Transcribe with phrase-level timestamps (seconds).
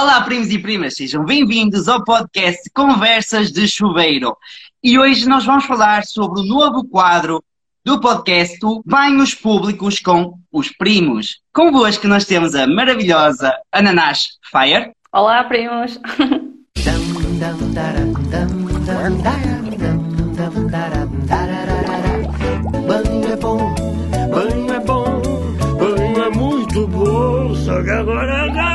[0.00, 4.34] Olá, primos e primas, sejam bem-vindos ao podcast Conversas de Chuveiro.
[4.82, 7.44] E hoje nós vamos falar sobre o novo quadro
[7.84, 11.40] do podcast Banhos Públicos com os Primos.
[11.52, 14.90] Convosco nós temos a maravilhosa Ananás Fire.
[15.12, 16.00] Olá, primos!
[22.86, 23.74] Banho é bom,
[24.30, 25.22] banho é bom,
[25.78, 28.69] banho é muito bom, só que agora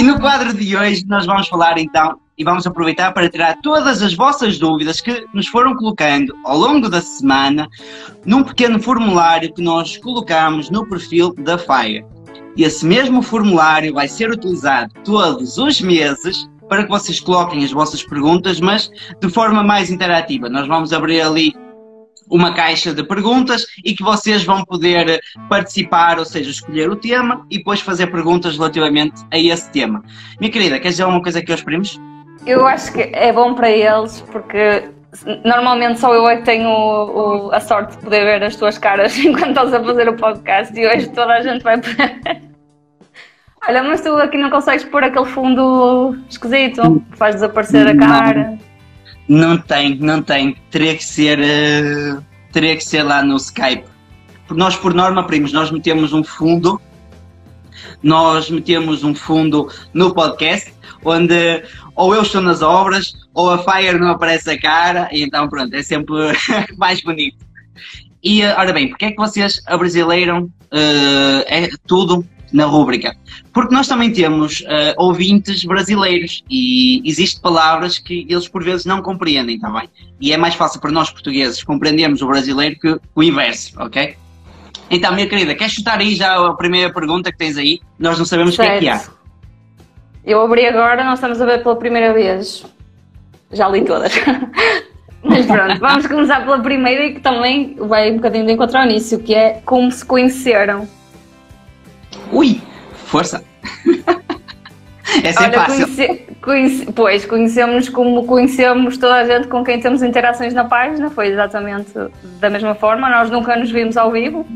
[0.00, 4.00] E no quadro de hoje nós vamos falar então e vamos aproveitar para tirar todas
[4.00, 7.68] as vossas dúvidas que nos foram colocando ao longo da semana
[8.24, 12.02] num pequeno formulário que nós colocamos no perfil da Fire.
[12.56, 17.70] E esse mesmo formulário vai ser utilizado todos os meses para que vocês coloquem as
[17.70, 18.90] vossas perguntas, mas
[19.20, 20.48] de forma mais interativa.
[20.48, 21.52] Nós vamos abrir ali
[22.30, 27.44] uma caixa de perguntas e que vocês vão poder participar, ou seja, escolher o tema
[27.50, 30.02] e depois fazer perguntas relativamente a esse tema.
[30.38, 32.00] Minha querida, queres dizer alguma coisa aqui aos primos?
[32.46, 34.88] Eu acho que é bom para eles porque
[35.44, 38.78] normalmente só eu é que tenho o- o- a sorte de poder ver as tuas
[38.78, 41.80] caras enquanto estás a fazer o podcast e hoje toda a gente vai.
[43.68, 48.58] Olha, mas tu aqui não consegues pôr aquele fundo esquisito que faz desaparecer a cara.
[49.30, 50.56] Não tem, não tem.
[50.72, 53.84] Teria que ser, eh, teria que ser lá no Skype.
[54.50, 56.80] Nós, por norma, primos, nós metemos um fundo,
[58.02, 61.62] nós metemos um fundo no podcast, onde
[61.94, 65.72] ou eu estou nas obras, ou a Fire não aparece a cara, e então pronto,
[65.76, 66.12] é sempre
[66.76, 67.38] mais bonito.
[68.24, 73.16] E, eh, ora bem, porque é que vocês abrasileiram eh, é tudo na rúbrica?
[73.52, 79.02] Porque nós também temos eh, ouvintes brasileiros e existem palavras que eles por vezes não
[79.02, 79.88] compreendem, está bem?
[80.20, 84.16] E é mais fácil para nós portugueses compreendermos o brasileiro que o inverso, ok?
[84.90, 87.80] Então, minha querida, queres chutar aí já a primeira pergunta que tens aí?
[87.98, 89.00] Nós não sabemos o que é que há.
[90.24, 92.64] Eu abri agora, nós estamos a ver pela primeira vez.
[93.52, 94.12] Já li todas.
[95.22, 99.18] Mas pronto, vamos começar pela primeira e que também vai um bocadinho de encontrar nisso,
[99.18, 100.88] que é como se conheceram.
[102.32, 102.60] Ui,
[102.94, 103.44] força!
[105.24, 105.86] Essa é fácil.
[105.86, 111.10] conhece, conhece, pois, conhecemos como conhecemos toda a gente com quem temos interações na página,
[111.10, 111.90] foi exatamente
[112.38, 113.10] da mesma forma.
[113.10, 114.46] Nós nunca nos vimos ao vivo,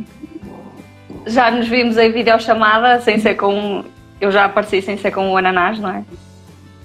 [1.27, 3.85] já nos vimos em videochamada, sem ser com.
[4.21, 6.05] Eu já apareci sem ser com o Ananás, não é?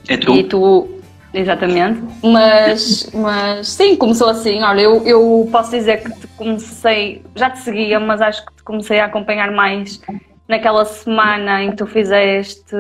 [0.08, 0.36] É tu.
[0.36, 0.90] E tu,
[1.34, 2.02] exatamente.
[2.24, 4.62] Mas, mas sim, começou assim.
[4.64, 8.64] Olha, eu, eu posso dizer que te comecei, já te seguia, mas acho que te
[8.64, 10.02] comecei a acompanhar mais
[10.50, 12.76] naquela semana em que tu fizeste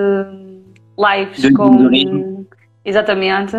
[0.97, 2.45] lives Do com.
[2.83, 3.55] Exatamente.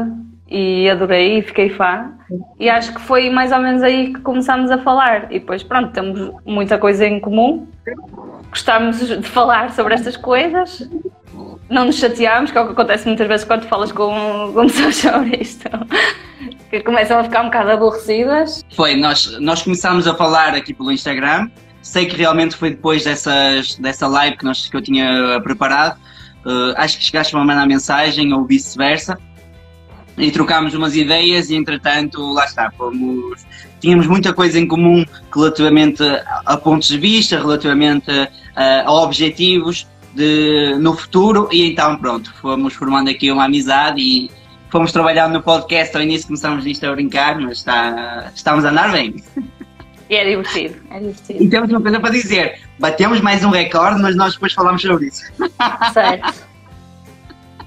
[0.48, 2.12] E adorei e fiquei fã.
[2.58, 5.32] E acho que foi mais ou menos aí que começámos a falar.
[5.32, 7.68] E depois, pronto, temos muita coisa em comum.
[8.50, 10.88] Gostamos de falar sobre estas coisas
[11.70, 14.96] não nos chateámos, que é o que acontece muitas vezes quando falas com, com pessoas
[14.96, 15.68] sobre isto,
[16.68, 18.64] que começam a ficar um bocado aborrecidas.
[18.74, 21.48] Foi, nós, nós começámos a falar aqui pelo Instagram.
[21.82, 25.98] Sei que realmente foi depois dessas, dessa live que, nós, que eu tinha preparado.
[26.44, 29.18] Uh, acho que chegaste a mandar mensagem ou vice-versa.
[30.16, 33.40] E trocámos umas ideias e entretanto, lá está, fomos,
[33.80, 35.04] tínhamos muita coisa em comum
[35.34, 38.10] relativamente a, a pontos de vista, relativamente
[38.54, 44.30] a, a objetivos de, no futuro e então pronto, fomos formando aqui uma amizade e
[44.68, 48.92] fomos trabalhando no podcast, ao início começámos isto a brincar, mas está, estamos a andar
[48.92, 49.22] bem.
[50.10, 51.44] E é divertido, é divertido.
[51.44, 52.58] E temos uma coisa para dizer.
[52.80, 55.22] Batemos mais um recorde, mas nós depois falamos sobre isso.
[55.94, 56.50] Certo.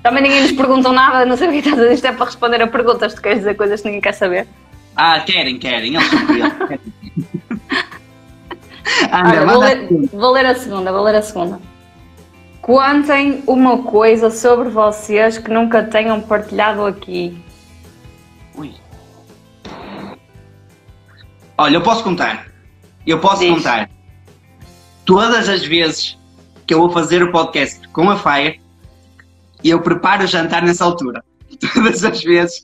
[0.04, 2.26] Também ninguém nos perguntou nada, não sei o que estás a dizer, isto é para
[2.26, 4.46] responder a perguntas, tu queres dizer coisas que ninguém quer saber.
[4.98, 5.96] Ah, querem, querem.
[5.96, 6.20] Eles são.
[9.10, 11.62] Anda, Olha, vou ler, vou ler a segunda, vou ler a segunda.
[12.62, 17.38] Contem uma coisa sobre vocês que nunca tenham partilhado aqui.
[21.58, 22.48] Olha, eu posso contar.
[23.06, 23.50] Eu posso Diz.
[23.54, 23.90] contar.
[25.06, 26.18] Todas as vezes
[26.66, 28.60] que eu vou fazer o podcast com a Fire,
[29.64, 31.24] eu preparo o jantar nessa altura.
[31.74, 32.64] Todas as vezes.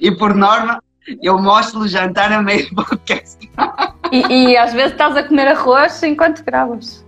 [0.00, 0.82] E por norma,
[1.22, 3.38] eu mostro o jantar a meio do podcast.
[4.10, 7.04] E, e às vezes estás a comer arroz enquanto gravas.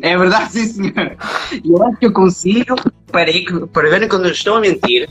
[0.00, 1.16] É verdade, sim, senhor.
[1.64, 2.76] Eu acho que eu consigo,
[3.10, 5.10] para, que- para verem quando eu estou a mentir,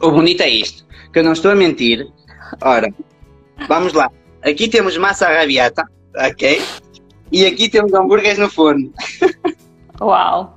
[0.00, 2.06] o bonito é isto, que eu não estou a mentir.
[2.62, 2.86] Ora,
[3.66, 4.08] vamos lá.
[4.46, 5.84] Aqui temos massa arrabiata,
[6.16, 6.62] ok?
[7.32, 8.92] E aqui temos hambúrgueres no forno.
[10.00, 10.56] Uau!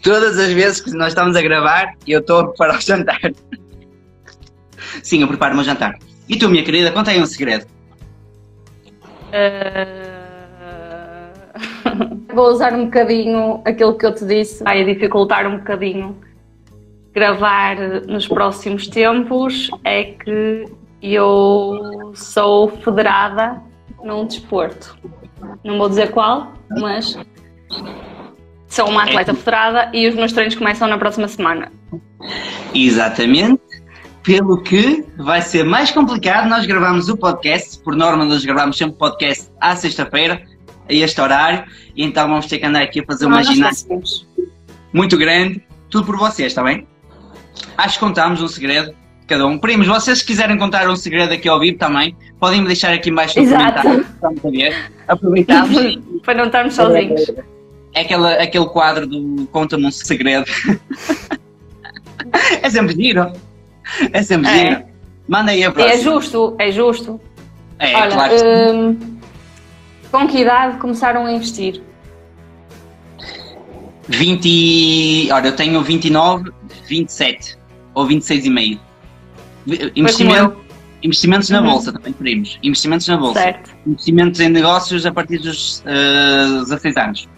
[0.00, 3.20] Todas as vezes que nós estamos a gravar, eu estou a preparar o jantar.
[5.02, 5.98] Sim, eu preparo o meu jantar.
[6.28, 7.66] E tu, minha querida, conta aí um segredo.
[9.32, 10.20] Uh,
[12.32, 16.16] Vou usar um bocadinho aquilo que eu te disse, vai dificultar um bocadinho
[17.12, 17.76] gravar
[18.06, 19.68] nos próximos tempos.
[19.82, 20.66] É que
[21.02, 23.60] eu sou federada
[24.02, 24.96] num desporto.
[25.64, 27.18] Não vou dizer qual, mas
[28.68, 31.72] sou uma atleta federada e os meus treinos começam na próxima semana.
[32.74, 33.62] Exatamente.
[34.22, 38.94] Pelo que vai ser mais complicado, nós gravamos o podcast, por norma nós gravamos sempre
[38.94, 40.42] o podcast à sexta-feira,
[40.88, 41.64] a este horário,
[41.96, 43.98] e então vamos ter que andar aqui a fazer uma Não, nós ginástica
[44.92, 46.86] muito grande, tudo por vocês, está bem?
[47.76, 48.94] Acho que contámos um segredo,
[49.30, 49.56] cada um.
[49.58, 53.10] Primos, vocês se quiserem contar um segredo aqui ao vivo também, podem me deixar aqui
[53.10, 53.80] embaixo no Exato.
[53.82, 54.92] comentário, vamos a ver.
[55.08, 57.30] Aproveitamos Para não estarmos sozinhos.
[57.94, 60.44] é aquela, aquele quadro do Conta-me um segredo.
[62.62, 63.32] é sempre giro.
[64.12, 64.58] É sempre É.
[64.68, 64.82] giro.
[65.28, 66.02] Manda aí a é próxima.
[66.02, 67.20] justo, é justo.
[67.78, 68.34] É, Olha, claro.
[68.74, 69.18] hum,
[70.10, 71.80] com que idade começaram a investir?
[74.08, 74.44] 20.
[74.46, 76.50] e- Olha, eu tenho 29,
[76.88, 77.56] 27
[77.94, 78.80] ou 26 e meio.
[79.66, 80.56] Foi Investimento,
[81.02, 81.66] investimentos na Uhum.
[81.70, 82.58] bolsa também, primos.
[82.62, 83.40] Investimentos na bolsa.
[83.40, 83.70] Certo.
[83.86, 87.28] Investimentos em negócios a partir dos uh, 16 anos.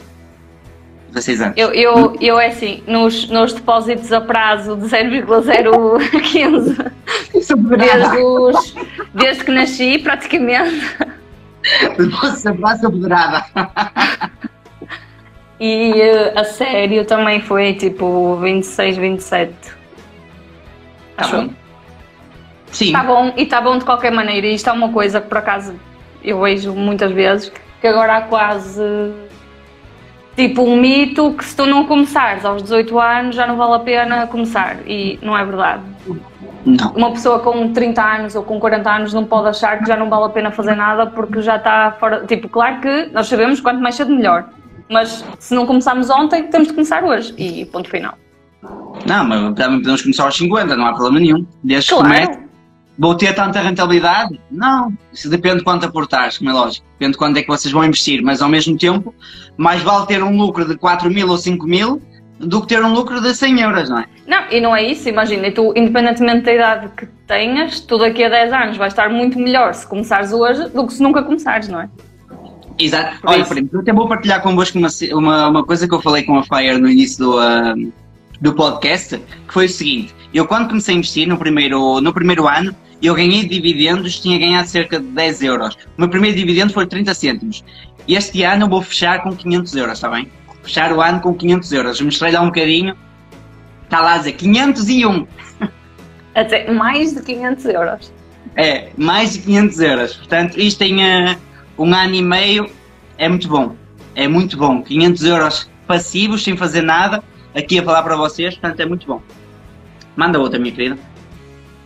[1.10, 1.54] 16 anos.
[1.58, 6.74] Eu, eu, eu é assim, nos, nos depósitos a prazo de 0,015,
[7.76, 8.74] desde, os,
[9.14, 10.96] desde que nasci, praticamente,
[11.98, 13.44] Nossa, braça poderada.
[15.60, 19.52] e eh, a sério também foi tipo 26, 27.
[19.62, 19.74] Tá
[21.18, 21.50] Acho bom.
[22.72, 22.86] Sim.
[22.86, 24.46] Está bom, e está bom de qualquer maneira.
[24.46, 25.74] E isto é uma coisa que por acaso
[26.24, 28.82] eu vejo muitas vezes, que agora há quase
[30.34, 33.78] tipo um mito que se tu não começares aos 18 anos já não vale a
[33.78, 34.78] pena começar.
[34.86, 35.82] E não é verdade.
[36.64, 36.92] Não.
[36.92, 40.08] Uma pessoa com 30 anos ou com 40 anos não pode achar que já não
[40.08, 42.24] vale a pena fazer nada porque já está fora.
[42.26, 44.48] Tipo, claro que nós sabemos quanto mais cedo melhor.
[44.88, 47.34] Mas se não começarmos ontem, temos de começar hoje.
[47.36, 48.14] E ponto final.
[49.06, 51.46] Não, mas também podemos começar aos 50, não há problema nenhum.
[51.64, 52.08] Desde que Claro.
[52.14, 52.38] comece.
[52.98, 54.38] Vou ter tanta rentabilidade?
[54.50, 54.92] Não.
[55.12, 56.86] Isso depende de quanto aportares, como é lógico.
[56.92, 58.22] Depende de quanto é que vocês vão investir.
[58.22, 59.14] Mas ao mesmo tempo,
[59.56, 62.02] mais vale ter um lucro de 4 mil ou 5 mil
[62.38, 64.06] do que ter um lucro de 100 euros, não é?
[64.26, 68.24] Não, e não é isso, imagina, e tu, independentemente da idade que tenhas, tu daqui
[68.24, 71.68] a 10 anos vais estar muito melhor se começares hoje do que se nunca começares,
[71.68, 71.88] não é?
[72.78, 73.20] Exato.
[73.20, 73.50] Por Olha, isso.
[73.50, 76.42] primo, eu até vou partilhar convosco uma, uma, uma coisa que eu falei com a
[76.42, 77.74] Fire no início do, ah,
[78.42, 79.16] do podcast,
[79.46, 80.12] que foi o seguinte.
[80.34, 84.68] Eu quando comecei a investir no primeiro, no primeiro ano, eu ganhei dividendos, tinha ganhado
[84.68, 85.74] cerca de 10 euros.
[85.96, 87.64] O meu primeiro dividendo foi 30 cêntimos.
[88.06, 90.28] Este ano eu vou fechar com 500 euros, está bem?
[90.64, 92.00] Fechar o ano com 500 euros.
[92.00, 92.96] Mostrei lá um bocadinho.
[93.84, 95.26] Está lá a dizer 501.
[96.34, 98.12] Até mais de 500 euros.
[98.56, 100.16] É, mais de 500 euros.
[100.16, 101.38] Portanto, isto em eh,
[101.78, 102.68] um ano e meio
[103.18, 103.76] é muito bom.
[104.16, 104.82] É muito bom.
[104.82, 107.22] 500 euros passivos, sem fazer nada,
[107.54, 109.22] aqui a falar para vocês, portanto é muito bom.
[110.16, 110.98] Manda outra, minha querida.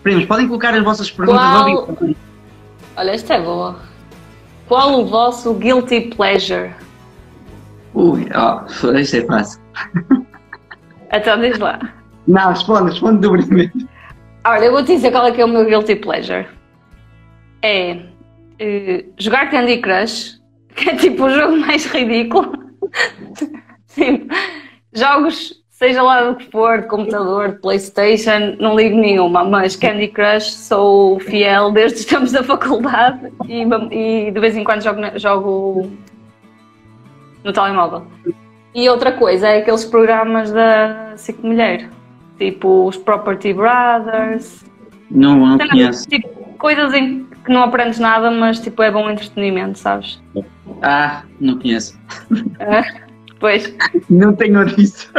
[0.02, 2.14] Primos, podem colocar as vossas perguntas Qual-.
[2.96, 3.78] Olha, esta é boa.
[4.68, 6.72] Qual o vosso guilty pleasure?
[7.94, 8.64] Ui, ó,
[8.98, 9.60] isto é fácil.
[11.12, 11.78] Então diz lá.
[12.26, 13.72] Não, responde, responde do primeiro.
[14.44, 16.46] Olha, eu vou te dizer qual é que é o meu guilty pleasure.
[17.62, 18.02] É
[18.58, 20.40] eh, jogar Candy Crush,
[20.74, 22.52] que é tipo o jogo mais ridículo.
[23.94, 24.26] Tipo,
[24.92, 30.08] jogos, seja lá do que for, de computador, de Playstation, não ligo nenhuma, mas Candy
[30.08, 35.00] Crush sou fiel desde os tempos da faculdade e, e de vez em quando jogo,
[35.00, 35.90] na- jogo
[37.44, 38.06] no telemóvel.
[38.74, 41.88] E outra coisa é aqueles programas da SIC Mulher,
[42.38, 44.64] tipo os Property Brothers,
[45.10, 46.08] Não, não conheço.
[46.08, 46.28] tipo,
[46.58, 50.20] coisas em que não aprendes nada, mas tipo é bom entretenimento, sabes?
[50.82, 51.98] Ah, não conheço.
[53.40, 53.74] Pois,
[54.10, 55.10] Não tenho disso.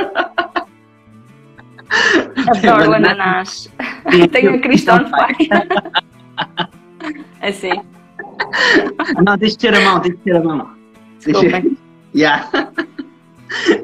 [2.48, 3.72] adoro o ananás.
[4.32, 5.50] Tenho a Cristão Fire.
[7.42, 7.72] Assim,
[9.24, 10.70] Não, deixa de ter a mão, deixa de ter a mão.
[11.24, 11.78] Deixa- desculpem.
[12.16, 12.50] Yeah.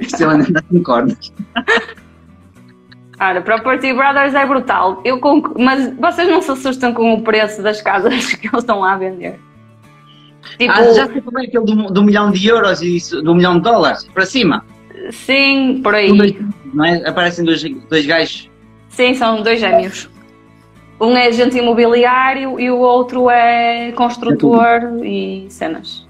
[0.02, 1.34] Isto é uma andar com cordas.
[3.20, 5.02] Ora, Property Brothers é brutal.
[5.06, 8.80] Eu conc- Mas vocês não se assustam com o preço das casas que eles estão
[8.80, 9.40] lá a vender.
[10.58, 13.34] Tipo, Ah, já sei como é aquele do, do milhão de euros e isso, do
[13.36, 14.66] milhão de dólares, para cima.
[15.12, 16.16] sim, por aí.
[16.16, 16.36] Dois-
[16.74, 17.08] Não é?
[17.08, 18.50] Aparecem dois, dois gajos.
[18.90, 20.10] Sim, são dois gêmeos.
[21.02, 26.08] Um é agente imobiliário e o outro é construtor e cenas.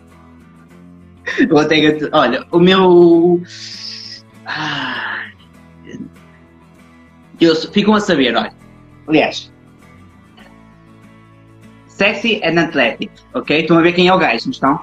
[1.40, 1.76] Eu até
[2.12, 3.42] olha, o meu.
[4.46, 5.24] Ah,
[7.40, 8.54] eu, ficam a saber, olha.
[9.08, 9.53] Aliás,
[12.04, 13.62] sexy and athletic, ok?
[13.62, 14.80] Estão a ver quem é o gajo, não estão?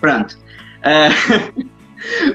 [0.00, 0.36] Pronto.
[0.82, 1.64] Uh,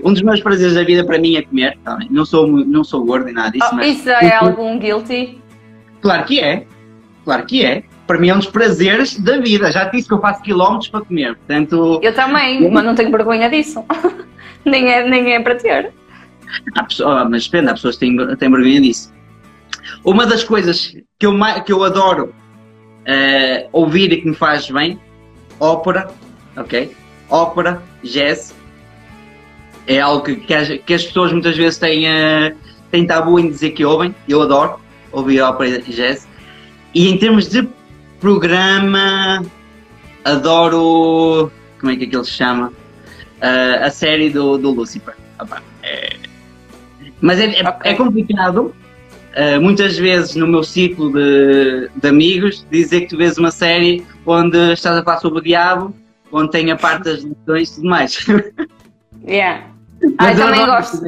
[0.08, 1.77] um dos meus prazeres da vida para mim é comer.
[1.84, 3.67] Tá não sou, não sou gordo nem nada disso.
[3.72, 3.98] Oh, mas...
[3.98, 5.41] Isso é algum guilty?
[6.01, 6.65] Claro que é.
[7.25, 7.84] Claro que é.
[8.08, 9.72] Para mim é um dos prazeres da vida.
[9.72, 11.36] Já te disse que eu faço quilómetros para comer.
[11.36, 12.00] Portanto...
[12.01, 13.84] Eu também, mas não tenho vergonha disso.
[14.65, 15.91] nem, é, nem é para ter.
[16.88, 19.13] Pessoa, mas depende, há pessoas que têm, têm vergonha disso.
[20.03, 22.34] Uma das coisas que eu, que eu adoro
[23.10, 25.00] uh, ouvir que me faz bem,
[25.60, 26.10] ópera,
[26.56, 26.96] ok?
[27.30, 28.56] Ópera, jazz,
[29.88, 32.56] é algo que, que, as, que as pessoas muitas vezes têm, uh,
[32.92, 34.80] têm tabu em dizer que ouvem, eu adoro
[35.12, 36.28] ouvir ópera e jazz.
[36.94, 37.68] E em termos de
[38.20, 39.44] programa,
[40.24, 42.68] adoro, como é que aquilo se chama?
[43.38, 45.16] Uh, a série do, do Lucifer.
[45.39, 46.16] Opa, é...
[47.22, 47.92] Mas é, é, okay.
[47.92, 48.74] é complicado
[49.30, 54.04] Uh, muitas vezes no meu ciclo de, de, amigos dizer que tu vês uma série
[54.26, 55.94] onde estás a falar sobre o diabo,
[56.32, 58.26] onde tem a parte das lições e tudo mais.
[59.28, 59.66] Yeah.
[60.18, 61.02] Ah, também gosto.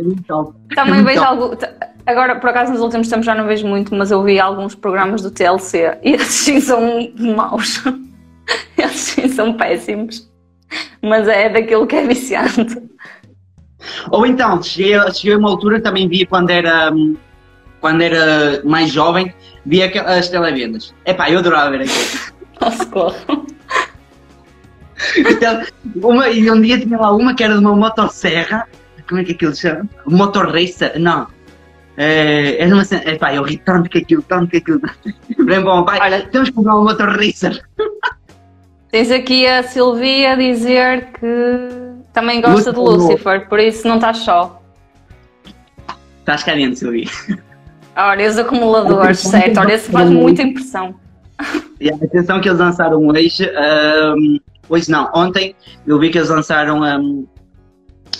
[0.75, 1.57] Também vejo algo.
[2.05, 5.21] Agora, por acaso, nos últimos tempos já não vejo muito, mas eu vi alguns programas
[5.21, 7.81] do TLC e esses sim são maus.
[8.77, 10.29] Esses sim são péssimos.
[11.01, 12.75] Mas é daquilo que é viciante.
[14.09, 16.91] Ou então, cheguei, cheguei a uma altura também via quando era.
[17.81, 19.33] Quando era mais jovem,
[19.65, 20.93] via as televendas.
[21.05, 22.31] Epá, eu adorava ver aquilo.
[22.61, 23.17] Nossa, corre.
[25.17, 25.63] Então,
[25.95, 28.67] uma, e um dia tinha lá uma que era de uma motosserra,
[29.09, 29.89] como é que aquilo se chama?
[30.05, 30.97] Motor Racer?
[30.99, 31.27] Não.
[31.97, 34.79] É, era uma cena, epá, eu ri tanto que aquilo, tanto que aquilo.
[35.43, 37.61] Bem bom, pai, Olha, temos que comprar um Motor Racer.
[38.89, 44.19] Tens aqui a Silvia a dizer que também gosta de Lucifer, por isso não estás
[44.19, 44.61] só.
[46.19, 47.07] Estás carente, Silvia.
[47.95, 49.59] Olha, os acumuladores, certo.
[49.59, 50.95] Olha, isso faz muita impressão.
[51.79, 53.49] E a atenção que eles lançaram hoje,
[54.15, 55.55] um, hoje não, ontem
[55.85, 57.27] eu vi que eles lançaram um,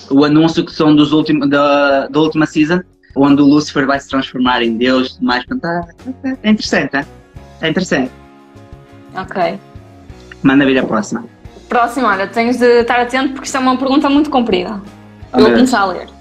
[0.09, 2.81] o anúncio que são dos últimos, da, da última season,
[3.15, 5.45] onde o Lucifer vai se transformar em Deus e mais.
[5.45, 5.87] Portanto,
[6.43, 7.05] é interessante, é?
[7.61, 8.11] é interessante.
[9.15, 9.59] Ok.
[10.43, 11.23] Manda vir a próxima.
[11.69, 14.81] Próxima, olha, tens de estar atento porque isto é uma pergunta muito comprida.
[15.33, 16.20] Eu vou começar a ler.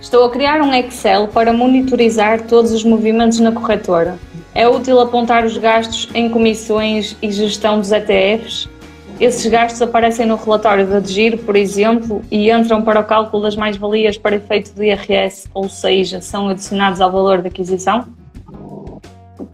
[0.00, 4.18] Estou a criar um Excel para monitorizar todos os movimentos na corretora.
[4.54, 8.68] É útil apontar os gastos em comissões e gestão dos ETFs?
[9.18, 13.56] Esses gastos aparecem no relatório de giro, por exemplo, e entram para o cálculo das
[13.56, 18.06] mais-valias para efeito do IRS, ou seja, são adicionados ao valor da aquisição?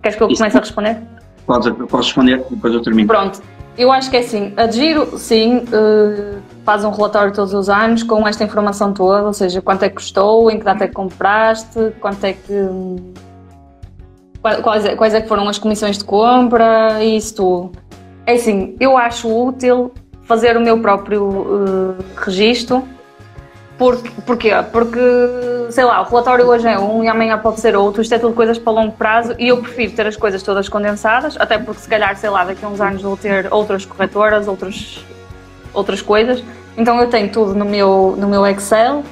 [0.03, 0.99] Queres que eu comece a responder?
[1.47, 3.07] Podes, podes responder, depois eu termino.
[3.07, 3.41] Pronto.
[3.79, 8.02] Eu acho que é assim, a Giro, sim, uh, faz um relatório todos os anos
[8.02, 10.95] com esta informação toda, ou seja, quanto é que custou, em que data é que
[10.95, 12.52] compraste, quanto é que.
[14.40, 17.73] Quais, quais é que foram as comissões de compra e isso tudo.
[18.26, 19.92] É assim, eu acho útil
[20.25, 22.83] fazer o meu próprio uh, registro
[23.83, 24.50] porque, porquê?
[24.71, 25.00] Porque,
[25.71, 28.33] sei lá, o relatório hoje é um e amanhã pode ser outro, isto é tudo
[28.33, 31.88] coisas para longo prazo e eu prefiro ter as coisas todas condensadas, até porque se
[31.88, 35.04] calhar, sei lá, daqui a uns anos vou ter outras corretoras, outras,
[35.73, 36.43] outras coisas.
[36.76, 39.02] Então eu tenho tudo no meu, no meu Excel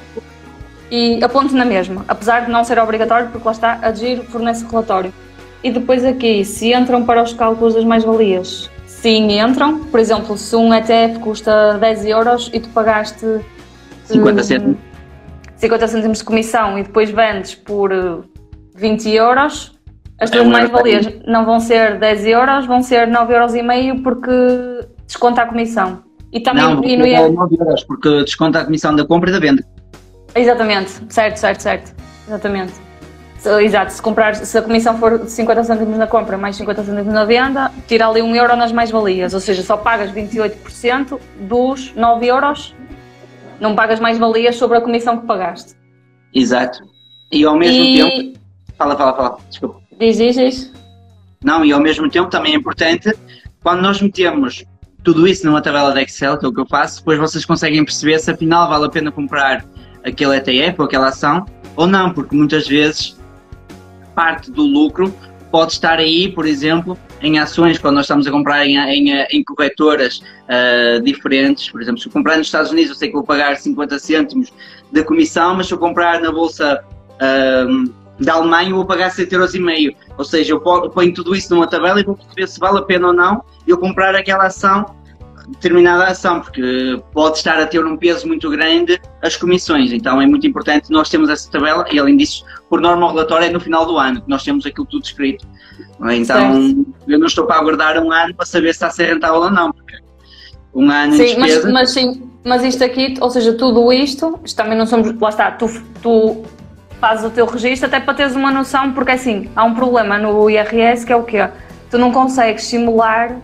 [0.89, 4.65] e aponto na mesma, apesar de não ser obrigatório, porque lá está, a GIR fornece
[4.69, 5.13] relatório.
[5.63, 9.85] E depois aqui, se entram para os cálculos das mais-valias, sim, entram.
[9.85, 13.39] Por exemplo, se um ETF custa 10 euros e tu pagaste
[14.05, 14.77] 50 cêntimos.
[15.55, 17.91] 50 cêntimos de comissão e depois vendes por
[18.75, 19.79] 20 eh, euros,
[20.19, 24.01] as tuas é mais-valias não vão ser 10 euros, vão ser 9 euros e meio
[24.01, 24.31] porque
[25.05, 26.03] desconta a comissão.
[26.31, 29.33] E também não, e no é 9 euros porque desconta a comissão da compra e
[29.33, 29.65] da venda.
[30.33, 31.93] Exatamente, certo, certo, certo.
[32.27, 32.73] Exatamente.
[33.63, 37.13] Exato, se, comprar, se a comissão for de 50 cêntimos na compra mais 50 cêntimos
[37.13, 42.27] na venda, tira ali 1 euro nas mais-valias, ou seja, só pagas 28% dos 9
[42.27, 42.75] euros
[43.59, 45.75] não pagas mais valias sobre a comissão que pagaste.
[46.33, 46.79] Exato.
[47.31, 47.97] E ao mesmo e...
[47.97, 48.39] tempo.
[48.75, 49.37] Fala, fala, fala.
[49.47, 49.79] Desculpa.
[49.99, 50.73] Diz, diz, diz.
[51.43, 53.13] Não, e ao mesmo tempo também é importante,
[53.63, 54.65] quando nós metemos
[55.03, 57.83] tudo isso numa tabela de Excel, que é o que eu faço, depois vocês conseguem
[57.83, 59.65] perceber se afinal vale a pena comprar
[60.03, 63.17] aquele ETF ou aquela ação ou não, porque muitas vezes
[64.15, 65.13] parte do lucro
[65.51, 69.43] pode estar aí, por exemplo, em ações, quando nós estamos a comprar em, em, em
[69.43, 71.69] corretoras uh, diferentes.
[71.69, 74.53] Por exemplo, se eu comprar nos Estados Unidos, eu sei que vou pagar 50 cêntimos
[74.91, 76.81] de comissão, mas se eu comprar na bolsa
[77.15, 77.93] uh,
[78.23, 79.95] da Alemanha, eu vou pagar 7,5 euros.
[80.21, 83.07] Ou seja, eu ponho tudo isso numa tabela e vou perceber se vale a pena
[83.07, 84.85] ou não eu comprar aquela ação
[85.47, 89.91] determinada ação, porque pode estar a ter um peso muito grande as comissões.
[89.91, 93.47] Então é muito importante nós termos essa tabela e, além disso, por norma, o relatório
[93.47, 95.45] é no final do ano, que nós temos aquilo tudo escrito.
[96.11, 96.85] Então Certo.
[97.07, 99.49] eu não estou para aguardar um ano para saber se está a ser rentável ou
[99.49, 99.97] não, porque
[100.75, 101.71] um ano Sim, mas, despesa.
[101.71, 105.51] mas sim, mas isto aqui, ou seja, tudo isto, isto também não somos, lá está,
[105.51, 105.67] tu,
[106.03, 106.43] tu
[107.01, 110.47] fazes o teu registro até para teres uma noção, porque assim, há um problema no
[110.49, 111.47] IRS que é o quê?
[111.89, 113.35] Tu não consegues simular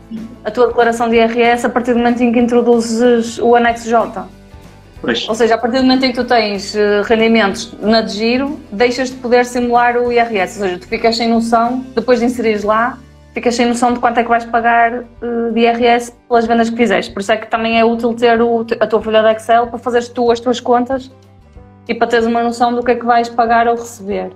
[0.45, 4.25] a tua declaração de IRS a partir do momento em que introduzes o anexo J.
[5.01, 8.13] Pois, Ou seja, a partir do momento em que tu tens eh, rendimentos na de
[8.13, 10.59] giro, deixas de poder simular o IRS.
[10.61, 12.97] Ou seja, tu ficas sem noção, depois de inserires lá,
[13.33, 15.03] ficas sem noção de quanto é que vais pagar eh,
[15.53, 17.11] de IRS pelas vendas que fizeste.
[17.13, 19.77] Por isso é que também é útil ter o- a tua folha de Excel para
[19.77, 21.11] fazeres tu as tuas contas
[21.88, 24.32] e para teres uma noção do que é que vais pagar ou receber.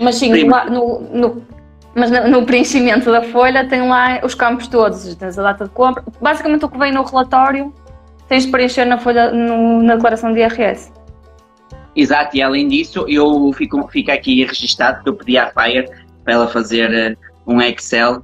[0.00, 1.42] Mas sim, lá no, no-
[1.94, 5.70] mas no, no preenchimento da folha tem lá os campos todos, tens a data de
[5.70, 6.02] compra.
[6.20, 7.72] Basicamente o que vem no relatório
[8.28, 10.90] tens de preencher na folha, no- na declaração de IRS.
[11.94, 15.86] exato, e além disso, eu fico, fico aqui registado que eu pedi à Fire
[16.24, 17.14] para ela fazer eh,
[17.46, 18.22] um Excel,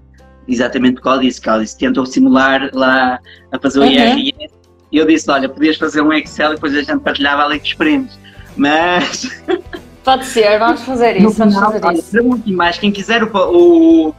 [0.49, 3.19] exatamente porque ela disse que ela disse, tentou simular lá
[3.53, 3.91] a fazer o Uhum.
[3.91, 4.49] IRS.
[4.91, 7.67] E eu disse, olha, podias fazer um Excel e depois a gente partilhava ali com
[7.67, 8.19] os primos.
[8.59, 9.43] Mas
[10.05, 12.05] Pode ser, vamos fazer No isso, vamos final, fazer olha, isso.
[12.07, 14.15] escrevam aqui em baixo, quem quiser o, o-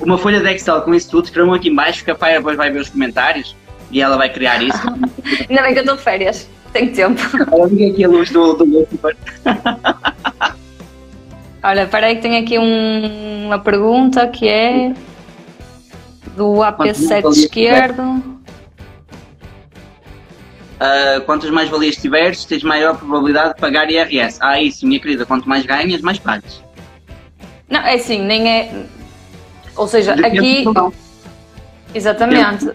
[0.00, 2.56] uma folha de Excel com isso tudo, escrevam aqui em baixo que a Fire depois
[2.56, 3.54] vai ver os comentários
[3.90, 4.78] e ela vai criar isso.
[5.48, 7.20] Ainda bem que eu estou de férias, tenho tempo.
[7.52, 8.88] ela liga aqui a luz do, do.
[11.62, 14.92] Olha, espera aí que tenho aqui um- uma pergunta que é
[16.36, 18.37] do AP7 Quanto esquerdo.
[20.80, 24.38] Ah, quantas mais valias tiveres, tens maior probabilidade de pagar IRS.
[24.40, 26.62] Ah, isso, minha querida, quanto mais ganhas, mais pagas.
[27.68, 28.86] Não, é assim, nem é.
[29.76, 30.64] Ou seja, Depende aqui.
[30.64, 30.94] do.
[31.94, 32.70] Exatamente.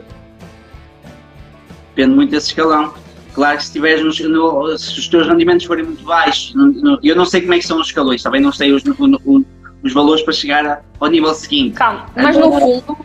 [1.96, 2.94] Depende muito desse escalão.
[3.34, 7.16] Claro que se tiveres no- se os teus rendimentos forem muito baixos, no- no- eu
[7.16, 8.84] não sei como é que são os escalões, também não sei os,
[9.84, 11.74] os valores para chegar ao nível seguinte.
[11.76, 12.98] Calma, mas no fundo,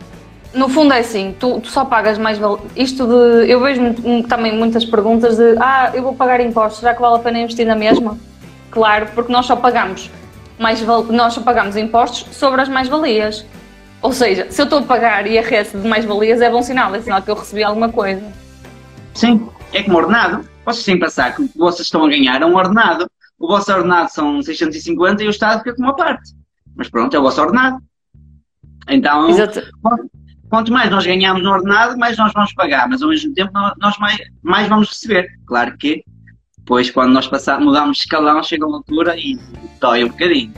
[0.53, 3.49] no fundo é assim, tu, tu só pagas mais val- Isto de.
[3.49, 3.81] Eu vejo
[4.27, 7.65] também muitas perguntas de ah, eu vou pagar impostos, será que vale a pena investir
[7.65, 8.17] na mesma?
[8.71, 10.09] Claro, porque nós só pagamos
[10.57, 13.45] mais val- nós só pagamos impostos sobre as mais-valias.
[14.01, 17.21] Ou seja, se eu estou a pagar IRS de mais-valias é bom sinal, é sinal
[17.21, 18.21] que eu recebi alguma coisa.
[19.13, 20.47] Sim, é como ordenado.
[20.65, 23.09] Vocês têm que pensar que o que vocês estão a ganhar é um ordenado.
[23.37, 26.31] O vosso ordenado são 650 e o Estado fica com uma parte.
[26.75, 27.77] Mas pronto, é o vosso ordenado.
[28.87, 29.61] Então, Exato.
[30.49, 32.87] Quanto mais nós ganhamos no ordenado, mais nós vamos pagar.
[32.89, 35.27] Mas ao mesmo tempo, nó- nós mais, mais vamos receber.
[35.45, 36.03] Claro que
[36.57, 39.37] depois, quando nós passar, mudamos de escalão, chega uma altura e
[39.79, 40.53] dói um bocadinho.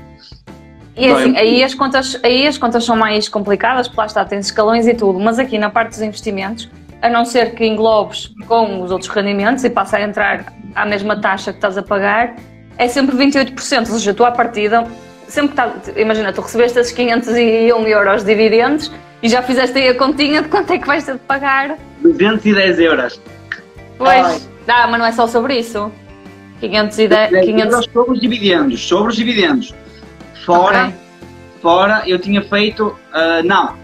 [0.95, 4.47] E assim, aí as, contas, aí as contas são mais complicadas, porque lá está, tens
[4.47, 6.69] escalões e tudo, mas aqui na parte dos investimentos,
[7.01, 11.19] a não ser que englobes com os outros rendimentos e passe a entrar à mesma
[11.19, 12.35] taxa que estás a pagar,
[12.77, 14.85] é sempre 28%, ou seja, tu à partida,
[15.27, 19.89] sempre que estás, imagina, tu recebeste esses 501 euros de dividendos e já fizeste aí
[19.89, 21.77] a continha de quanto é que vais ter de pagar.
[22.01, 23.21] 210 euros.
[23.97, 25.91] Pois, dá, mas não é só sobre isso.
[26.59, 28.79] 510, 500, euros sobre os dividendos.
[28.87, 29.73] Sobre os dividendos.
[30.45, 30.93] Fora, Ok.
[31.61, 33.75] fora eu tinha feito, ah, não,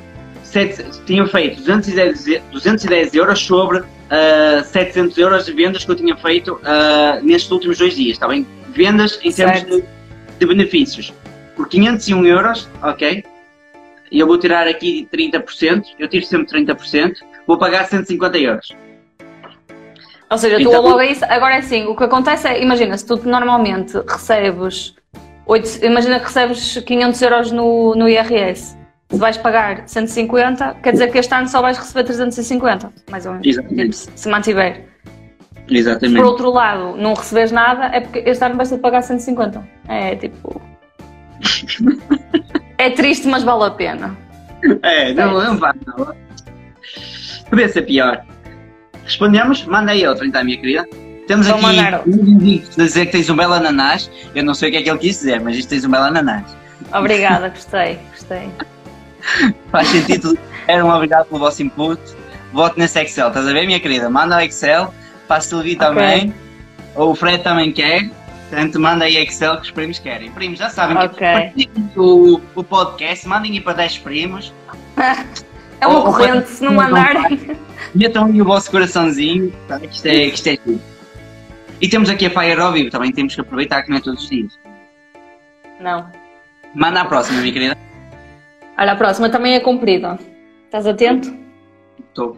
[0.44, 5.96] sete- tinha feito 210, e- 210 euros sobre ah, 700 euros de vendas que eu
[5.96, 8.46] tinha feito ah, nestes últimos dois dias, está bem?
[8.70, 9.76] Vendas em termos Certo.
[9.76, 9.84] de,
[10.40, 11.14] de benefícios.
[11.56, 13.24] Por 501 euros, ok?
[14.12, 17.14] E eu vou tirar aqui 30%, eu tiro sempre 30%,
[17.46, 18.76] vou pagar 150 euros.
[20.30, 21.24] Ou seja, tu Então- logo isso.
[21.26, 24.96] Agora é assim, o que acontece é, imagina, se tu normalmente recebes,
[25.46, 28.78] oito- imagina que recebes 500 euros no, no IRS,
[29.10, 33.32] se vais pagar 150, quer dizer que este ano só vais receber 350, mais ou
[33.34, 33.84] menos, Exatamente.
[33.84, 34.84] tipo, se se mantiver.
[35.70, 36.18] Exatamente.
[36.18, 39.66] Por outro lado, não recebes nada, é porque este ano vais ter de pagar 150.
[39.88, 40.62] É tipo.
[42.78, 44.18] é triste, mas vale a pena.
[44.84, 46.14] É, não, não vai, não.
[47.50, 48.24] Podia ser pior.
[49.04, 49.64] Respondemos?
[49.66, 50.88] Manda aí outra então, minha querida.
[51.28, 52.38] Temos Vou aqui um
[52.78, 54.10] dizer que tens um belo ananás.
[54.34, 56.06] Eu não sei o que é que ele quis dizer, mas isto tens um belo
[56.06, 56.56] ananás.
[56.94, 58.50] Obrigada, gostei, gostei.
[59.72, 60.38] Faz sentido.
[60.68, 62.00] Era um obrigado pelo vosso input.
[62.54, 64.10] Voto nesse Excel, estás a ver, minha querida?
[64.10, 64.94] Manda o Excel,
[65.28, 66.34] para a Silvi também.
[66.96, 68.10] Ou o Fred também quer.
[68.50, 70.32] Portanto, manda aí Excel que os primos querem.
[70.32, 71.28] Primos, já sabem Ok.
[71.56, 74.54] que o, o podcast, mandem aí para 10 primos.
[75.80, 77.56] É uma Ou- ou corrente, se não mandarem.
[77.94, 79.80] Metam aí o vosso coraçãozinho, tá?
[79.80, 80.82] que isto é, que isto é tudo.
[81.80, 84.24] E temos aqui a Fire ao vivo, também temos que aproveitar que não é todos
[84.24, 84.58] os dias.
[85.80, 86.10] Não.
[86.74, 87.78] Manda à próxima, minha querida.
[88.76, 90.18] Olha, a próxima também é comprida.
[90.66, 91.32] Estás atento?
[92.00, 92.36] Estou.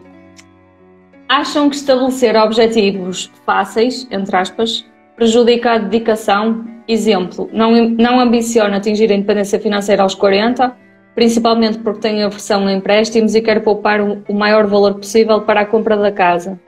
[1.26, 4.84] acham que estabelecer objetivos fáceis, entre aspas,
[5.20, 6.64] prejudica a dedicação?
[6.88, 10.74] Exemplo, não, não ambiciona atingir a independência financeira aos 40,
[11.14, 15.66] principalmente porque tem aversão a empréstimos e quer poupar o maior valor possível para a
[15.66, 16.58] compra da casa,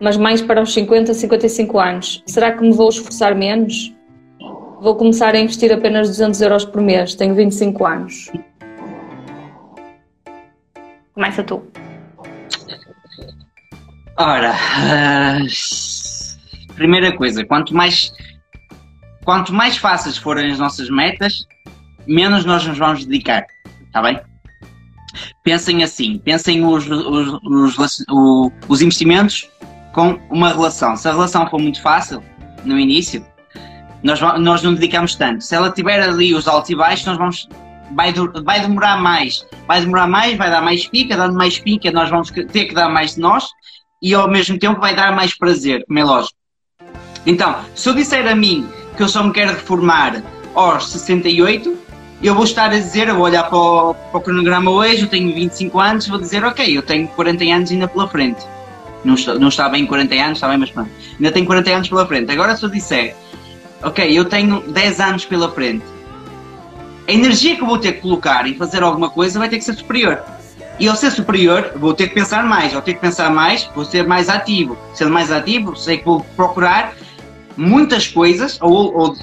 [0.00, 2.22] mas mais para os 50, 55 anos.
[2.24, 3.92] Será que me vou esforçar menos?
[4.80, 8.30] Vou começar a investir apenas 200 euros por mês, tenho 25 anos.
[11.12, 11.60] Começa tu.
[14.16, 15.48] Ora, uh,
[16.78, 18.12] primeira coisa, quanto mais,
[19.24, 21.46] quanto mais fáceis forem as nossas metas,
[22.06, 23.44] menos nós nos vamos dedicar,
[23.86, 24.18] está bem?
[25.42, 28.06] Pensem assim, pensem os, os, os,
[28.68, 29.50] os, investimentos
[29.92, 30.96] com uma relação.
[30.96, 32.22] Se a relação for muito fácil
[32.64, 33.24] no início,
[34.02, 35.42] nós, nós não dedicamos tanto.
[35.42, 37.48] Se ela tiver ali os altos e baixos, nós vamos
[37.94, 38.12] vai,
[38.44, 39.44] vai demorar mais.
[39.66, 42.88] Vai demorar mais, vai dar mais pica, dando mais pica, nós vamos ter que dar
[42.88, 43.48] mais de nós
[44.00, 46.37] e ao mesmo tempo vai dar mais prazer, como é lógico.
[47.28, 50.22] Então, se eu disser a mim que eu só me quero reformar
[50.54, 51.76] aos 68,
[52.22, 55.08] eu vou estar a dizer, eu vou olhar para o, para o cronograma hoje, eu
[55.08, 58.42] tenho 25 anos, vou dizer, ok, eu tenho 40 anos ainda pela frente.
[59.04, 60.90] Não está, não está bem 40 anos, está bem, mas pronto.
[61.16, 62.32] Ainda tenho 40 anos pela frente.
[62.32, 63.14] Agora se eu disser,
[63.82, 65.84] ok, eu tenho 10 anos pela frente,
[67.06, 69.64] a energia que eu vou ter que colocar em fazer alguma coisa vai ter que
[69.64, 70.22] ser superior.
[70.80, 72.74] E ao ser superior, vou ter que pensar mais.
[72.74, 74.78] Ao ter que pensar mais, vou ser mais ativo.
[74.94, 76.94] Sendo mais ativo, sei que vou procurar
[77.58, 79.16] muitas coisas, ou, ou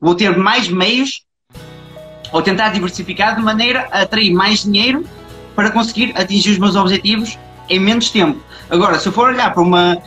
[0.00, 1.22] vou ter mais meios,
[2.32, 5.04] ou tentar diversificar de maneira a atrair mais dinheiro
[5.56, 7.38] para conseguir atingir os meus objetivos
[7.68, 8.38] em menos tempo.
[8.68, 9.98] Agora, se eu for olhar para uma,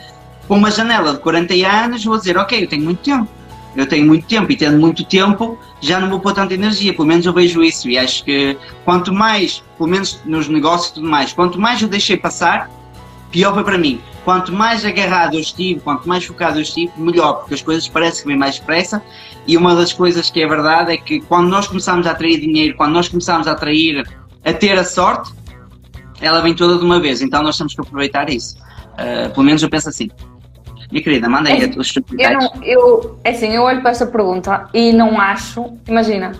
[0.46, 3.28] para uma janela de 40 anos, vou dizer, ok, eu tenho muito tempo
[3.76, 7.08] eu tenho muito tempo e tendo muito tempo já não vou pôr tanta energia, pelo
[7.08, 11.08] menos eu vejo isso e acho que quanto mais, pelo menos nos negócios e tudo
[11.08, 12.70] mais, quanto mais eu deixei passar,
[13.30, 14.00] pior foi para mim.
[14.24, 18.22] Quanto mais agarrado eu estive, quanto mais focado eu estive, melhor, porque as coisas parecem
[18.22, 19.02] que vêm mais depressa
[19.46, 22.74] e uma das coisas que é verdade é que quando nós começamos a atrair dinheiro,
[22.76, 24.02] quando nós começamos a atrair,
[24.42, 25.30] a ter a sorte,
[26.20, 28.56] ela vem toda de uma vez, então nós temos que aproveitar isso.
[28.94, 30.08] Uh, pelo menos eu penso assim.
[30.90, 31.82] Minha querida, manda aí é, a tua
[32.18, 35.76] eu, não, eu É assim, eu olho para esta pergunta e não acho.
[35.88, 36.32] Imagina,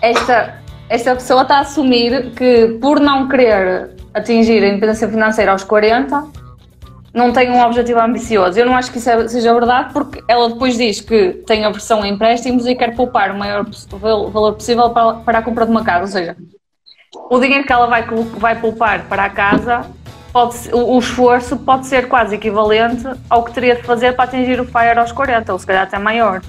[0.00, 5.64] esta, esta pessoa está a assumir que por não querer atingir a independência financeira aos
[5.64, 6.42] 40,
[7.14, 8.58] não tem um objetivo ambicioso.
[8.58, 11.72] Eu não acho que isso é, seja verdade, porque ela depois diz que tem a
[12.06, 13.66] empréstimos e quer poupar o maior
[14.30, 16.02] valor possível para, para a compra de uma casa.
[16.02, 16.36] Ou seja,
[17.30, 18.04] o dinheiro que ela vai,
[18.38, 19.84] vai poupar para a casa
[20.32, 24.58] pode, o, o, esforço pode ser quase equivalente ao que teria de fazer para atingir
[24.58, 26.40] o FIRE aos 40, ou se calhar até maior.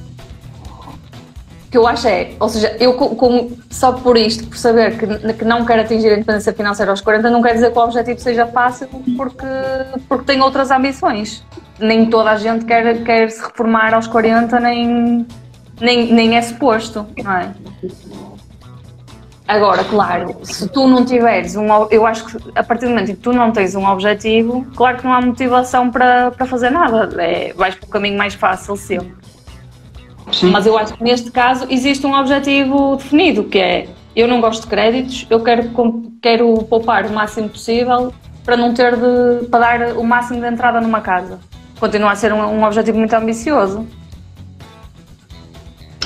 [1.74, 5.44] Que eu acho é, ou seja, eu com, só por isto, por saber que, que
[5.44, 8.46] não quero atingir a independência financeira aos 40, não quer dizer que o objetivo seja
[8.46, 9.48] fácil, porque,
[10.08, 11.44] porque tem outras ambições.
[11.80, 15.26] Nem toda a gente quer, quer se reformar aos 40, nem,
[15.82, 17.52] nem, nem é suposto, não é?
[19.48, 21.66] Agora, claro, se tu não tiveres um.
[21.90, 24.98] Eu acho que a partir do momento em que tu não tens um objetivo, claro
[24.98, 27.10] que não há motivação para, para fazer nada.
[27.20, 29.33] É, vais para o caminho mais fácil sempre.
[30.32, 30.52] Sim.
[30.52, 34.64] Mas eu acho que neste caso existe um objetivo definido, que é eu não gosto
[34.64, 35.72] de créditos, eu quero,
[36.22, 39.46] quero poupar o máximo possível para não ter de.
[39.48, 41.40] para dar o máximo de entrada numa casa.
[41.80, 43.88] Continua a ser um, um objetivo muito ambicioso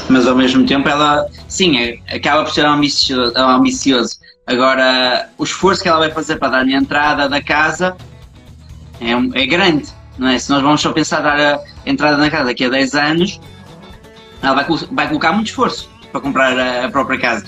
[0.10, 4.20] mas ao mesmo tempo ela, sim, é, acaba por ser ambicioso, ambicioso.
[4.46, 7.96] Agora, o esforço que ela vai fazer para dar a entrada da casa
[9.02, 10.40] é, é grande, não é?
[10.40, 13.42] Se nós vamos só pensar dar a entrada na casa daqui a 10 anos,
[14.42, 17.46] ela vai, vai colocar muito esforço para comprar a, a própria casa.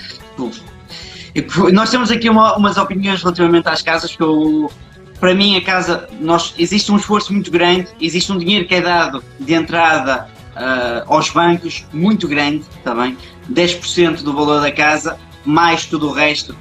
[1.36, 4.72] E, nós temos aqui uma, umas opiniões relativamente às casas que eu,
[5.20, 8.82] para mim a casa, nós, existe um esforço muito grande, existe um dinheiro que é
[8.82, 13.18] dado de entrada uh, aos bancos muito grande também,
[13.52, 16.56] 10% do valor da casa, mais tudo o resto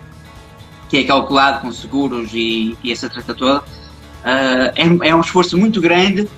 [0.88, 3.60] que é calculado com seguros e, e essa trata toda.
[3.60, 6.28] Uh, é, é, um esforço muito grande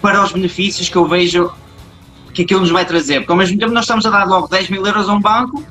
[0.00, 1.50] para os benefícios que eu vejo
[2.32, 4.70] que aquilo nos vai trazer, porque ao mesmo tempo nós estamos a dar logo 10
[4.70, 5.64] mil euros a um banco,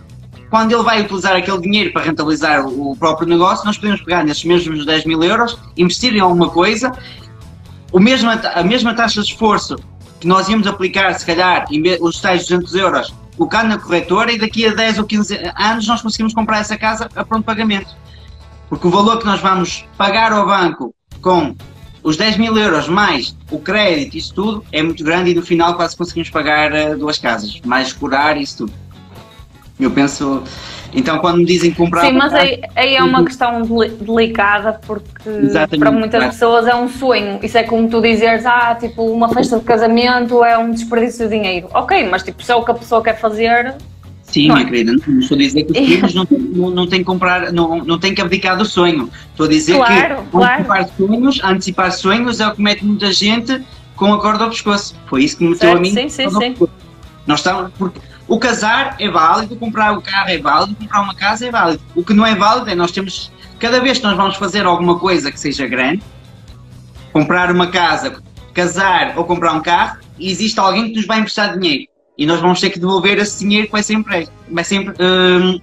[0.50, 4.44] quando ele vai utilizar aquele dinheiro para rentabilizar o próprio negócio, nós podemos pegar nesses
[4.44, 6.92] mesmos 10 mil euros, investir em alguma coisa,
[7.92, 9.78] o mesmo, a mesma taxa de esforço
[10.20, 11.66] que nós íamos aplicar, se calhar,
[12.02, 16.02] os tais 200 euros, colocando na corretora e daqui a 10 ou 15 anos nós
[16.02, 17.96] conseguimos comprar essa casa a pronto pagamento.
[18.68, 21.56] Porque o valor que nós vamos pagar ao banco com
[22.10, 25.76] os 10 mil euros mais o crédito, isso tudo, é muito grande e no final
[25.76, 28.74] quase conseguimos pagar uh, duas casas, mais curar isso tudo.
[29.80, 30.44] Eu penso.
[30.92, 32.02] Então, quando me dizem comprar.
[32.02, 36.76] Sim, mas aí, aí é uma questão deli- delicada porque Exatamente, para muitas pessoas é
[36.76, 37.40] um sonho.
[37.44, 41.38] Isso é como tu dizeres, ah, tipo, uma festa de casamento é um desperdício de
[41.38, 41.70] dinheiro.
[41.74, 43.76] Ok, mas tipo, se é o que a pessoa quer fazer,
[44.32, 44.70] Sim, Não minha é?
[44.70, 47.52] querida, não estou a dizer que os filhos não, têm- não, não têm que comprar,
[47.52, 49.10] não, não têm que abdicar do sonho.
[49.32, 50.54] Estou a dizer Claro, que claro.
[50.62, 53.62] antecipar sonhos, antecipar sonhos é o que mete muita gente
[53.96, 54.96] com a corda ao pescoço.
[55.08, 55.92] Foi isso que me meteu Certo, a mim.
[55.94, 56.68] sim, sim, sim.
[57.26, 61.48] Nós estamos, porque o casar é válido, comprar o carro é válido, comprar uma casa
[61.48, 61.82] é válido.
[61.96, 64.98] O que não é válido é nós temos, cada vez que nós vamos fazer alguma
[65.00, 66.04] coisa que seja grande,
[67.12, 68.22] comprar uma casa,
[68.54, 71.89] casar ou comprar um carro, existe alguém que nos vai emprestar dinheiro.
[72.20, 75.60] E nós vamos ter que devolver esse dinheiro que vai ser, empre- vai sempre hum,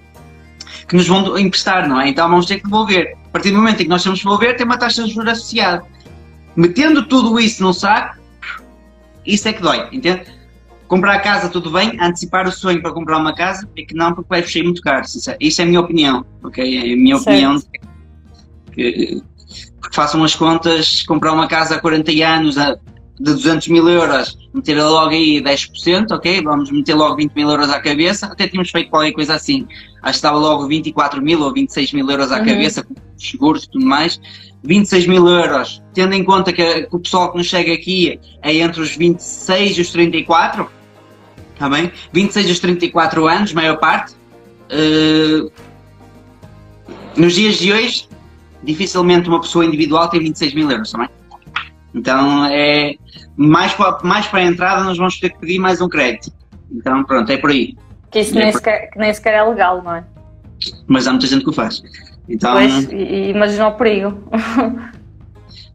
[0.88, 2.09] que nos vão emprestar, não é?
[2.09, 3.14] Então vamos ter que devolver.
[3.27, 5.31] A partir do momento em que nós temos que devolver, tem uma taxa de juros
[5.33, 5.85] associada.
[6.57, 8.19] Metendo tudo isso num saco,
[9.27, 10.25] isso é que dói, entende?
[10.88, 14.14] Comprar a casa, tudo bem, antecipar o sonho para comprar uma casa, é que não,
[14.14, 15.07] porque vai fechar muito caro.
[15.07, 15.37] sincero.
[15.38, 16.64] Isso é a minha opinião, ok?
[16.90, 17.29] É a minha Certo.
[17.29, 17.62] opinião.
[18.73, 19.21] Que,
[19.81, 22.77] porque façam as contas, comprar uma casa há 40 anos a,
[23.19, 26.43] de 200 mil euros, meter logo aí 10%, ok?
[26.43, 28.27] Vamos meter logo 20 mil euros à cabeça.
[28.27, 29.67] Até tínhamos feito qualquer coisa assim.
[30.03, 32.45] Acho que estava logo 24 mil ou 26 mil euros à Uhum.
[32.45, 34.21] cabeça, com os seguros e tudo mais.
[34.63, 38.55] 26 mil euros, tendo em conta que, que o pessoal que nos chega aqui é
[38.57, 40.69] entre os 26 e os 34,
[41.55, 41.91] está bem?
[42.13, 44.15] 26 e os 34 anos, maior parte.
[44.69, 45.49] Eh,
[47.17, 48.09] nos dias de hoje,
[48.63, 51.09] dificilmente uma pessoa individual tem 26 mil euros também.
[51.97, 52.95] Então é
[53.37, 56.31] mais para, mais para a entrada nós vamos ter que pedir mais um crédito.
[56.71, 57.75] Então pronto, é por aí.
[58.11, 60.05] que isso nem sequer, que nem sequer é legal, não é?
[60.87, 61.83] Mas há muita gente que o faz.
[62.29, 64.19] Então Pois, imagina o perigo.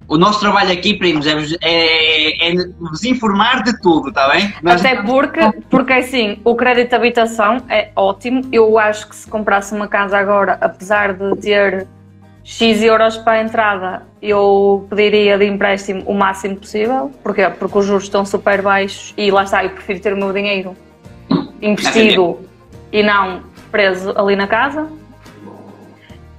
[0.07, 4.53] o nosso trabalho aqui, primos, é, vos- é, é vos informar de tudo, está bem?
[4.61, 8.41] Nós- Até porque, porque assim, o crédito de habitação é ótimo.
[8.51, 11.87] Eu acho que se comprasse uma casa agora, apesar de ter
[12.43, 17.11] X euros para a entrada, eu pediria de empréstimo o máximo possível.
[17.23, 17.47] Porquê?
[17.49, 20.75] Porque os juros estão super baixos e lá está, eu prefiro ter o meu dinheiro
[21.61, 22.39] investido
[22.91, 24.87] e não preso ali na casa.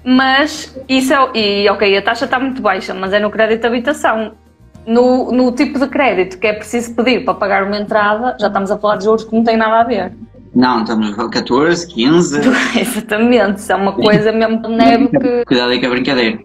[0.04, 1.30] Mas isso é.
[1.34, 4.32] E ok, a taxa está muito baixa, mas é no crédito de habitação.
[4.84, 8.68] No, no tipo de crédito que é preciso pedir para pagar uma entrada, já estamos
[8.68, 10.12] a falar de juros que não têm nada a ver.
[10.54, 12.40] Não, estamos a 14, 15.
[12.78, 15.44] Exatamente, isso é uma coisa mesmo neve que.
[15.46, 16.38] Cuidado aí com a brincadeira.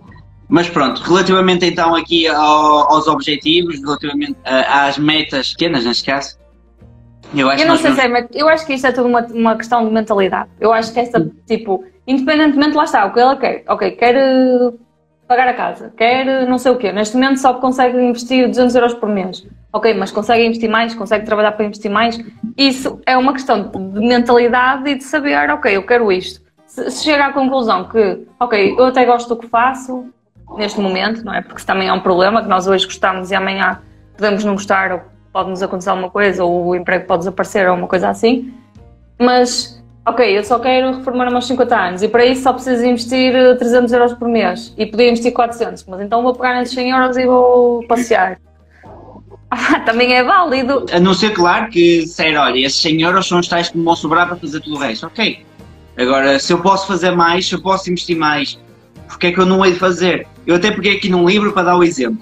[0.50, 6.38] Mas pronto, relativamente então aqui ao- aos objetivos, relativamente ah, às metas pequenas neste caso,
[7.36, 8.28] eu acho Eu não que sei se é.
[8.34, 10.50] Eu acho que isto é tudo uma, uma questão de mentalidade.
[10.60, 13.66] Eu acho que essa, tipo, independentemente, lá está, o que ela quer.
[13.68, 14.72] Ok, quer eh,
[15.28, 16.92] pagar a casa, quer eh, não sei o quê.
[16.92, 19.46] Neste momento só consegue investir 200 euros por mês.
[19.74, 22.18] Ok, mas consegue investir mais, consegue trabalhar para investir mais.
[22.58, 26.42] Isso é uma questão de mentalidade e de saber, ok, eu quero isto.
[26.66, 30.06] Se, chega à conclusão que, ok, eu até gosto do que faço
[30.58, 31.42] neste momento, não é?
[31.42, 33.82] Porque também é um problema que nós hoje gostamos e amanhã
[34.16, 35.02] podemos não gostar ou
[35.34, 38.54] pode-nos acontecer alguma coisa ou o emprego pode desaparecer ou uma coisa assim.
[39.20, 39.77] Mas,
[40.08, 43.56] ok, eu só quero reformar meus 50 anos e para isso só preciso investir eh,
[43.56, 47.18] 300 euros por mês e podia investir 400, mas então vou pegar nesses 100 euros
[47.18, 48.40] e vou passear.
[49.50, 50.86] Ah, também é válido.
[50.92, 53.84] A não ser, claro, que sério, olha, esses 100 euros são os tais que me
[53.86, 55.08] vão sobrar para fazer tudo o resto.
[55.08, 55.46] Ok.
[55.98, 58.60] Agora, se eu posso fazer mais, se eu posso investir mais,
[59.08, 60.28] porque é que eu não hei de fazer?
[60.46, 62.22] Eu até peguei aqui num livro para dar o exemplo.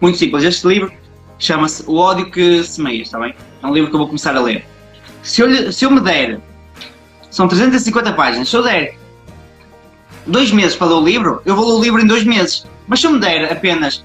[0.00, 0.42] Muito simples.
[0.42, 0.92] Este livro
[1.38, 3.32] chama-se O Ódio que Semeias, está bem?
[3.62, 4.66] É um livro que eu vou começar a ler.
[5.22, 6.40] Se eu, se eu me der,
[7.34, 8.96] são 350 páginas, se eu der
[10.24, 12.64] dois meses para ler o livro, eu vou ler o livro em dois meses.
[12.86, 14.04] Mas se eu me der apenas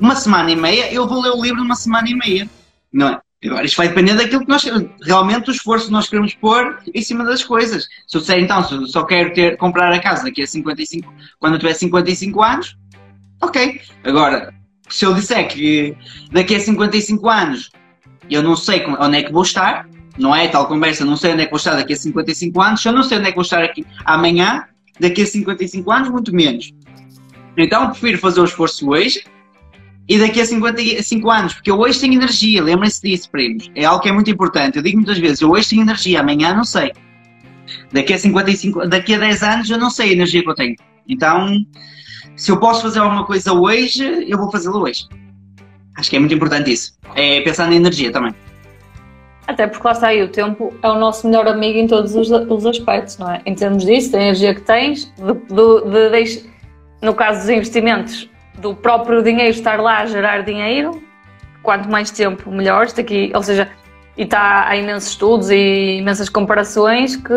[0.00, 2.50] uma semana e meia, eu vou ler o livro numa semana e meia.
[2.92, 3.20] Não é?
[3.44, 4.64] Agora, isto vai depender daquilo que nós
[5.02, 7.86] realmente o esforço que nós queremos pôr em cima das coisas.
[8.08, 11.14] Se eu disser então, se eu só quero ter, comprar a casa daqui a 55,
[11.38, 12.76] quando eu tiver 55 anos,
[13.40, 13.80] ok.
[14.02, 14.52] Agora,
[14.88, 15.96] se eu disser que
[16.32, 17.70] daqui a 55 anos
[18.28, 19.86] eu não sei onde é que vou estar,
[20.18, 22.82] não é tal conversa, não sei onde é que vou estar daqui a 55 anos,
[22.82, 24.64] se eu não sei onde é que vou estar aqui amanhã,
[24.98, 26.72] daqui a 55 anos, muito menos.
[27.56, 29.24] Então prefiro fazer o esforço hoje
[30.08, 33.70] e daqui a 55 anos, porque eu hoje tenho energia, lembrem-se disso, primos.
[33.74, 34.76] É algo que é muito importante.
[34.76, 36.92] Eu digo muitas vezes, eu hoje tenho energia, amanhã não sei.
[37.92, 40.76] Daqui a 55, daqui a 10 anos eu não sei a energia que eu tenho.
[41.08, 41.64] Então,
[42.36, 45.06] se eu posso fazer alguma coisa hoje, eu vou fazê-lo hoje.
[45.96, 46.92] Acho que é muito importante isso.
[47.14, 48.34] É pensar na energia também.
[49.46, 52.30] Até porque lá está aí, o tempo é o nosso melhor amigo em todos os,
[52.30, 53.40] os aspectos, não é?
[53.44, 56.44] Em termos disso, da energia que tens, de, de- de
[57.02, 58.28] no caso dos investimentos,
[58.58, 61.02] do próprio dinheiro estar lá a gerar dinheiro,
[61.62, 62.86] quanto mais tempo, melhor.
[62.86, 63.68] Isto aqui, ou seja,
[64.16, 67.32] E tá, há imensos estudos e imensas comparações que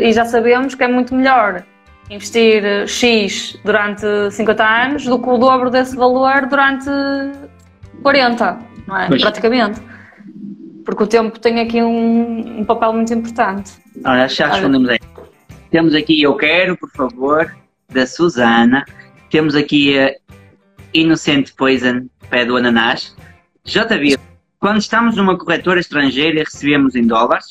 [0.00, 1.64] e já sabemos que é muito melhor
[2.08, 6.88] investir X durante 50 anos do que o dobro desse valor durante
[8.02, 9.08] 40, não é?
[9.08, 9.20] Pois.
[9.22, 9.80] Praticamente.
[10.84, 13.72] Porque o tempo tem aqui um, um papel muito importante.
[14.04, 14.98] Ora, já respondemos aí.
[15.70, 17.54] Temos aqui Eu Quero, por favor,
[17.90, 18.84] da Susana.
[19.30, 20.14] Temos aqui a
[20.92, 23.16] Innocent Poison, pé do ananás.
[23.64, 24.18] JB,
[24.58, 27.48] quando estamos numa corretora estrangeira e recebemos em dólares,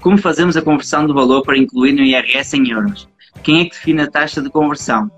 [0.00, 3.08] como fazemos a conversão do valor para incluir no IRS em euros?
[3.42, 5.10] Quem é que define a taxa de conversão?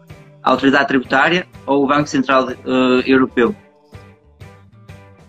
[0.43, 2.57] A autoridade tributária ou o Banco Central eh,
[3.05, 3.55] Europeu?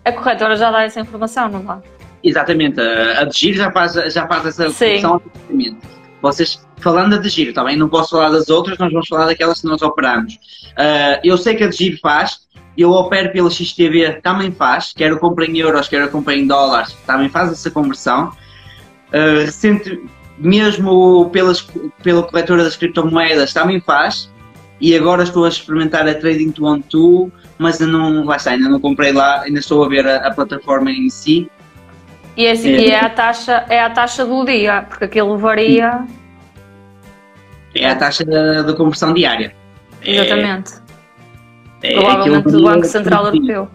[0.05, 1.81] A corretora já dá essa informação, não dá?
[2.27, 5.77] Exatamente, a a de giro já faz, já faz essa função automaticamente.
[6.21, 9.67] Vocês, falando de giro, também não posso falar das outras, nós vamos falar daquelas que
[9.67, 10.37] nós operamos.
[10.75, 12.41] Ah, eu sei que a de giro faz,
[12.77, 16.45] eu opero pela XTV, também faz, quer eu compre em euros, quer eu compre em
[16.45, 18.33] dólares, também faz essa conversão.
[19.13, 20.01] Ah, recente,
[20.37, 21.65] mesmo pelas,
[22.03, 24.29] pela corretora das criptomoedas, também faz.
[24.81, 28.51] E agora estou a experimentar a Trading to One Two, mas ainda não, lá está,
[28.51, 31.49] ainda não comprei lá, ainda estou a ver a, a plataforma em si.
[32.37, 32.81] E é, assim, É.
[32.81, 36.05] e é a taxa, é a taxa do dia, porque aquilo varia.
[37.73, 39.55] É a taxa da, da conversão diária.
[40.03, 40.73] É- Exatamente.
[41.81, 43.25] é Provavelmente do Banco Central.
[43.25, 43.67] Europeu.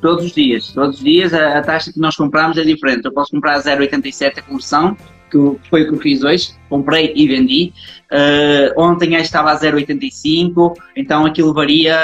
[0.00, 0.72] Todos os dias.
[0.72, 3.04] Todos os dias a, a taxa que nós compramos é diferente.
[3.04, 4.96] Eu posso comprar a 0,87 a conversão,
[5.30, 6.52] que foi o que eu fiz hoje.
[6.70, 7.72] Comprei e vendi.
[8.10, 11.96] Uh, ontem esta estava a 0,85, então aquilo varia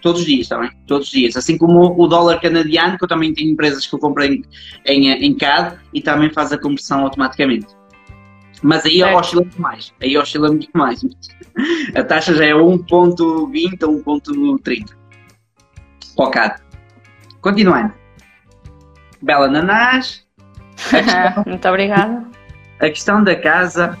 [0.00, 0.70] todos os dias, está bem?
[0.86, 1.36] Todos os dias.
[1.36, 4.42] Assim como o dólar canadiano, que eu também tenho empresas que eu comprei
[4.86, 7.66] em, em, em CAD e também faz a conversão automaticamente.
[8.62, 9.18] Mas aí Certo.
[9.18, 9.94] oscila muito mais.
[10.00, 11.00] Aí oscila muito mais.
[11.94, 15.00] A taxa já é 1.20 ou 1.30
[16.16, 16.62] para o CAD.
[17.40, 17.92] Continuando.
[19.22, 20.26] Bela Nanás.
[21.46, 22.24] Muito obrigada.
[22.78, 23.98] A questão da casa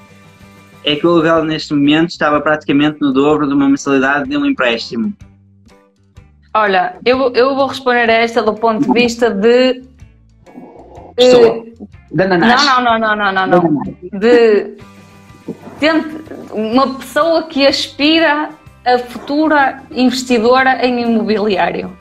[0.84, 4.46] é que o aluguel neste momento estava praticamente no dobro de uma mensalidade de um
[4.46, 5.14] empréstimo.
[6.52, 9.82] Olha, eu, eu vou responder a esta do ponto de vista de.
[11.16, 11.62] Eh,
[12.10, 12.64] Da Nanás.
[12.64, 13.62] não, não, não, não, não, não.
[13.62, 13.94] Nanás.
[14.12, 14.76] De
[15.78, 18.50] tente- uma pessoa que aspira
[18.84, 21.96] a futura investidora em imobiliário.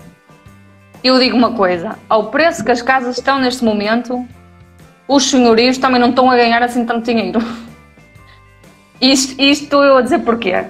[1.04, 4.26] Eu digo uma coisa: ao preço que as casas estão neste momento,
[5.08, 7.40] os senhorios também não estão a ganhar assim tanto dinheiro.
[9.00, 10.66] Isto, isto estou eu a dizer porquê?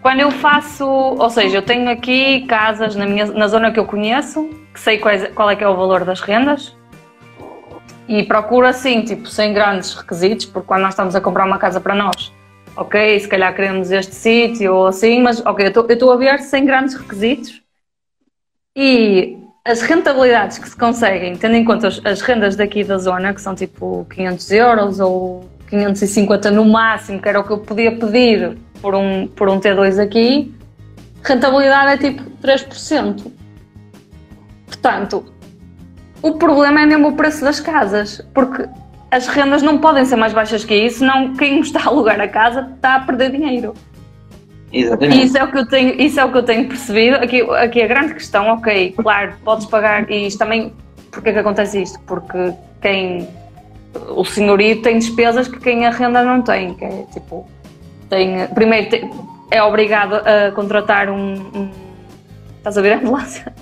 [0.00, 3.84] Quando eu faço, ou seja, eu tenho aqui casas na, minha, na zona que eu
[3.84, 6.76] conheço, que sei quais- qual é que é o valor das rendas,
[8.06, 11.80] e procuro assim, tipo, sem grandes requisitos, porque quando nós estamos a comprar uma casa
[11.80, 12.32] para nós,
[12.76, 16.64] ok, se calhar queremos este sítio ou assim, mas ok, eu estou- a ver sem
[16.64, 17.60] grandes requisitos
[18.74, 23.34] e as rentabilidades que se conseguem, tendo em conta as, as rendas daqui da zona,
[23.34, 27.92] que são tipo 500 euros ou 550 no máximo, que era o que eu podia
[27.94, 30.54] pedir por um, por um T2 aqui,
[31.22, 33.32] rentabilidade é tipo 3%.
[34.66, 35.24] Portanto,
[36.22, 38.68] o problema é mesmo o preço das casas, porque
[39.10, 42.28] as rendas não podem ser mais baixas que isso, senão quem está a alugar a
[42.28, 43.74] casa está a perder dinheiro.
[44.70, 45.24] E Exatamente.
[45.24, 47.16] isso é o que eu tenho, isso é o que eu tenho percebido.
[47.16, 50.74] Aqui, aqui a grande questão, ok, claro, podes pagar, e isto também,
[51.10, 51.98] porque é que acontece isto?
[52.00, 53.26] Porque quem
[54.10, 57.48] o senhorio tem despesas que quem arrenda não tem, que é tipo,
[58.08, 59.10] tem, primeiro tem-
[59.50, 61.70] é obrigado a contratar um, um-
[62.58, 63.52] estás a ver a ambulância?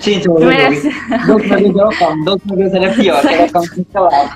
[0.00, 0.70] Sim, estou a ver.
[1.26, 3.78] Da última vez era o cão, da última vez era pior, era o cão que
[3.78, 4.30] me calava.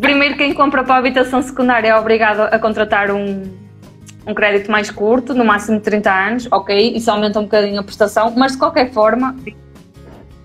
[0.00, 3.42] Primeiro, quem compra para a habitação secundária é obrigado a contratar um,
[4.26, 7.82] um crédito mais curto, no máximo de 30 anos, ok, isso aumenta um bocadinho a
[7.82, 9.36] prestação, mas de qualquer forma,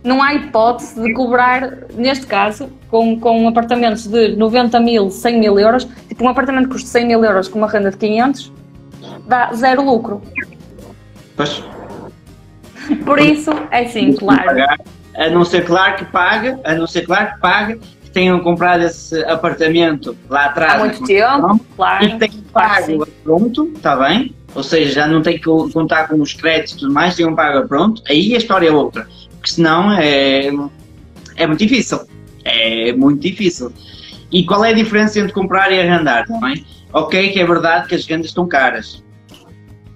[0.04, 5.60] não há hipótese de cobrar, neste caso, com, com apartamentos de 90 mil, 100 mil
[5.60, 8.52] euros, tipo um apartamento que custa 100 mil euros com uma renda de 500,
[9.28, 10.22] dá zero lucro.
[11.36, 11.64] Pois,
[13.06, 14.46] Por isso, é assim, claro.
[14.46, 14.80] pagar,
[15.16, 18.84] a não ser claro que paga, a não ser claro que paga, que tenham comprado
[18.84, 20.74] esse apartamento lá atrás.
[20.74, 22.06] Há muito tempo, claro.
[22.06, 24.36] E tem claro que pago a pronto, está bem?
[24.54, 27.36] Ou seja, já não tem que contar com os créditos e tudo mais, tem um
[27.36, 29.08] pago a pronto, aí a história é outra.
[29.42, 30.52] Porque senão é,
[31.36, 32.00] é muito difícil.
[32.46, 33.74] É muito difícil.
[34.32, 36.64] E qual é a diferença entre comprar e arrendar, bem?
[36.94, 39.04] Ok, que é verdade que as rendas estão caras.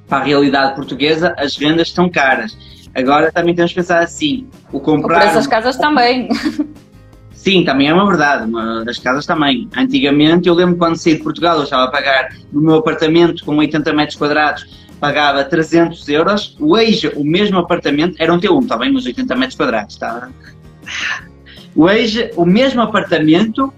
[0.07, 2.57] Para a realidade portuguesa, as rendas estão caras.
[2.93, 5.19] Agora também temos que pensar assim: o O comprar.
[5.19, 6.27] preço das casas também.
[7.31, 9.69] Sim, também é uma verdade, uma das casas também.
[9.77, 13.55] Antigamente, eu lembro quando saí de Portugal, eu estava a pagar no meu apartamento com
[13.57, 14.65] 80 metros quadrados,
[15.05, 16.57] pagava 300 euros.
[16.59, 20.29] Hoje, o mesmo apartamento, era um T1, está bem, mas 80 metros quadrados, está?
[21.75, 23.71] Hoje, o mesmo apartamento,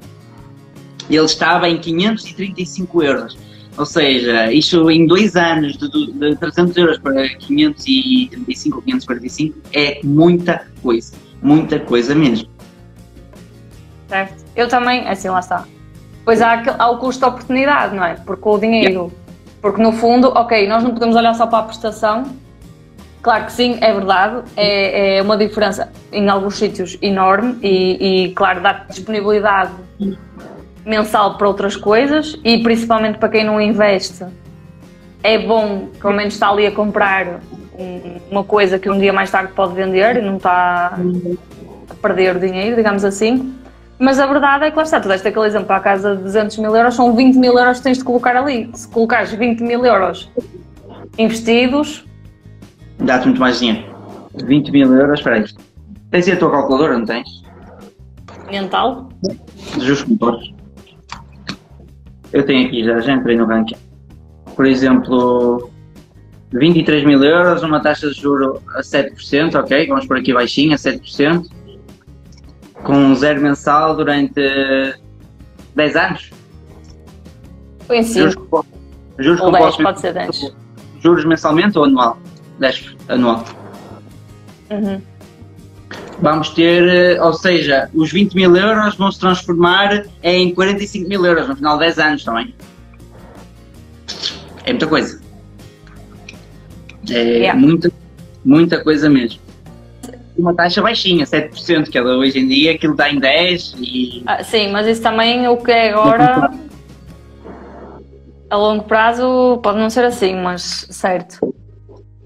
[1.10, 3.38] ele estava em 535 euros.
[3.78, 10.00] Ou seja, isto em dois anos, de, de 300 euros para 535 ou 545, é
[10.06, 11.14] muita coisa.
[11.42, 12.48] Muita coisa mesmo.
[14.08, 14.46] Certo.
[14.56, 15.68] Eu também, assim, lá está.
[16.24, 18.14] Pois há, há o custo de oportunidade, não é?
[18.16, 19.12] Porque o dinheiro.
[19.62, 22.26] Porque no fundo, ok, nós não podemos olhar só para a prestação.
[23.22, 24.44] Claro que sim, é verdade.
[24.56, 29.72] É, é uma diferença em alguns sítios enorme e, e claro, dá disponibilidade
[30.86, 34.26] mensal para outras coisas e principalmente para quem não investe.
[35.22, 37.42] É bom, pelo menos está ali a comprar
[38.32, 40.98] uma coisa que um dia mais tarde pode vender e não está
[41.90, 43.57] a perder dinheiro, digamos assim.
[44.00, 46.24] Mas a verdade é que lá está, tu deste aquele exemplo para a casa de
[46.24, 48.70] 200 mil euros, são 20 mil euros que tens de colocar ali.
[48.74, 50.32] Se colocares 20 mil euros
[51.18, 52.06] investidos.
[53.00, 53.84] Dá-te muito mais dinheiro.
[54.46, 55.46] 20 mil euros, espera aí.
[56.12, 57.42] Tens aí a tua calculadora, não tens?
[58.52, 59.10] Mental?
[59.80, 60.54] Juros compostos.
[62.32, 63.76] Eu tenho aqui, já, já entrei no ranking.
[64.56, 65.72] Por exemplo,
[66.54, 69.88] 23 mil euros, uma taxa de juro a 7%, ok?
[69.88, 71.57] Vamos por aqui baixinho, a 7%
[72.88, 74.42] com zero mensal durante
[75.76, 76.32] 10 anos?
[77.86, 78.22] Foi sim.
[78.22, 78.66] Juros,
[79.20, 80.56] juros ou 10, pode ser 10.
[81.02, 82.18] Juros mensalmente ou anual?
[82.60, 83.44] 10 anual.
[84.72, 85.02] Uhum.
[86.22, 91.48] Vamos ter, ou seja, os 20 mil euros vão se transformar em 45 mil euros
[91.50, 92.56] no final de 10 anos também.
[94.64, 95.22] É muita coisa.
[97.10, 97.60] É yeah.
[97.60, 97.92] muita,
[98.46, 99.47] muita coisa mesmo
[100.38, 104.24] uma taxa baixinha, 7%, que ela hoje em dia aquilo dá em 10% e...
[104.26, 106.52] Ah, sim, mas isso também o que é agora
[108.50, 111.54] a longo prazo pode não ser assim, mas certo.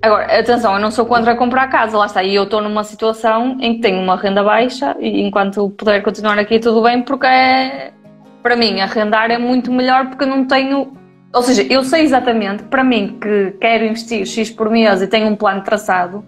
[0.01, 3.57] Agora, atenção, eu não sou contra comprar casa, lá está, e eu estou numa situação
[3.59, 7.91] em que tenho uma renda baixa e enquanto puder continuar aqui tudo bem, porque é,
[8.41, 10.93] para mim arrendar é muito melhor porque eu não tenho,
[11.31, 15.27] ou seja, eu sei exatamente, para mim que quero investir X por mês e tenho
[15.27, 16.25] um plano traçado,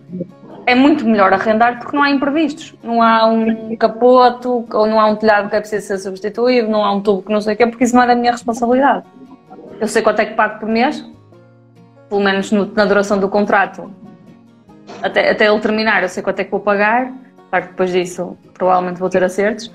[0.66, 2.74] é muito melhor arrendar porque não há imprevistos.
[2.84, 6.84] Não há um capoto, ou não há um telhado que é preciso ser substituído, não
[6.84, 9.06] há um tubo que não sei o quê, porque isso não é da minha responsabilidade.
[9.80, 11.06] Eu sei quanto é que pago por mês,
[12.10, 13.92] pelo menos no, na duração do contrato,
[15.02, 17.12] até, até ele terminar, eu sei quanto é que vou pagar.
[17.50, 19.72] Claro que depois disso provavelmente vou ter acertos,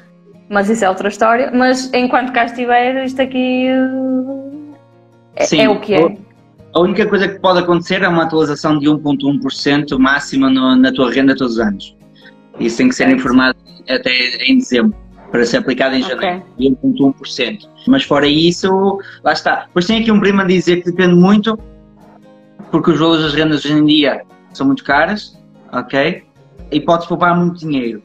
[0.49, 1.51] mas isso é outra história.
[1.53, 3.69] Mas enquanto cá estiver, isto aqui
[5.37, 6.17] é, é o que é.
[6.75, 11.11] A única coisa que pode acontecer é uma atualização de 1,1% máxima no, na tua
[11.11, 11.97] renda todos os anos.
[12.61, 13.57] Isso tem que ser informado
[13.89, 14.11] até
[14.45, 14.95] em dezembro,
[15.31, 16.71] para ser aplicado em janeiro, okay.
[16.71, 17.69] 1,1%.
[17.87, 19.65] Mas fora isso, lá está.
[19.67, 21.59] Depois tem aqui um primo a dizer que depende muito,
[22.71, 25.39] porque os valores das rendas hoje em dia são muito caras,
[25.73, 26.23] ok?
[26.71, 28.03] E pode poupar muito dinheiro.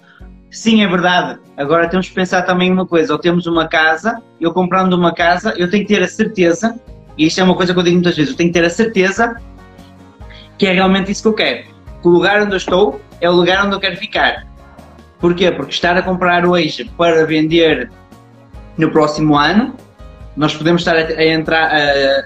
[0.50, 1.40] Sim, é verdade.
[1.58, 5.54] Agora temos que pensar também uma coisa: ou temos uma casa, eu comprando uma casa,
[5.58, 6.80] eu tenho que ter a certeza
[7.18, 8.70] e isto é uma coisa que eu digo muitas vezes, eu tenho que ter a
[8.70, 9.36] certeza
[10.58, 11.64] que é realmente isso que eu quero.
[12.02, 14.48] Que o lugar onde eu estou é o lugar onde eu quero ficar.
[15.20, 15.52] Porquê?
[15.52, 17.90] Porque estar a comprar hoje para vender
[18.78, 19.76] no próximo ano,
[20.36, 22.26] nós podemos estar a, a entrar, a,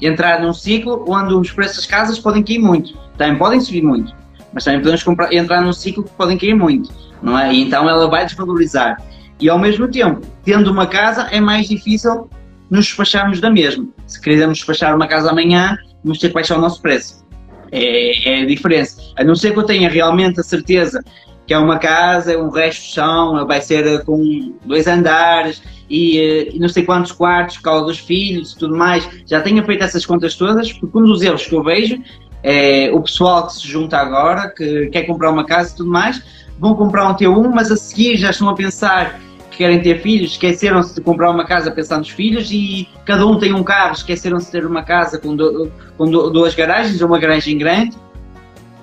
[0.00, 2.98] entrar num ciclo onde os preços das casas podem cair muito.
[3.16, 4.12] Também podem subir muito,
[4.52, 6.90] mas também podemos comprar, entrar num ciclo que podem cair muito,
[7.22, 7.52] não é?
[7.52, 9.00] E então ela vai desvalorizar.
[9.38, 12.28] E ao mesmo tempo, tendo uma casa, é mais difícil
[12.70, 13.86] nos despacharmos da mesma.
[14.06, 17.24] Se queremos despachar uma casa amanhã, vamos ter que baixar o nosso preço.
[17.72, 19.00] É, é a diferença.
[19.16, 21.02] A não ser que eu tenha realmente a certeza
[21.46, 26.18] que é uma casa, é um resto de chão, vai ser com dois andares e,
[26.18, 29.06] eh, e, não sei quantos quartos, causa dos filhos e tudo mais.
[29.26, 31.98] Já tenho feito essas contas todas, porque um dos erros que eu vejo
[32.42, 36.22] é o pessoal que se junta agora, que quer comprar uma casa e tudo mais,
[36.58, 39.20] vão comprar um T1, mas a seguir já estão a pensar
[39.54, 43.38] que querem ter filhos, esqueceram-se de comprar uma casa pensando nos filhos e cada um
[43.38, 47.08] tem um carro, esqueceram-se de ter uma casa com, do, com do, duas garagens ou
[47.08, 47.96] uma garagem grande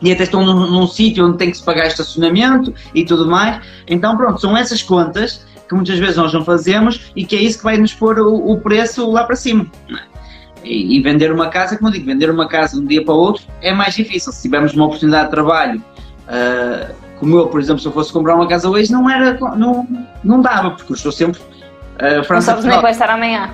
[0.01, 3.61] e até estão num, num sítio onde tem que se pagar estacionamento e tudo mais.
[3.87, 7.59] Então, pronto, são essas contas que muitas vezes nós não fazemos e que é isso
[7.59, 9.67] que vai nos pôr o, o preço lá para cima.
[10.63, 13.13] E, e, vender uma casa, como eu digo, vender uma casa de um dia para
[13.13, 14.31] o outro é mais difícil.
[14.31, 15.83] Se tivermos uma oportunidade de trabalho
[16.27, 19.87] uh, como eu, por exemplo, se eu fosse comprar uma casa hoje, não era, não,
[20.23, 22.33] não dava, porque eu estou sempre uh, França.
[22.33, 23.51] Não sabes nem que vai estar amanhã.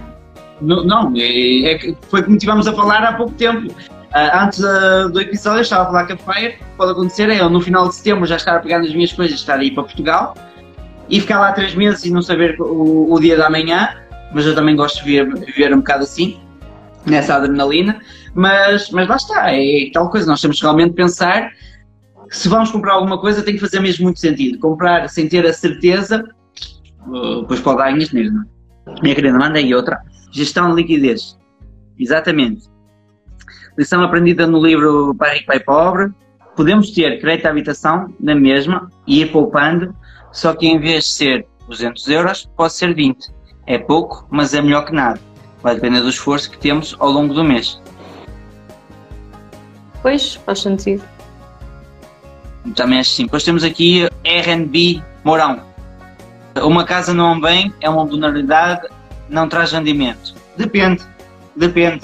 [0.62, 3.70] Não, não é, é, foi como estivemos a falar há pouco tempo.
[3.70, 7.42] Uh, antes uh, do episódio, eu estava a falar que a Fire pode acontecer é
[7.42, 9.84] eu no final de setembro já estar a pegar nas minhas coisas, estar aí para
[9.84, 10.34] Portugal
[11.10, 13.90] e ficar lá três meses e não saber o, o dia da manhã,
[14.32, 16.40] mas eu também gosto de viver, viver um bocado assim,
[17.06, 18.00] nessa adrenalina.
[18.34, 21.52] Mas, mas lá está, é tal coisa, nós temos que realmente pensar
[22.30, 24.60] se vamos comprar alguma coisa, tem que fazer mesmo muito sentido.
[24.60, 26.24] Comprar sem ter a certeza,
[27.08, 29.02] uh, pois pode dar dinheiro, não é?
[29.02, 30.02] Minha querida, manda aí outra.
[30.32, 31.38] Gestão de liquidez.
[32.00, 32.68] Exatamente.
[33.78, 36.12] Lição aprendida no livro Pai Rico, Pai Pobre.
[36.56, 39.96] Podemos ter crédito à habitação na mesma e ir poupando,
[40.32, 43.32] só que em vez de ser 200 euros, pode ser 20.
[43.68, 45.20] É pouco, mas é melhor que nada.
[45.62, 47.80] Vai depender do esforço que temos ao longo do mês.
[50.02, 51.04] Pois, faz sentido.
[52.76, 53.24] Também acho que sim.
[53.26, 55.62] Depois temos aqui RB Mourão.
[56.62, 58.88] Uma casa não bem, é uma vulnerabilidade,
[59.30, 60.36] não traz rendimento.
[60.58, 61.04] Depende,
[61.56, 62.02] depende.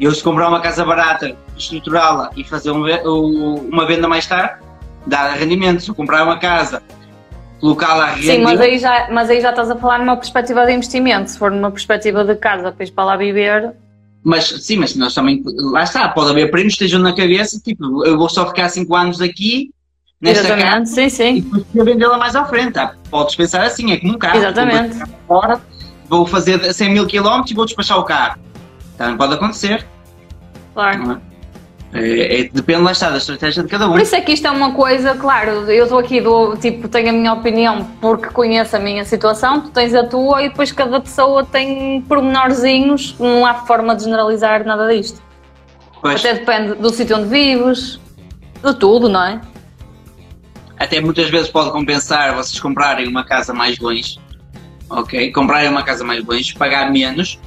[0.00, 4.60] Eu se comprar uma casa barata, estruturá-la e fazer um, uma venda mais tarde,
[5.06, 5.80] dá rendimento.
[5.80, 6.82] Se eu comprar uma casa,
[7.60, 8.32] colocá-la a render...
[8.32, 11.30] Sim, mas aí, já, mas aí já estás a falar numa perspectiva de investimento.
[11.30, 13.72] Se for numa perspectiva de casa, depois para lá viver...
[14.24, 18.06] Mas sim, mas nós também, lá está, pode haver primos que estejam na cabeça, tipo,
[18.06, 19.70] eu vou só ficar 5 anos aqui,
[20.24, 21.36] nesta Exatamente, casa, sim, sim.
[21.36, 22.72] e depois vendê-la mais à frente.
[22.72, 22.94] Tá?
[23.10, 24.38] Podes pensar assim, é como um carro.
[24.38, 24.98] Exatamente.
[24.98, 25.60] Vou Fora,
[26.08, 28.40] vou fazer 100 mil quilómetros e vou despachar o carro.
[28.96, 29.86] Também pode acontecer.
[30.72, 31.20] Claro.
[31.20, 31.34] é?
[31.96, 33.92] É, é- depende, lá está, da estratégia de cada um.
[33.92, 37.10] Por isso é que isto é uma coisa, claro, eu estou aqui, do, tipo, tenho
[37.10, 41.00] a minha opinião porque conheço a minha situação, tu tens a tua e depois cada
[41.00, 45.22] pessoa tem pormenorzinhos, não há forma de generalizar nada disto.
[46.02, 48.00] Pois, Até depende do sítio onde vives,
[48.64, 49.40] de tudo, não é?
[50.84, 54.18] Até muitas vezes pode compensar vocês comprarem uma casa mais longe,
[54.88, 55.32] ok?
[55.32, 57.38] Comprarem uma casa mais longe, pagar menos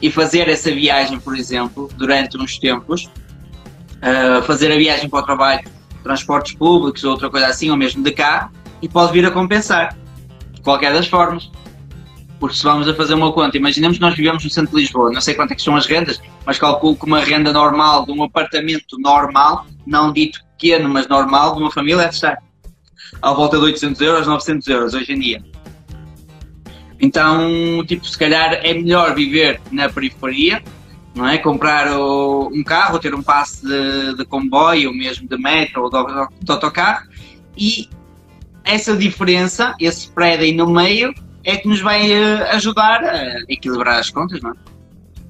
[0.00, 3.10] e fazer essa viagem, por exemplo, durante uns tempos,
[4.02, 5.64] ah, fazer a viagem para o trabalho,
[6.02, 8.50] transportes públicos ou outra coisa assim, ou mesmo de carro,
[8.82, 9.96] e pode vir a compensar,
[10.52, 11.50] de qualquer das formas.
[12.38, 15.10] Porque se vamos a fazer uma conta, imaginemos que nós vivemos no centro de Lisboa,
[15.10, 18.12] não sei quanto é que são as rendas, mas calculo que uma renda normal de
[18.12, 22.38] um apartamento normal, não dito pequeno, mas normal, de uma família, deve estar
[23.24, 25.42] à volta de 800 euros, 900 euros hoje em dia.
[27.00, 30.62] Então, tipo, se calhar é melhor viver na periferia,
[31.14, 31.38] não é?
[31.38, 35.90] Comprar o- um carro, ter um passe de, de comboio, ou mesmo de metro ou
[35.90, 37.06] de, de autocarro,
[37.56, 37.88] e
[38.64, 41.14] essa diferença, esse spread aí no meio,
[41.44, 44.54] é que nos vai eh, ajudar a equilibrar as contas, não é?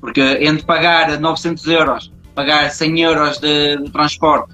[0.01, 4.54] Porque entre pagar 900 euros, pagar 100 euros de, de transporte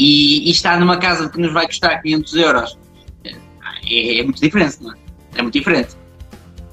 [0.00, 2.78] e, e estar numa casa que nos vai custar 500 euros,
[3.22, 4.94] é, é muito diferente, não é?
[5.36, 5.90] É muito diferente.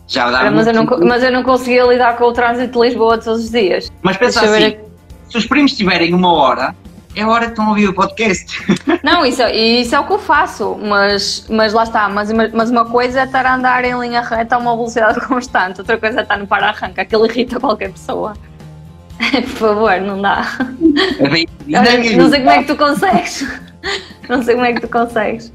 [0.08, 3.18] Já dá mas, eu não, mas eu não conseguia lidar com o trânsito de Lisboa
[3.18, 3.92] todos os dias.
[4.02, 4.78] Mas pensa Deixa assim,
[5.30, 6.74] se os primos tiverem uma hora,
[7.14, 8.64] é a hora que estão a ouvir o podcast.
[9.04, 12.08] Não, isso, é- isso é o que eu faço, mas, mas lá está.
[12.08, 15.82] Mas, mas uma coisa é estar a andar em linha reta a uma velocidade constante,
[15.82, 18.34] outra coisa é estar no para-arranca, aquilo irrita qualquer pessoa.
[19.42, 20.58] Por favor, não dá.
[21.20, 21.28] É
[22.16, 23.48] não sei como é que tu consegues.
[24.28, 25.54] Não sei como é que tu consegues.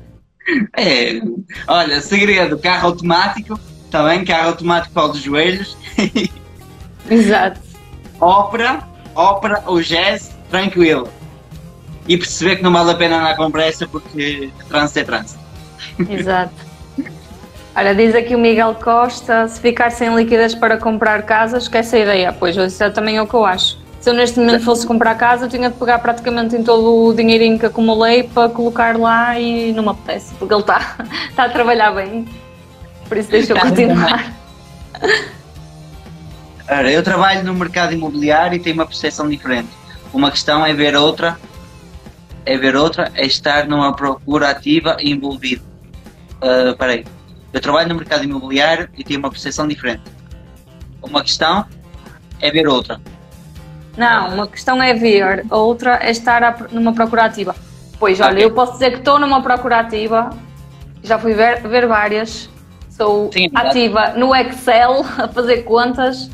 [0.79, 1.21] É,
[1.69, 4.25] olha, segredo, carro automático, está bem?
[4.25, 5.77] Carro automático para os joelhos,
[7.11, 7.61] Exato.
[8.19, 8.83] ópera,
[9.15, 11.07] ópera ou jazz, tranquilo.
[12.09, 15.41] E perceber que não vale a pena andar com pressa porque trânsito é trânsito.
[16.09, 16.72] Exato.
[17.75, 21.99] Olha, diz aqui o Miguel Costa: se ficar sem liquidez para comprar casa, esquece a
[22.01, 22.37] ideia.
[22.39, 23.81] Pois, isso é também o que eu acho.
[24.01, 27.15] Se eu neste momento fosse comprar casa, eu tinha de pegar praticamente em todo o
[27.15, 30.97] dinheirinho que acumulei para colocar lá e não me apetece, porque ele está
[31.31, 32.27] está a trabalhar bem.
[33.09, 34.33] Por isso deixa eu continuar.
[36.69, 39.69] Ora, eu trabalho no mercado imobiliário e tenho uma percepção diferente.
[40.13, 41.39] Uma questão é ver outra,
[42.45, 45.63] é ver outra, é estar numa procura ativa e envolvido.
[46.41, 47.05] Ah, Espera aí.
[47.53, 50.03] Eu trabalho no mercado imobiliário e tenho uma percepção diferente.
[51.03, 51.67] Uma questão
[52.41, 53.01] é ver outra.
[53.97, 57.55] Não, uma questão é ver, a outra é estar numa procura ativa.
[57.99, 58.45] Pois, olha, Ok.
[58.45, 60.31] eu posso dizer que estou numa procura ativa,
[61.03, 62.49] já fui ver, ver várias,
[62.89, 66.31] sou Sim, é ativa no Excel a fazer contas.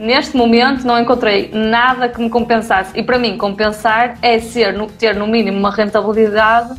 [0.00, 2.90] Neste momento não encontrei nada que me compensasse.
[2.98, 6.74] E para mim, compensar é ser, ter no mínimo uma rentabilidade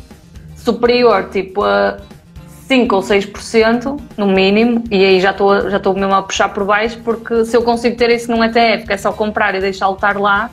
[0.54, 1.96] superior, tipo a
[2.68, 6.64] 5 ou 6%, no mínimo, e aí já estou já estou mesmo a puxar por
[6.64, 9.94] baixo, porque se eu consigo ter isso num ETF, que é só comprar e deixá-lo
[9.94, 10.50] estar lá,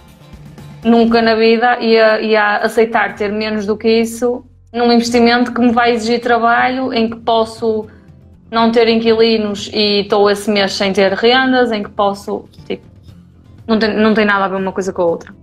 [0.83, 5.71] nunca na vida ia, ia aceitar ter menos do que isso num investimento que me
[5.71, 7.85] vai exigir trabalho, em que posso
[8.49, 12.83] não ter inquilinos e estou esse mês sem ter rendas, em que posso, tipo,
[13.67, 15.35] não tem, não tem nada a ver uma coisa com a outra.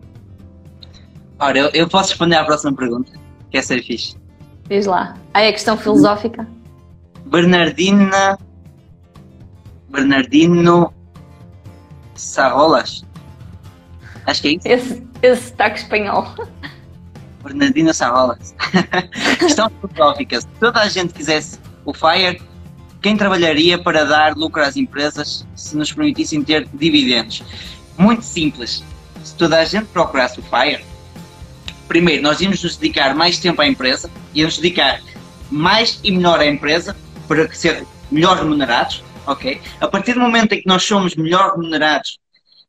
[1.39, 3.13] Ora, eu, eu posso responder à próxima pergunta,
[3.51, 4.17] que é ser fixe.
[4.69, 5.15] Diz lá.
[5.33, 6.47] Aí é questão filosófica.
[7.31, 8.37] Bernardina.
[9.89, 10.93] Bernardino
[12.15, 13.05] Sarrolas.
[14.27, 14.69] Acho que é isso.
[14.69, 16.35] Esse, esse sotaque espanhol.
[17.43, 18.55] Bernardina Sarrolas.
[19.39, 20.41] Questão filosófica.
[20.41, 22.43] Se toda a gente quisesse o FIRE,
[23.01, 27.43] quem trabalharia para dar lucro às empresas se nos permitissem ter dividendos?
[27.97, 28.83] Muito simples.
[29.23, 30.85] Se toda a gente procurasse o FIRE,
[31.87, 35.01] primeiro nós íamos nos dedicar mais tempo à empresa, íamos dedicar
[35.51, 36.95] mais e melhor à empresa
[37.31, 39.63] para ser melhor remunerados, ok?
[39.81, 42.19] A partir do momento em que nós somos melhor remunerados,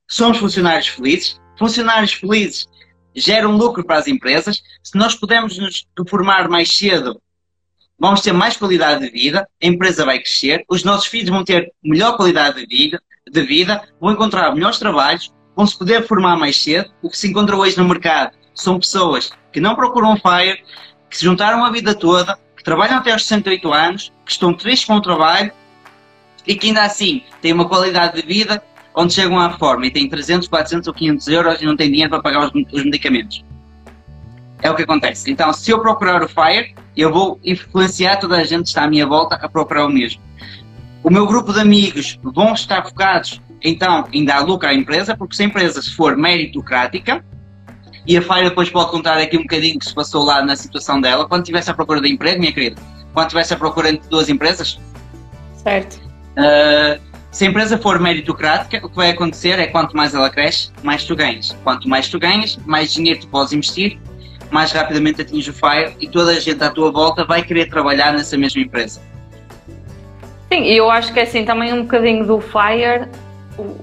[0.07, 2.67] somos funcionários felizes, funcionários felizes
[3.15, 7.19] geram lucro para as empresas, se nós pudermos nos formar mais cedo
[7.99, 11.71] vamos ter mais qualidade de vida, a empresa vai crescer, os nossos filhos vão ter
[11.83, 13.01] melhor qualidade de vida,
[13.31, 16.91] de vida vão encontrar melhores trabalhos, vão se poder formar mais cedo.
[17.01, 20.63] O que se encontra hoje no mercado são pessoas que não procuram FIRE,
[21.09, 24.85] que se juntaram a vida toda, que trabalham até aos 68 anos, que estão tristes
[24.85, 25.51] com o trabalho
[26.45, 28.61] e que ainda assim têm uma qualidade de vida
[28.93, 32.11] onde chegam à forma e têm 300, 400 ou 500 euros e não têm dinheiro
[32.11, 33.43] para pagar os, os medicamentos.
[34.61, 35.31] É o que acontece.
[35.31, 38.87] Então, se eu procurar o FIRE, eu vou influenciar toda a gente que está à
[38.87, 40.21] minha volta a procurar o mesmo.
[41.03, 45.35] O meu grupo de amigos vão estar focados, então, em dar lucro à empresa, porque
[45.35, 47.25] se a empresa for meritocrática,
[48.07, 50.99] e a Fire depois pode contar aqui um bocadinho que se passou lá na situação
[50.99, 52.81] dela, quando estivesse à procura de emprego, minha querida,
[53.13, 54.79] quando estivesse à procura entre duas empresas.
[55.55, 56.01] Certo.
[56.31, 56.99] Uh,
[57.31, 61.03] se a empresa for meritocrática, o que vai acontecer é quanto mais ela cresce, mais
[61.03, 61.55] tu ganhas.
[61.63, 63.99] Quanto mais tu ganhas, mais dinheiro tu podes investir
[64.51, 68.11] mais rapidamente atinge o FIRE e toda a gente à tua volta vai querer trabalhar
[68.11, 69.01] nessa mesma empresa.
[70.51, 73.07] Sim, e eu acho que é assim também um bocadinho do FIRE,
[73.57, 73.77] o,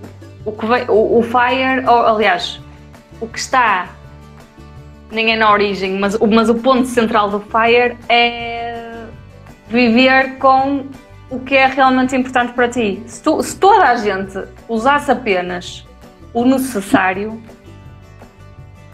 [0.45, 2.61] o, que vai, o, o FIRE, ou, aliás,
[3.21, 3.89] o que está
[5.11, 9.07] nem é na origem, mas, mas o ponto central do FIRE é
[9.69, 10.87] viver com
[11.31, 13.03] o que é realmente importante para ti.
[13.07, 14.39] Se, tu, se toda a gente
[14.69, 15.87] usasse apenas
[16.33, 17.41] o necessário,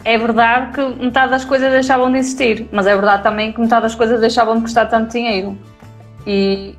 [0.04, 3.82] é verdade que metade das coisas deixavam de existir, mas é verdade também que metade
[3.82, 5.56] das coisas deixavam de custar tanto dinheiro.
[6.26, 6.76] E,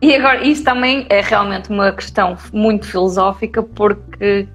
[0.00, 4.48] e agora, isto também é realmente uma questão muito filosófica, porque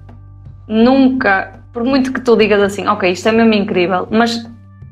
[0.66, 4.48] nunca, por muito que tu digas assim, ok, isto é mesmo incrível, mas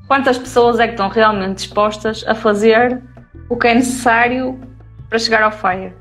[0.06, 3.00] quantas pessoas é que estão realmente dispostas a fazer
[3.48, 4.60] o que é necessário
[5.08, 5.94] para chegar ao FIRE?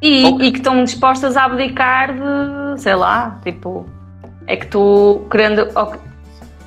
[0.00, 0.46] E, okay.
[0.46, 3.86] e que estão dispostas a abdicar de, sei lá, tipo,
[4.46, 5.62] é que tu, querendo.
[5.62, 6.00] Okay,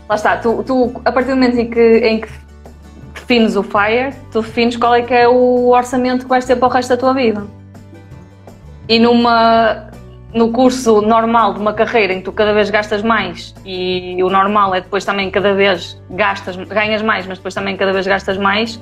[0.09, 2.27] lá está, tu, tu, a partir do momento em que, em que
[3.13, 6.67] defines o FIRE, tu defines qual é que é o orçamento que vais ter para
[6.67, 7.47] o resto da tua vida.
[8.89, 9.89] E numa,
[10.33, 14.29] no curso normal de uma carreira em que tu cada vez gastas mais e o
[14.29, 18.37] normal é depois também cada vez gastas, ganhas mais, mas depois também cada vez gastas
[18.37, 18.79] mais,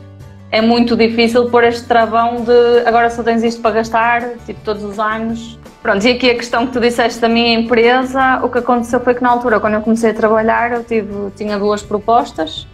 [0.52, 4.84] é muito difícil pôr este travão de agora só tens isto para gastar, tipo todos
[4.84, 8.58] os anos, Pronto, e aqui a questão que tu disseste da minha empresa, o que
[8.58, 12.68] aconteceu foi que na altura, quando eu comecei a trabalhar, eu tive, tinha duas propostas.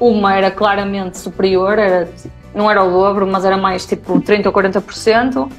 [0.00, 2.08] Uma era claramente superior, era,
[2.54, 5.50] não era o dobro, mas era mais tipo 30% ou 40%.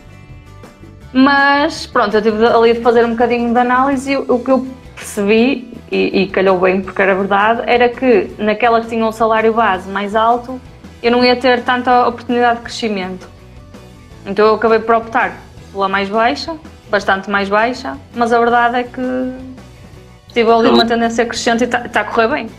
[1.13, 4.67] Mas pronto, eu tive ali de fazer um bocadinho de análise e o que eu
[4.95, 9.53] percebi, e, e calhou bem porque era verdade, era que naquelas que tinham um salário
[9.53, 10.59] base mais alto,
[11.01, 13.27] eu não ia ter tanta oportunidade de crescimento.
[14.25, 15.37] Então eu acabei por optar
[15.71, 16.57] pela mais baixa
[16.89, 19.01] bastante mais baixa, mas a verdade é que
[20.33, 22.49] tive ali uma tendência crescente e está tá a correr bem.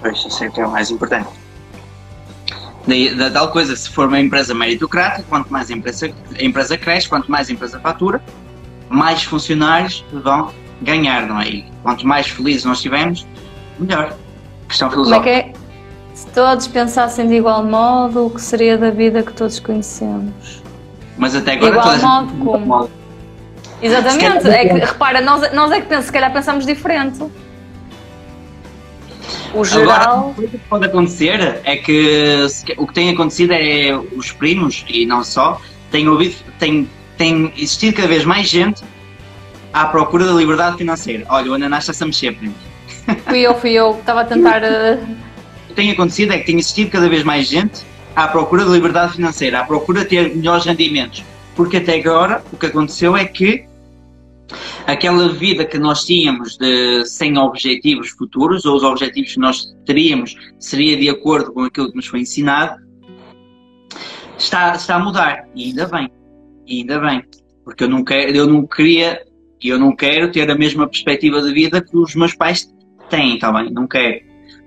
[0.00, 1.28] Pois, isso é é o mais importante.
[3.16, 7.08] Da tal coisa, se for uma empresa meritocrática, quanto mais a empresa, a empresa cresce,
[7.08, 8.20] quanto mais a empresa fatura,
[8.88, 10.52] mais funcionários vão
[10.82, 11.48] ganhar, não é?
[11.48, 13.26] E quanto mais felizes nós estivermos,
[13.78, 14.14] melhor.
[14.68, 15.20] Questão filosófica.
[15.20, 15.62] Como é que é?
[16.14, 20.62] Se todos pensassem de igual modo, o que seria da vida que todos conhecemos?
[21.16, 22.90] Mas até agora igual modo como?
[23.80, 27.24] Exatamente, é que, repara, nós, nós é que pensamos, se calhar pensamos diferente.
[29.54, 30.30] O geral.
[30.30, 32.46] Agora, o que pode acontecer é que
[32.76, 37.96] o que tem acontecido é os primos, e não só, têm ouvido, tem, tem existido
[37.96, 38.82] cada vez mais gente
[39.72, 41.24] à procura da liberdade financeira.
[41.28, 42.54] Olha, o Ananás está-se a mexer, primo.
[43.26, 44.62] Fui eu, fui eu, estava a tentar.
[44.62, 45.02] Uh...
[45.64, 47.82] O que tem acontecido é que tem existido cada vez mais gente
[48.14, 51.24] à procura de liberdade financeira, à procura de ter melhores rendimentos.
[51.56, 53.64] Porque até agora o que aconteceu é que
[54.86, 60.36] aquela vida que nós tínhamos de, sem objetivos futuros, ou os objetivos que nós teríamos
[60.58, 62.80] seria de acordo com aquilo que nos foi ensinado,
[64.38, 65.48] está, está a mudar.
[65.54, 66.10] E ainda bem.
[66.68, 67.24] Ainda bem.
[67.64, 69.22] Porque eu não, quero, eu não queria
[69.68, 72.68] eu não quero ter a mesma perspectiva de vida que os meus pais
[73.08, 73.70] têm, está bem?
[73.70, 74.20] Não quero.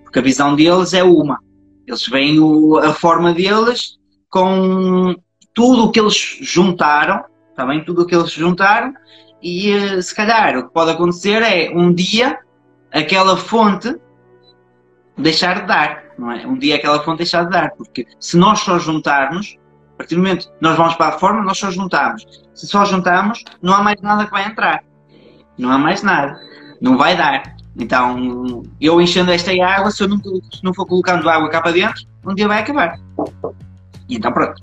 [0.04, 1.40] Porque a visão deles é uma.
[1.86, 3.98] Eles veem o, a forma deles
[4.30, 5.16] com
[5.54, 7.84] tudo o que eles juntaram, está bem?
[7.84, 8.94] Tudo o que eles juntaram
[9.46, 12.40] e eh, se calhar o que pode acontecer é um dia
[12.92, 13.96] aquela fonte
[15.16, 16.48] deixar de dar, não é?
[16.48, 19.56] Um dia aquela fonte deixar de dar, porque se nós só juntarmos,
[19.94, 22.26] a partir do momento nós vamos para a reforma, nós só juntamos.
[22.56, 24.84] Se só juntamos, não há mais nada que vai entrar.
[25.60, 26.40] Não há mais nada.
[26.82, 27.56] Não vai dar.
[27.78, 31.72] Então, eu enchendo esta água, se eu não, se não for colocando água cá para
[31.72, 32.98] dentro, um dia vai acabar.
[34.10, 34.60] E então pronto.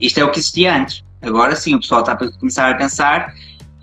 [0.00, 1.04] Isto é o que existia antes.
[1.22, 3.32] Agora sim, o pessoal está a começar a pensar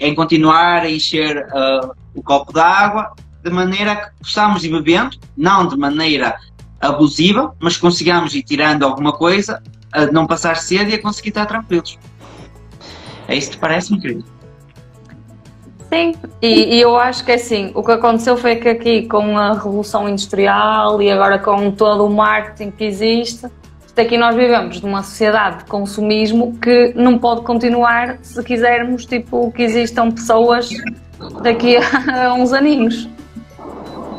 [0.01, 5.17] em continuar a encher uh, o copo de água de maneira que possamos ir bebendo,
[5.37, 6.35] não de maneira
[6.79, 11.45] abusiva, mas consigamos ir tirando alguma coisa, a não passar sede e a conseguir estar
[11.45, 11.97] tranquilos.
[13.27, 14.25] É isso que parece, meu querido?
[15.93, 19.37] Sim, e, e, eu acho que é assim, o que aconteceu foi que aqui com
[19.37, 23.45] a revolução industrial e agora com todo o marketing que existe,
[23.99, 29.63] aqui nós vivemos numa sociedade de consumismo que não pode continuar se quisermos tipo, que
[29.63, 30.69] existam pessoas
[31.41, 33.09] daqui a uns aninhos.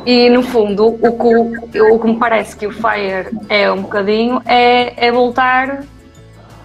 [0.05, 4.41] E no fundo, o que, o que me parece que o Fire é um bocadinho
[4.45, 5.83] é, é voltar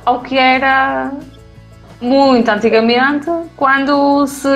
[0.05, 1.13] ao que era
[2.01, 4.49] muito antigamente, quando se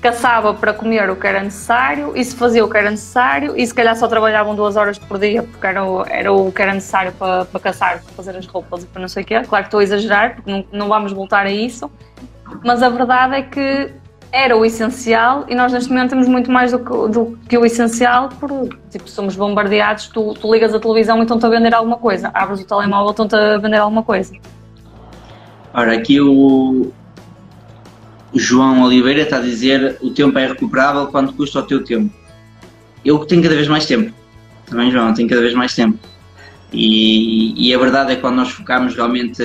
[0.00, 3.66] caçava para comer o que era necessário e se fazia o que era necessário e
[3.66, 6.72] se calhar só trabalhavam duas horas por dia porque era o, era o que era
[6.72, 9.40] necessário para, para caçar, para fazer as roupas e para não sei o quê.
[9.40, 11.90] Claro que estou a exagerar porque não, não vamos voltar a isso,
[12.64, 13.90] mas a verdade é que
[14.30, 17.64] era o essencial e nós neste momento temos muito mais do que, do que o
[17.64, 18.50] essencial por,
[18.90, 22.60] tipo, somos bombardeados, tu, tu ligas a televisão e estão-te a vender alguma coisa, abres
[22.60, 24.34] o telemóvel e estão-te a vender alguma coisa.
[25.72, 26.92] Ora, aqui o
[28.34, 32.12] João Oliveira está a dizer o tempo é recuperável quanto custa o teu tempo.
[33.04, 34.12] Eu tenho cada vez mais tempo.
[34.66, 35.98] Também, João, tenho cada vez mais tempo.
[36.70, 39.42] E, e, a verdade é que quando nós focamos realmente,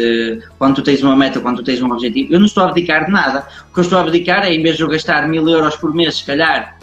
[0.59, 3.05] quando tu tens uma meta, quando tu tens um objetivo, eu não estou a abdicar
[3.05, 3.47] de nada.
[3.69, 5.93] O que eu estou a abdicar é, em vez de eu gastar mil euros por
[5.93, 6.77] mês, se calhar,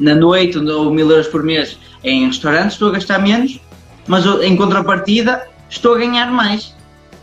[0.00, 3.60] na noite, ou mil euros por mês em restaurantes, estou a gastar menos,
[4.06, 6.74] mas em contrapartida estou a ganhar mais.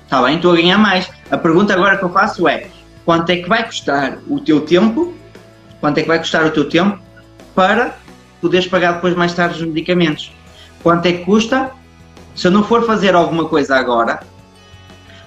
[0.03, 0.36] Está bem?
[0.36, 1.09] Estou a ganhar mais.
[1.32, 2.67] A pergunta agora que eu faço é:
[3.06, 5.14] quanto é que vai custar o teu tempo?
[5.80, 6.99] Quanto é que vai custar o teu tempo
[7.54, 7.97] para
[8.41, 10.32] poderes pagar depois mais tarde os medicamentos?
[10.82, 11.72] Quanto é que custa
[12.36, 14.20] se eu não for fazer alguma coisa agora,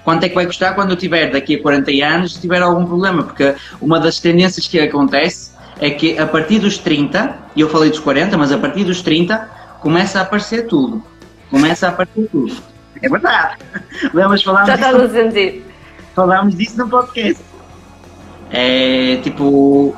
[0.05, 2.85] quanto é que vai custar quando eu tiver daqui a 40 anos se tiver algum
[2.85, 3.22] problema?
[3.22, 7.91] Porque uma das tendências que acontece é que a partir dos 30, e eu falei
[7.91, 9.49] dos 40, mas a partir dos 30
[9.81, 11.03] começa a aparecer tudo.
[11.51, 12.57] Começa a aparecer tudo.
[13.03, 13.57] É verdade.
[14.12, 15.64] Lembras falámos Já estás a sentir.
[16.14, 17.43] Falámos disso no podcast.
[18.51, 19.94] É tipo,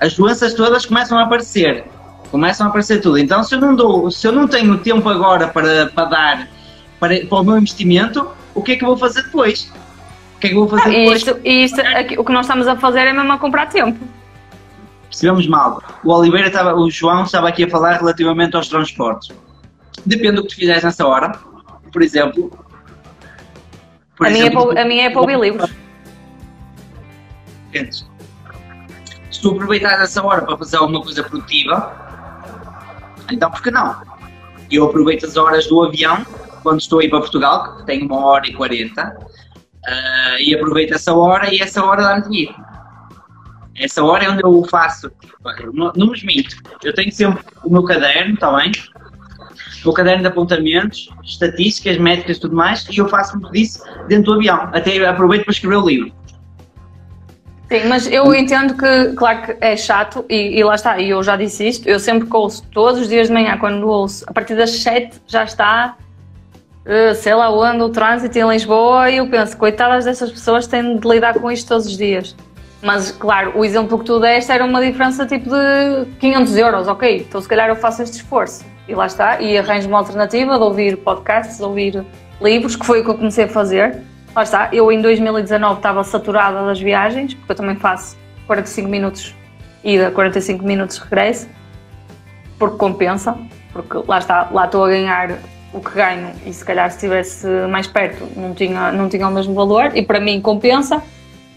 [0.00, 1.84] as doenças todas começam a aparecer
[2.30, 3.18] começam a aparecer tudo.
[3.18, 6.48] Então, se eu não dou, se eu não tenho tempo agora para, para dar
[6.98, 9.72] para, para o meu investimento, o que é que eu vou fazer depois?
[10.36, 11.18] O que é que eu vou fazer ah, depois?
[11.18, 13.98] Isto, isto, aqui, o que nós estamos a fazer é mesmo a comprar tempo.
[15.08, 15.82] Percebemos mal.
[16.04, 19.34] O Oliveira estava, o João estava aqui a falar relativamente aos transportes.
[20.06, 21.32] Depende do que tu fizeres nessa hora.
[21.92, 22.50] Por exemplo.
[24.16, 25.70] Por a, exemplo, minha é para, a minha é para ouvir livros.
[29.30, 32.08] Se tu aproveitares essa hora para fazer alguma coisa produtiva,
[33.30, 34.02] então, por que não?
[34.70, 36.24] Eu aproveito as horas do avião,
[36.62, 40.92] quando estou a ir para Portugal, que tem uma hora e quarenta, uh, e aproveito
[40.92, 42.54] essa hora e essa hora dá-me dinheiro.
[43.76, 45.10] Essa hora é onde eu faço,
[45.72, 48.72] não, não me minto, eu tenho sempre o meu caderno, está bem?
[49.84, 54.32] O caderno de apontamentos, estatísticas, métricas e tudo mais, e eu faço muito disso dentro
[54.32, 54.68] do avião.
[54.74, 56.12] Até aproveito para escrever o livro.
[57.70, 61.22] Sim, mas eu entendo que, claro que é chato, e, e, lá está, e eu
[61.22, 64.32] já disse isto, eu sempre que ouço todos os dias de manhã, quando ouço, a
[64.32, 65.96] partir das 7 já está,
[66.84, 70.98] uh, sei lá onde, o trânsito em Lisboa, e eu penso, coitadas dessas pessoas têm
[70.98, 72.34] de lidar com isto todos os dias.
[72.82, 77.18] Mas, claro, o exemplo que tu deste era uma diferença tipo de 500 euros, ok,
[77.18, 78.64] então se calhar eu faço este esforço.
[78.88, 82.04] E lá está, e arranjo uma alternativa de ouvir podcasts, de ouvir
[82.42, 86.04] livros, que foi o que eu comecei a fazer Lá está, eu em 2019 estava
[86.04, 88.16] saturada das viagens, porque eu também faço
[88.46, 89.34] 45 minutos
[89.82, 91.48] ida, 45 minutos regresso,
[92.58, 93.36] porque compensa,
[93.72, 95.38] porque lá está, lá estou a ganhar
[95.72, 99.30] o que ganho e se calhar se estivesse mais perto não tinha, não tinha o
[99.30, 101.02] mesmo valor e para mim compensa.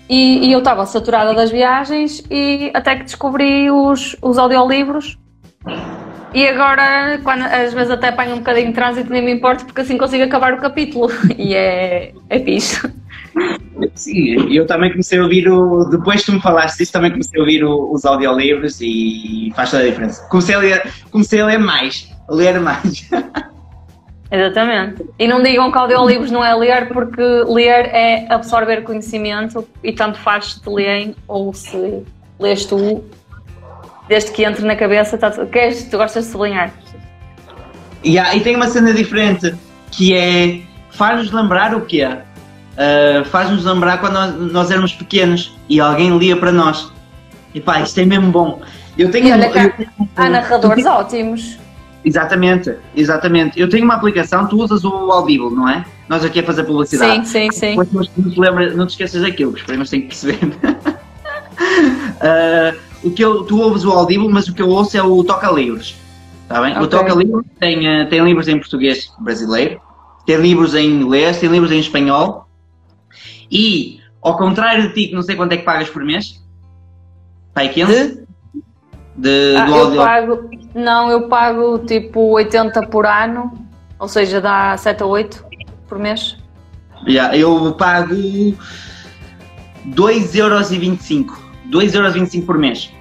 [0.09, 5.17] E, e eu estava saturada das viagens e até que descobri os, os audiolivros
[6.33, 9.81] e agora, quando, às vezes até apanho um bocadinho de trânsito, nem me importa, porque
[9.81, 11.07] assim consigo acabar o capítulo.
[11.37, 12.81] E é, é fixe.
[13.95, 15.85] Sim, eu também comecei a ouvir o.
[15.85, 19.71] Depois que tu me falaste disso, também comecei a ouvir o, os audiolivros e faz
[19.71, 20.27] toda a diferença.
[20.29, 23.09] Comecei a ler, comecei a ler mais, a ler mais.
[24.31, 25.05] Exatamente.
[25.19, 30.17] E não digam que audiolivros não é ler, porque ler é absorver conhecimento e tanto
[30.17, 32.03] faz se te leem ou se
[32.39, 33.03] lês tu
[34.13, 36.71] desde que entre na cabeça, tá, queres, tu gostas de sublinhar?
[38.03, 39.55] E, há- e tem uma cena diferente
[39.89, 40.61] que é
[40.91, 42.05] faz-nos lembrar o quê?
[42.05, 46.91] Uh, faz-nos lembrar quando nós, nós éramos pequenos e alguém lia para nós.
[47.55, 48.61] E pá, isto é mesmo bom.
[48.95, 51.57] Eu tenho, olha eu Há narradores ótimos.
[52.05, 53.59] Exatamente, exatamente.
[53.59, 55.83] Eu tenho uma aplicação, tu usas o Audible, não é?
[56.07, 57.27] Nós aqui a fazer publicidade.
[57.27, 57.69] Sim, sim, sim.
[57.79, 60.39] Depois, não te, lembra, não te esqueças daquilo, que os primos têm que perceber.
[62.19, 65.23] Ah, o que eu, tu ouves o Audible, mas o que eu ouço é o
[65.23, 65.95] Toca Livros.
[66.43, 66.73] Está bem?
[66.73, 66.87] O Ok.
[66.89, 69.79] Toca Livros tem, ah, tem livros em português brasileiro,
[70.25, 72.47] tem livros em inglês, tem livros em espanhol.
[73.51, 76.41] E, ao contrário de ti, que não sei quanto é que pagas por mês,
[77.53, 78.23] pai 15?
[79.15, 79.97] De, Ah, do eu audio.
[79.97, 83.51] pago, não, eu pago tipo 80 por ano,
[83.99, 85.45] ou seja, dá 7 a 8
[85.87, 86.35] por mês.
[87.07, 88.15] Yeah, eu pago
[89.87, 91.42] 2,25€.
[91.69, 92.91] 2,25€ por mês.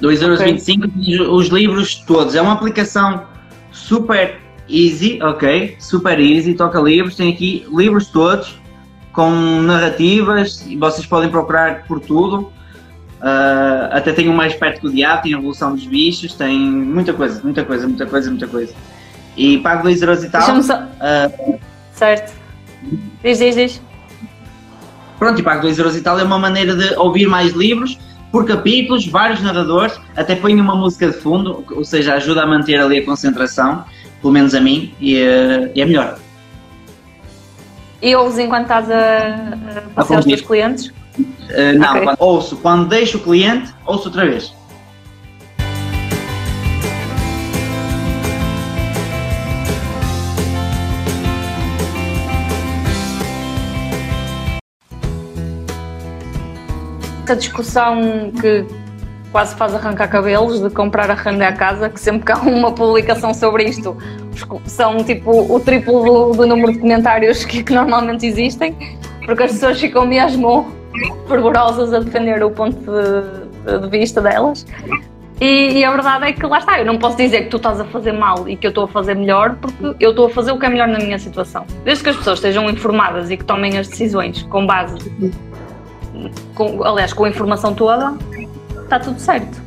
[0.00, 2.34] 2,25€ e os livros todos.
[2.34, 3.24] É uma aplicação
[3.70, 4.38] super
[4.68, 5.76] easy, ok?
[5.78, 7.16] Super easy, toca livros.
[7.16, 8.58] Tem aqui livros todos
[9.12, 9.30] com
[9.62, 12.52] narrativas e vocês podem procurar por tudo.
[13.20, 17.12] Ah, até tem um mais perto do diabo, tem a Revolução dos Bichos, tem muita
[17.12, 18.74] coisa, muita coisa, muita coisa, muita coisa.
[19.36, 20.62] E pago 2€ e tal.
[20.62, 20.74] Só.
[21.00, 21.30] Ah,
[21.92, 22.32] Certo.
[23.22, 23.82] Diz, diz, diz.
[25.20, 27.98] Pronto, e pago 2 euros e tal é uma maneira de ouvir mais livros
[28.32, 32.80] por capítulos, vários narradores, até põe uma música de fundo, ou seja, ajuda a manter
[32.80, 33.84] ali a concentração,
[34.22, 36.18] pelo menos a mim, e, eh, e é melhor.
[38.00, 40.90] E ouves enquanto estás a, a passear os teus clientes?
[41.50, 42.02] Eh, não, Ok.
[42.04, 44.54] quando, ouço, quando deixo o cliente, ouço outra vez.
[57.30, 58.66] Essa discussão que
[59.30, 62.72] quase faz arrancar cabelos de comprar a renda à casa, que sempre que há uma
[62.72, 63.96] publicação sobre isto
[64.64, 68.74] são tipo o triplo do, do número de comentários que, que normalmente existem,
[69.24, 70.74] porque as pessoas ficam mesmo
[71.28, 74.66] fervorosas a defender o ponto de, de vista delas.
[75.40, 77.78] E, e a verdade é que lá está, eu não posso dizer que tu estás
[77.78, 80.50] a fazer mal e que eu estou a fazer melhor, porque eu estou a fazer
[80.50, 81.64] o que é melhor na minha situação.
[81.84, 84.98] Desde que as pessoas estejam informadas e que tomem as decisões com base,
[86.60, 88.12] com, aliás, com a informação toda,
[88.82, 89.58] está tudo certo.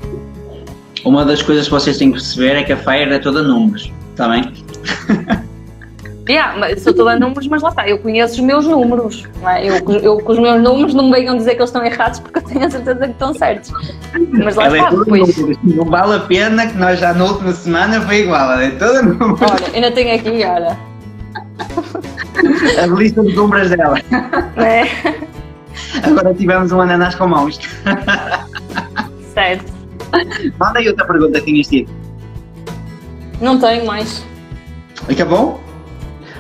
[1.04, 3.92] Uma das coisas que vocês têm que perceber é que a feira é toda números,
[4.12, 4.54] está bem?
[6.26, 9.26] Yeah, mas sou toda números, mas lá está, eu conheço os meus números.
[9.42, 9.68] Não é?
[9.68, 12.40] eu, eu com os meus números não me venham dizer que eles estão errados porque
[12.40, 13.74] eu tenho a certeza que estão certos.
[14.32, 15.38] Mas lá Ela é está, depois.
[15.38, 18.72] números, não vale a pena que nós já na última semana foi igual, ela é
[18.72, 19.42] toda números.
[19.42, 20.78] Olha, ainda tenho aqui, olha.
[22.82, 24.00] A lista de compras dela.
[24.56, 24.86] É,
[26.04, 27.60] Agora tivemos um ananás com mãos.
[29.34, 29.72] certo.
[30.60, 31.92] Manda aí outra pergunta que tinhas tido.
[33.42, 34.26] Não tenho mais.
[35.10, 35.62] Acabou?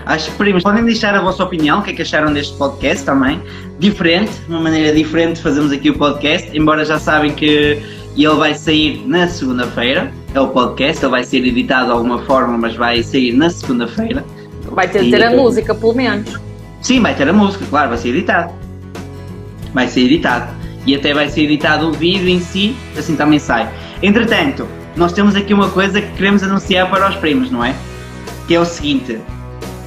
[0.05, 3.05] Acho que primos, podem deixar a vossa opinião, o que é que acharam deste podcast
[3.05, 3.41] também.
[3.79, 7.81] Diferente, uma maneira diferente de fazermos aqui o podcast, embora já sabem que
[8.15, 10.11] ele vai sair na segunda-feira.
[10.33, 14.25] É o podcast, ele vai ser editado de alguma forma, mas vai sair na segunda-feira.
[14.71, 16.39] Vai ter ter a música, pelo menos.
[16.81, 18.53] Sim, vai ter a música, claro, vai ser editado.
[19.73, 20.53] Vai ser editado.
[20.85, 23.69] E até vai ser editado o vídeo em si, assim também sai.
[24.01, 27.73] Entretanto, nós temos aqui uma coisa que queremos anunciar para os primos, não é?
[28.47, 29.17] Que é o seguinte: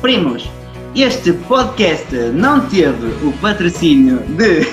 [0.00, 0.48] Primos,
[0.94, 4.66] este podcast não teve o patrocínio de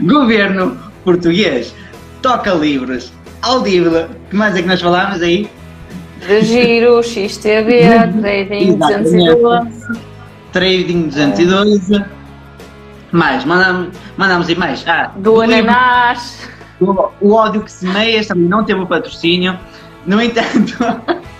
[0.04, 1.74] Governo Português.
[2.22, 3.10] Toca livros,
[3.40, 4.08] audível.
[4.28, 5.48] que mais é que nós falámos aí?
[6.26, 7.80] De giro, XTV,
[8.20, 10.00] Trading 212.
[10.52, 12.04] Trading 212.
[13.12, 14.86] Mais, mandamos, mandamos aí mais.
[14.86, 16.48] Ah, Do ananás.
[16.80, 19.58] o, o ódio que semeias também não teve o patrocínio.
[20.06, 20.76] No entanto,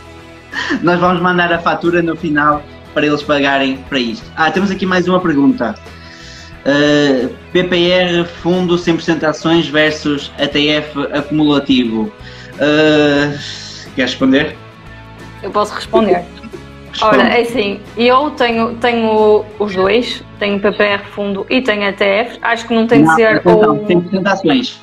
[0.83, 2.63] nós vamos mandar a fatura no final
[2.93, 4.27] para eles pagarem para isto.
[4.37, 5.75] Ah, temos aqui mais uma pergunta.
[6.61, 12.13] Uh, PPR Fundo 100% Ações versus ATF Acumulativo.
[12.57, 13.39] Uh,
[13.95, 14.57] queres responder?
[15.43, 16.25] Eu posso responder.
[17.03, 22.39] Ora, é assim, eu tenho, tenho os dois, tenho PPR fundo e tenho ETF.
[22.43, 23.87] Acho que não tem de Não, ser atenção, ou.
[23.87, 24.81] 100% Ações.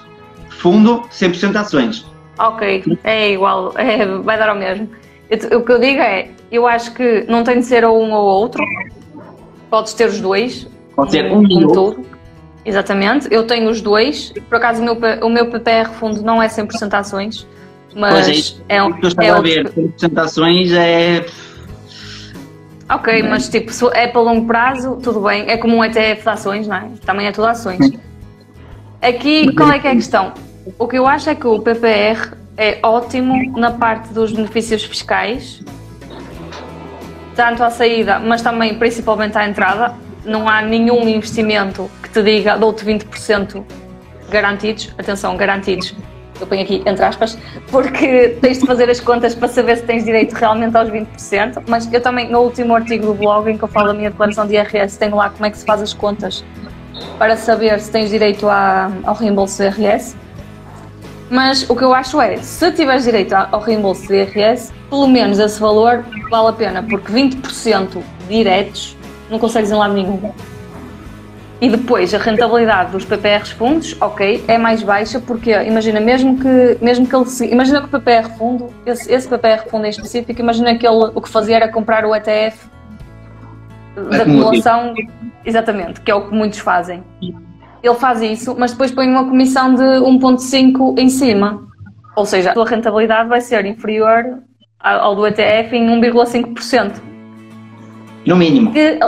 [0.50, 2.06] Fundo 100% Ações.
[2.40, 4.90] Ok, é igual, é, vai dar ao mesmo.
[5.30, 8.26] Eu- o que eu digo é, eu acho que não tem de ser um ou
[8.26, 8.64] outro.
[9.70, 10.68] Podes ter os dois.
[10.96, 12.06] Pode ser como- um e outro.
[12.66, 14.34] Exatamente, eu tenho os dois.
[14.50, 17.48] Por acaso o meu, o meu PPR fundo não é 100% ações,
[17.96, 18.64] mas Pois é, isso.
[18.68, 21.26] é, um- que é estava a ver, 100% Ações é.
[22.90, 25.46] Ok, mas tipo, se é para longo prazo, tudo bem.
[25.50, 26.90] É como um ETF de ações, não é?
[27.06, 27.80] Também é tudo ações.
[29.02, 30.34] Aqui, qual é que é a questão?
[30.80, 35.62] O que eu acho é que o PPR é ótimo na parte dos benefícios fiscais,
[37.36, 39.94] tanto à saída, mas também principalmente à entrada.
[40.26, 43.64] Não há nenhum investimento que te diga dou-te 20%
[44.30, 44.94] garantidos.
[44.98, 45.94] Atenção, garantidos.
[46.40, 47.38] Eu ponho aqui entre aspas,
[47.70, 51.64] porque tens de fazer as contas para saber se tens direito realmente aos 20%.
[51.68, 54.46] Mas eu também, no último artigo do blog em que eu falo da minha declaração
[54.46, 56.44] de IRS, tenho lá como é que se faz as contas
[57.18, 60.16] para saber se tens direito à, ao reembolso do IRS.
[61.30, 65.40] Mas o que eu acho é, se tiveres direito ao reembolso do IRS, pelo menos
[65.40, 68.96] esse valor vale a pena, porque 20% diretos
[69.30, 70.32] não consegues em lado nenhum.
[71.60, 76.78] E depois a rentabilidade dos PPRs fundos, ok, é mais baixa porque imagina, mesmo que,
[76.80, 80.78] mesmo que ele imagina que o PPR fundo, esse, esse PPR fundo em específico, imagina
[80.78, 82.70] que ele o que fazia era comprar o ETF
[84.12, 84.94] da acumulação,
[85.44, 87.04] exatamente, que é o que muitos fazem.
[87.22, 91.68] Ele faz isso, mas depois põe uma comissão de 1.5 em cima.
[92.16, 94.40] Ou seja, a tua rentabilidade vai ser inferior
[94.80, 96.94] ao do ETF em 1,5%.
[98.26, 98.72] No mínimo.
[98.72, 99.00] Que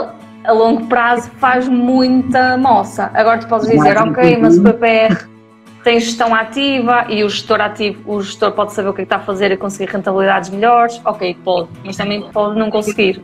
[0.44, 3.10] a longo prazo faz muita moça.
[3.14, 5.28] Agora tu podes dizer, ok, mas o PPR
[5.82, 9.06] tem gestão ativa e o gestor ativo, o gestor pode saber o que, é que
[9.06, 11.00] está a fazer e conseguir rentabilidades melhores.
[11.04, 13.20] Ok, pode, mas também pode não conseguir.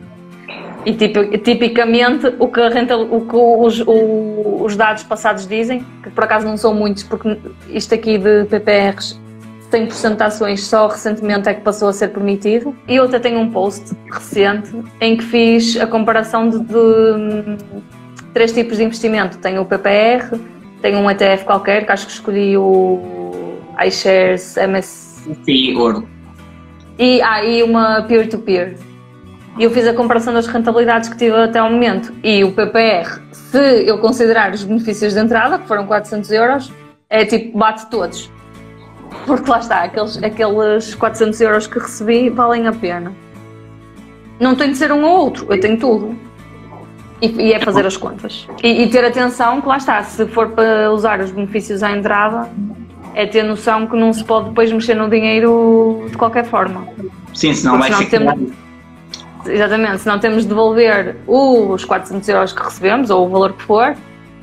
[0.85, 6.23] E tipicamente o que, renta, o que os, o, os dados passados dizem, que por
[6.23, 7.37] acaso não são muitos, porque
[7.69, 9.19] isto aqui de PPRs
[9.71, 12.75] 100% de ações só recentemente é que passou a ser permitido.
[12.87, 17.57] E eu até tenho um post recente em que fiz a comparação de, de
[18.33, 19.37] três tipos de investimento.
[19.39, 20.39] Tenho o PPR,
[20.81, 23.01] tenho um ETF qualquer, que acho que escolhi o
[23.85, 25.35] iShares MS.
[25.43, 26.07] Sim, ouro.
[26.97, 28.77] E há aí uma peer-to-peer.
[29.59, 32.13] E eu fiz a comparação das rentabilidades que tive até ao momento.
[32.23, 36.71] E o PPR, se eu considerar os benefícios de entrada, que foram 400 euros,
[37.09, 38.36] é tipo, bate todos
[39.25, 43.11] porque lá está, aqueles, aqueles 400 euros que recebi valem a pena.
[44.39, 46.15] Não tem de ser um ou outro, eu tenho tudo.
[47.21, 48.47] E, e é fazer as contas.
[48.63, 52.47] E, e, ter atenção que lá está, se for para usar os benefícios à entrada,
[53.15, 56.87] é ter noção que não se pode depois mexer no dinheiro de qualquer forma.
[57.33, 58.19] Sim, senão vai ficar...
[58.19, 58.51] Temos,
[59.47, 63.95] exatamente, senão temos de devolver os 400 euros que recebemos, ou o valor que for,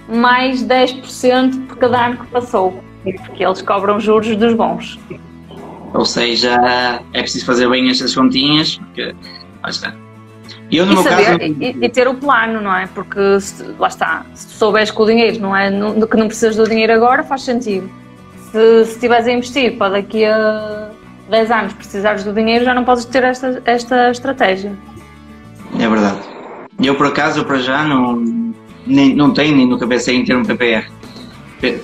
[0.09, 4.99] mais 10% por cada ano que passou porque eles cobram juros dos bons.
[5.93, 6.57] Ou seja,
[7.13, 9.15] é preciso fazer bem estas continhas, porque
[9.63, 9.95] lá está.
[10.71, 11.43] Eu, no e, saber, caso...
[11.61, 12.87] e, e, ter o plano, não é?
[12.89, 16.27] Porque se, lá está, se tu souberes que o dinheiro não é no, que não
[16.27, 17.89] precisas do dinheiro agora, faz sentido.
[18.51, 20.91] Se, se estiveres a investir para daqui a
[21.31, 24.73] 10 anos precisares do dinheiro, já não podes ter esta, esta estratégia.
[25.79, 26.21] É verdade.
[26.83, 28.17] Eu, por acaso, para já, não,
[28.87, 30.91] nem, não tenho, nem nunca pensei em ter um PPR.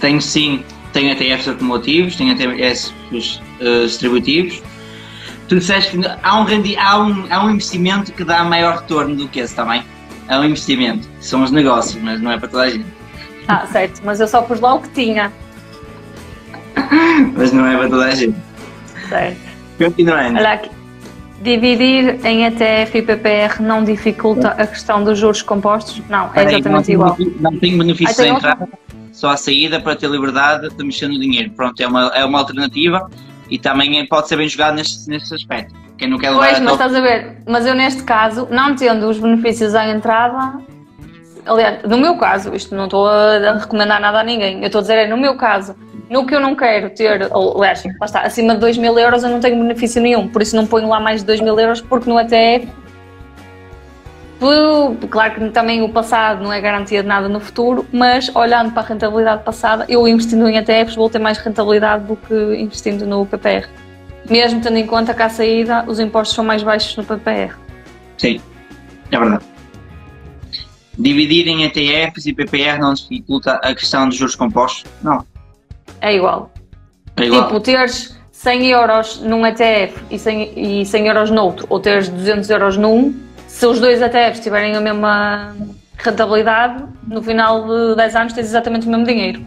[0.01, 4.63] Tenho sim tem ETFs acumulativos, tem ETFs uh, distributivos.
[5.49, 9.17] Tu disseste que há um, rendi, há, um, há um investimento que dá maior retorno
[9.17, 9.83] do que esse também.
[10.29, 12.87] É um investimento, são os negócios, mas não é para toda a gente.
[13.49, 15.33] Ah, certo, mas eu só pus lá o que tinha.
[17.37, 18.37] mas não é para toda a gente.
[19.09, 19.41] Certo.
[19.77, 20.39] Continuando.
[20.39, 20.71] Olha aqui.
[21.43, 26.03] Dividir em ETF e PPR não dificulta a questão dos juros compostos?
[26.09, 27.17] Não, é exatamente igual.
[27.41, 28.69] Não tem benefício de entrada
[29.21, 31.51] só a saída para ter liberdade de mexer no dinheiro.
[31.51, 33.11] Pronto, é uma, é uma alternativa
[33.51, 35.75] e também pode ser bem jogado neste, neste aspecto.
[35.99, 39.19] Quem não quer pois, mas estás a ver, mas eu neste caso, não tendo os
[39.19, 40.59] benefícios à entrada,
[41.45, 44.83] aliás, no meu caso, isto não estou a recomendar nada a ninguém, eu estou a
[44.83, 45.77] dizer é no meu caso,
[46.09, 49.29] no que eu não quero ter, aliás, lá está, acima de 2 mil euros eu
[49.29, 52.09] não tenho benefício nenhum, por isso não ponho lá mais de 2 mil euros, porque
[52.09, 52.67] no ETF
[55.11, 58.83] Claro que também o passado não é garantia de nada no futuro, mas olhando para
[58.83, 63.27] a rentabilidade passada, eu investindo em ETFs vou ter mais rentabilidade do que investindo no
[63.27, 63.69] PPR.
[64.31, 67.55] Mesmo tendo em conta que à saída os impostos são mais baixos no PPR.
[68.17, 68.41] Sim,
[69.11, 69.45] é verdade.
[70.99, 74.85] Dividir em ETFs e PPR não dificulta a questão dos juros compostos?
[75.03, 75.25] Não.
[76.01, 76.51] É igual.
[77.17, 77.45] É igual.
[77.45, 82.49] Tipo, teres 100 euros num ETF e 100, e 100 euros noutro, ou teres 200
[82.49, 83.15] euros num,
[83.61, 85.55] se os dois ETFs tiverem a mesma
[85.99, 89.45] rentabilidade, no final de 10 anos tens exatamente o mesmo dinheiro.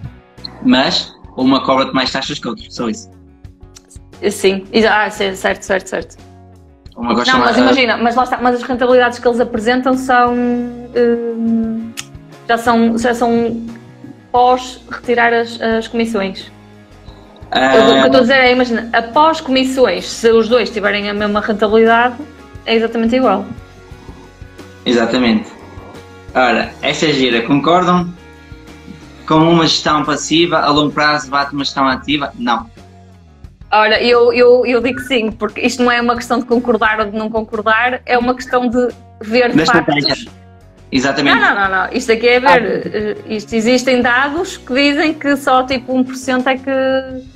[0.61, 3.09] Mas uma cobra-te mais taxas que outra, só isso.
[4.30, 6.18] Sim, ah, certo, certo, certo.
[6.95, 11.91] Uma não, mas imagina, mas lá está, mas as rentabilidades que eles apresentam são hum,
[12.47, 13.66] já são já são
[14.32, 16.51] pós retirar as, as comissões.
[17.49, 21.09] Ah, o que eu estou a dizer é, imagina, após comissões, se os dois tiverem
[21.09, 22.18] a mesma rentabilidade,
[22.64, 23.43] é exatamente igual.
[24.86, 25.49] Exatamente.
[26.36, 28.11] Ora, esta gira, concordam?
[29.27, 32.34] Com uma gestão passiva, a longo prazo bate uma gestão ativa?
[32.38, 32.69] Não.
[33.71, 37.05] Olha, eu, eu, eu digo sim, porque isto não é uma questão de concordar ou
[37.09, 38.89] de não concordar, é uma questão de
[39.21, 40.25] ver Das factos.
[40.91, 41.39] Exatamente.
[41.39, 41.93] Não, não, não, não.
[41.93, 42.91] Isto aqui é ver.
[42.93, 47.34] eh, Isto existem dados que dizem que só tipo 1% é que.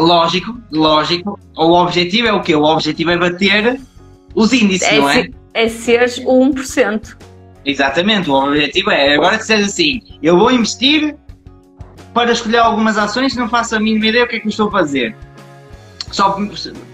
[0.00, 1.40] Lógico, lógico.
[1.56, 2.54] O objetivo é o quê?
[2.54, 3.80] O objetivo é bater
[4.36, 5.28] os índices, É, não é?
[5.56, 7.16] É seres o 1%.
[7.64, 9.14] Exatamente, o objetivo é.
[9.14, 11.16] Agora disseres assim, eu vou investir
[12.12, 14.68] para escolher algumas ações que não faço a mínima ideia o que é que estou
[14.68, 15.16] a fazer.
[16.12, 16.38] Só,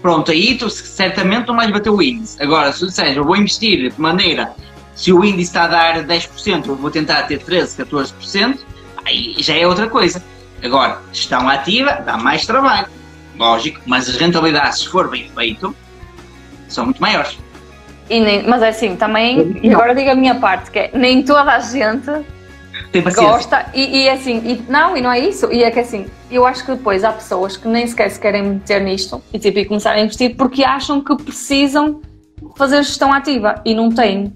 [0.01, 2.41] pronto, aí tu certamente não vais bater o índice.
[2.41, 4.53] Agora, se disseres, eu vou investir de maneira,
[4.95, 8.59] se o índice está a dar 10%, eu vou tentar ter 13%, 14%,
[9.05, 10.23] aí já é outra coisa.
[10.63, 12.87] Agora, gestão ativa dá mais trabalho,
[13.37, 15.75] lógico, mas as rentabilidades, se for bem feito,
[16.67, 17.42] são muito maiores.
[18.09, 19.59] E nem- mas é assim, também.
[19.63, 22.09] E agora digo a minha parte, que é nem toda a gente
[23.15, 26.05] gosta e, e é assim, e, não, e não é isso, e é que assim,
[26.29, 29.57] eu acho que depois há pessoas que nem sequer se querem meter nisto e tipo,
[29.59, 32.01] e começar a investir porque acham que precisam
[32.55, 34.33] fazer gestão ativa e não têm.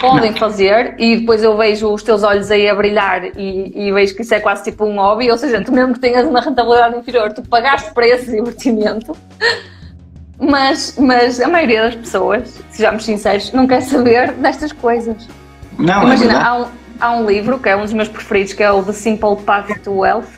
[0.00, 4.14] Podem fazer e depois eu vejo os teus olhos aí a brilhar e, e vejo
[4.16, 6.96] que isso é quase tipo um hobby, ou seja, tu mesmo que tenhas uma rentabilidade
[6.96, 9.14] inferior, tu pagaste por esse divertimento,
[10.38, 15.28] mas, mas a maioria das pessoas, sejamos sinceros, não quer saber destas coisas.
[15.78, 16.44] Não, é Imagina, verdade.
[16.44, 16.66] há um,
[17.00, 19.78] há um livro que é um dos meus preferidos, que é o The Simple Path
[19.82, 20.28] to Wealth,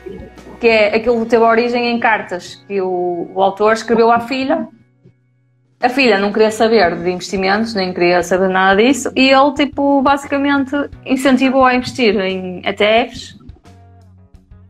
[0.59, 4.67] que é aquilo que teve origem em cartas que o, o autor escreveu à filha.
[5.79, 10.01] A filha não queria saber de investimentos, nem queria saber nada disso, e ele, tipo,
[10.01, 10.71] basicamente
[11.05, 13.37] incentivou a investir em ETFs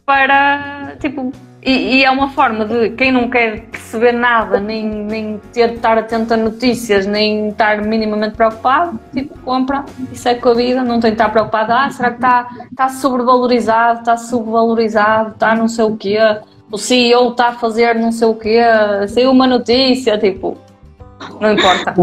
[0.05, 1.31] para, tipo,
[1.63, 5.75] e, e é uma forma de quem não quer perceber nada, nem, nem ter de
[5.75, 10.83] estar atento a notícias, nem estar minimamente preocupado, tipo, compra e segue com a vida,
[10.83, 15.67] não tem de estar preocupado, ah, será que está, está sobrevalorizado, está subvalorizado, está não
[15.67, 16.17] sei o quê,
[16.71, 18.61] o CEO está a fazer não sei o quê,
[19.07, 20.57] saiu uma notícia, tipo,
[21.41, 21.93] não importa.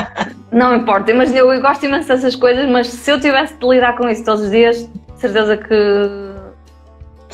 [0.50, 3.96] Não importa, mas eu, eu gosto imenso dessas coisas, mas se eu tivesse de lidar
[3.96, 6.29] com isso todos os dias, certeza que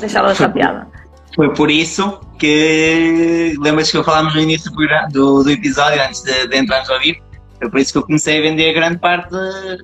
[0.01, 0.86] deixava de achar piada.
[1.34, 6.03] Foi por isso que lembras que eu falámos no início do, programa- do, do episódio,
[6.03, 7.20] antes de, de entrarmos ao vivo,
[7.59, 9.82] foi por isso que eu comecei a vender grande parte de,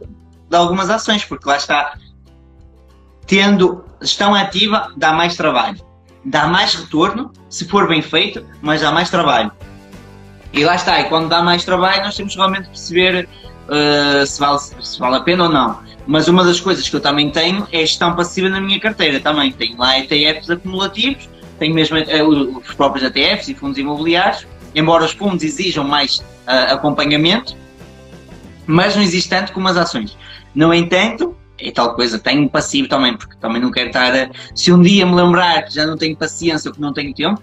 [0.50, 1.94] de algumas ações, porque lá está,
[3.26, 5.78] tendo gestão ativa dá mais trabalho,
[6.24, 9.50] dá mais retorno, se for bem feito, mas dá mais trabalho.
[10.52, 13.28] E lá está, e quando dá mais trabalho nós temos realmente de perceber
[13.70, 15.80] eh, se, vale, se vale a pena ou não.
[16.06, 19.52] Mas uma das coisas que eu também tenho é gestão passiva na minha carteira também.
[19.52, 21.28] Tenho lá ETFs acumulativos,
[21.58, 26.72] tenho mesmo eh, os próprios ETFs e fundos imobiliários, embora os fundos exijam mais ah,
[26.72, 27.56] acompanhamento,
[28.66, 30.16] mas não existe tanto como as ações.
[30.54, 34.30] No entanto, é tal coisa, tenho passivo também, porque também não quero estar a...
[34.54, 37.40] Se um dia me lembrar que já não tenho paciência ou que não tenho tempo,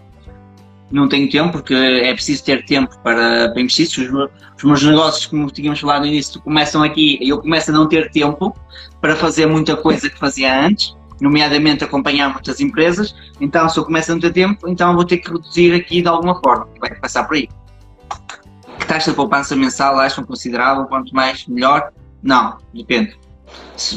[0.92, 3.88] não tenho tempo, porque é preciso ter tempo para, investir.
[3.88, 7.40] Se os, meus- os meus negócios, como tínhamos falado no início, começam aqui e eu
[7.40, 8.56] começo a não ter tempo
[9.00, 13.14] para fazer muita coisa que fazia antes, nomeadamente acompanhar muitas empresas.
[13.40, 16.08] Então, se eu começo a não ter tempo, então vou ter que reduzir aqui de
[16.08, 16.68] alguma forma.
[16.80, 17.48] Vai passar por aí.
[18.80, 20.86] Que taxa de poupança mensal acham considerável?
[20.86, 21.92] Quanto mais, melhor?
[22.24, 23.18] Não, depende.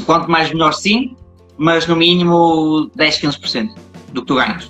[0.05, 1.15] Quanto mais, melhor sim,
[1.57, 3.73] mas no mínimo 10, 15%
[4.11, 4.69] do que tu ganhas.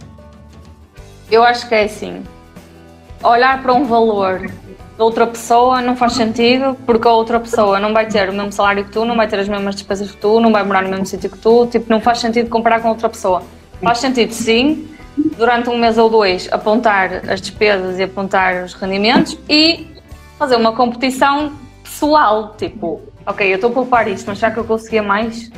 [1.29, 2.23] Eu acho que é assim.
[3.23, 4.39] Olhar para um valor
[4.95, 8.51] de outra pessoa não faz sentido, porque a outra pessoa não vai ter o mesmo
[8.51, 10.89] salário que tu, não vai ter as mesmas despesas que tu, não vai morar no
[10.89, 13.43] mesmo sítio que tu, tipo, não faz sentido comparar com outra pessoa.
[13.81, 14.87] Faz sentido, sim,
[15.37, 19.87] durante um mês ou dois, apontar as despesas e apontar os rendimentos e
[20.37, 21.53] fazer uma competição
[21.83, 25.51] pessoal, tipo, ok, eu estou a poupar isto, mas será que eu conseguia mais?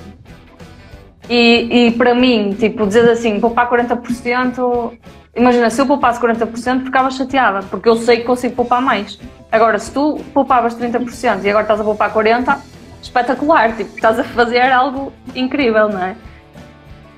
[1.29, 4.93] E, e para mim, tipo, dizer assim, poupar 40%,
[5.35, 9.19] imagina, se eu poupasse 40%, ficava chateada, porque eu sei que consigo poupar mais.
[9.51, 12.57] Agora, se tu poupavas 30% e agora estás a poupar 40%,
[13.01, 16.15] espetacular, tipo, estás a fazer algo incrível, não é?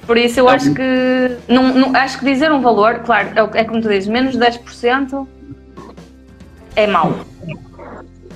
[0.05, 3.63] Por isso eu acho que, não, não- acho que dizer um valor, claro, é, é
[3.63, 5.27] como tu dizes, menos 10%
[6.75, 7.13] é mau.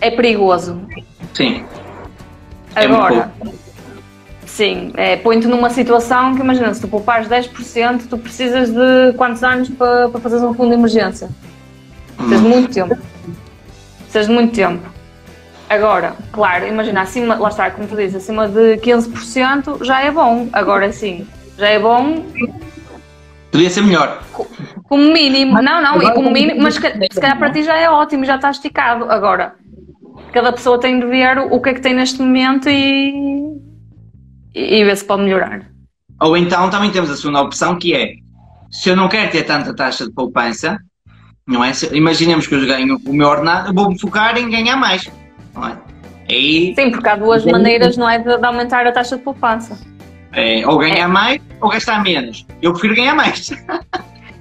[0.02, 0.82] É perigoso.
[1.34, 1.64] Sim.
[2.76, 3.32] É Agora,
[4.52, 9.44] sim, é, põe-te numa situação que imagina, se tu poupares 10%, tu precisas de quantos
[9.44, 11.30] anos para, para fazeres um fundo de emergência?
[12.18, 12.98] Precisas de muito tempo.
[14.00, 14.90] Precisas de muito tempo.
[15.70, 20.50] Agora, claro, imagina, acima, lá está, como tu dizes, acima de 15% já é bom.
[20.52, 21.26] Agora sim,
[21.58, 22.26] já é bom
[23.52, 24.22] Podia ser melhor.
[24.84, 25.62] como mínimo.
[25.62, 28.26] Não, não, e como mínimo, mas se calhar- se calhar para ti já é ótimo,
[28.26, 29.06] já está esticado.
[29.10, 29.56] Agora,
[30.34, 33.54] cada pessoa tem de ver o que é que tem neste momento e,
[34.54, 35.68] e ver se pode melhorar.
[36.22, 38.14] Ou então também temos a segunda opção que é
[38.70, 40.78] se eu não quero ter tanta taxa de poupança,
[41.48, 41.74] não é?
[41.74, 45.10] Se- imaginemos que eu ganho o meu ordenado, eu vou-me focar em ganhar mais.
[45.54, 45.78] Não é?
[46.30, 49.78] Aí Sim, porque há duas maneiras, não é, de, de aumentar a taxa de poupança.
[50.32, 52.46] é, ou ganhar mais ou gastar menos.
[52.62, 53.50] Eu prefiro ganhar mais.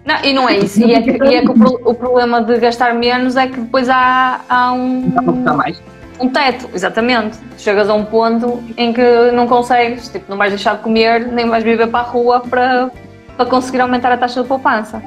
[0.03, 0.81] Não, e não é isso.
[0.81, 3.87] E é que, e é que o, o problema de gastar menos é que depois
[3.89, 5.82] há, há um, Gastar mais.
[6.20, 7.38] Um teto, exatamente.
[7.56, 11.48] Chegas a um ponto em que não consegues, tipo, não vais deixar de comer, nem
[11.48, 12.90] vais viver para a rua para,
[13.36, 15.02] para conseguir aumentar a taxa de poupança.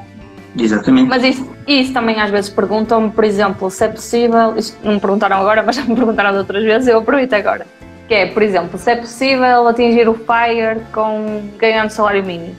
[0.58, 1.08] Exatamente.
[1.08, 5.00] Mas isso, isso também às vezes perguntam-me, por exemplo, se é possível, isto não me
[5.00, 7.66] perguntaram agora, mas já me perguntaram de outras vezes, eu aproveito agora.
[8.08, 12.54] Que é, por exemplo, se é possível atingir o FIRE com ganhando salário mínimo.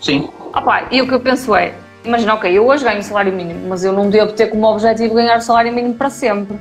[0.00, 0.28] Sim.
[0.52, 1.72] Opa, e o que eu penso é,
[2.04, 5.40] imagina, ok, eu hoje ganho salário mínimo, mas eu não devo ter como objetivo ganhar
[5.40, 6.58] salário mínimo para sempre.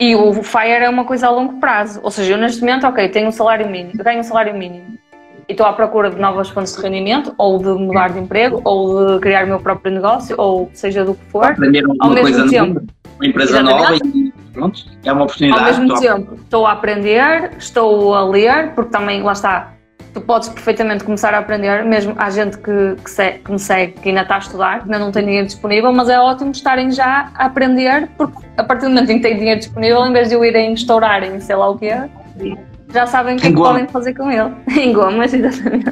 [0.00, 2.00] E o FIRE é uma coisa a longo prazo.
[2.02, 4.98] Ou seja, eu neste momento, ok, tenho um salário mínimo, ganho um salário mínimo
[5.46, 9.14] e estou à procura de novas fontes de rendimento, ou de mudar de emprego, ou
[9.14, 11.44] de criar o meu próprio negócio, ou seja do que for.
[11.44, 12.74] Aprender Ao mesmo tempo.
[12.74, 12.86] nova,
[13.16, 14.16] uma empresa nova Exatamente.
[14.18, 15.64] e pronto, é uma Ao oportunidade.
[15.64, 19.72] mesmo Tô- tempo, estou a aprender, estou a ler, porque também, lá está,
[20.12, 23.92] tu podes perfeitamente começar a aprender, mesmo há gente que, que, se- que me segue,
[23.92, 26.90] que ainda está a estudar, que ainda não tem dinheiro disponível, mas é ótimo estarem
[26.90, 30.28] já a aprender, porque a partir do momento em que têm dinheiro disponível, em vez
[30.28, 31.94] de o irem estourarem, sei lá o quê,
[32.92, 34.50] já sabem o que é que podem fazer com ele.
[34.80, 35.90] em gomas, exatamente.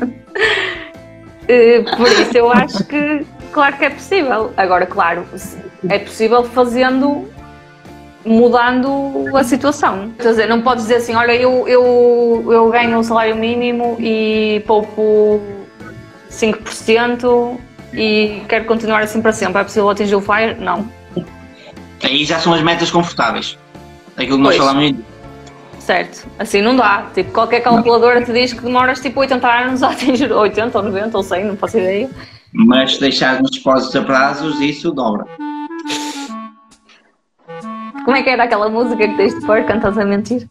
[1.46, 4.52] Eh, Por isso eu acho que, claro que é possível.
[4.56, 5.24] Agora, claro,
[5.88, 7.28] é possível fazendo
[8.28, 10.12] mudando a situação.
[10.18, 14.62] Quer dizer, não podes dizer assim, olha, eu, eu, eu ganho um salário mínimo e
[14.66, 15.40] poupo
[16.30, 17.56] 5%
[17.94, 19.60] e quero continuar assim para sempre.
[19.60, 20.54] É possível atingir o FIRE?
[20.60, 20.86] Não.
[22.02, 23.58] Aí já são as metas confortáveis.
[24.16, 24.68] Aquilo que nós Pois.
[24.68, 24.94] falamos
[25.80, 26.26] Certo.
[26.38, 27.06] Assim não dá.
[27.14, 31.16] Tipo, qualquer calculadora te diz que demoras tipo 80 anos a atingir 80 ou 90
[31.16, 32.10] ou 100, não faço ideia.
[32.52, 35.24] mas se deixar nos depósitos a prazos, isso dobra.
[38.08, 39.62] Como é que era aquela música que tens de pôr?
[39.64, 40.48] Cantas a mentir?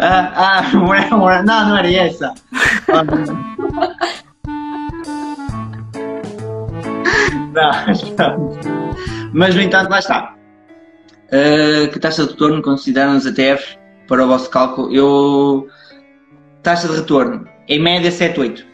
[0.00, 2.32] Ah, ah, não, não, era- essa.
[2.88, 3.96] Ah, não.
[7.52, 8.52] Não,
[9.34, 10.34] Mas, no entanto, lá está.
[11.30, 13.78] Ah, que taxa de retorno consideram os ETFs
[14.08, 14.90] para o vosso cálculo?
[14.94, 15.68] Eu.
[16.62, 18.64] Taxa de retorno, em média 7,8.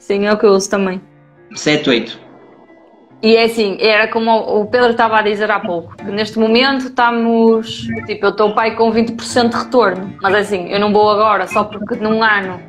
[0.00, 1.00] Sim, é o que eu uso também.
[1.54, 2.18] 7,8.
[3.22, 6.86] E é assim, era como o Pedro estava a dizer há pouco, que neste momento
[6.86, 11.08] estamos, tipo, eu estou pai com 20% de retorno, mas é assim, eu não vou
[11.08, 12.60] agora, só porque num ano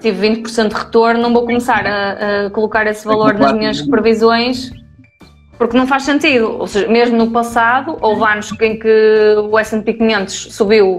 [0.00, 4.70] tive 20% de retorno, não vou começar a, a colocar esse valor nas minhas previsões,
[5.56, 6.58] porque não faz sentido.
[6.58, 10.98] Ou seja, mesmo no passado, houve anos em que o S&P 500 subiu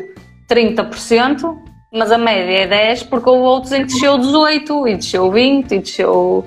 [0.49, 1.55] 30%,
[1.93, 5.71] mas a média é 10%, porque houve outros em que desceu 18%, e desceu 20%,
[5.71, 6.45] e desceu...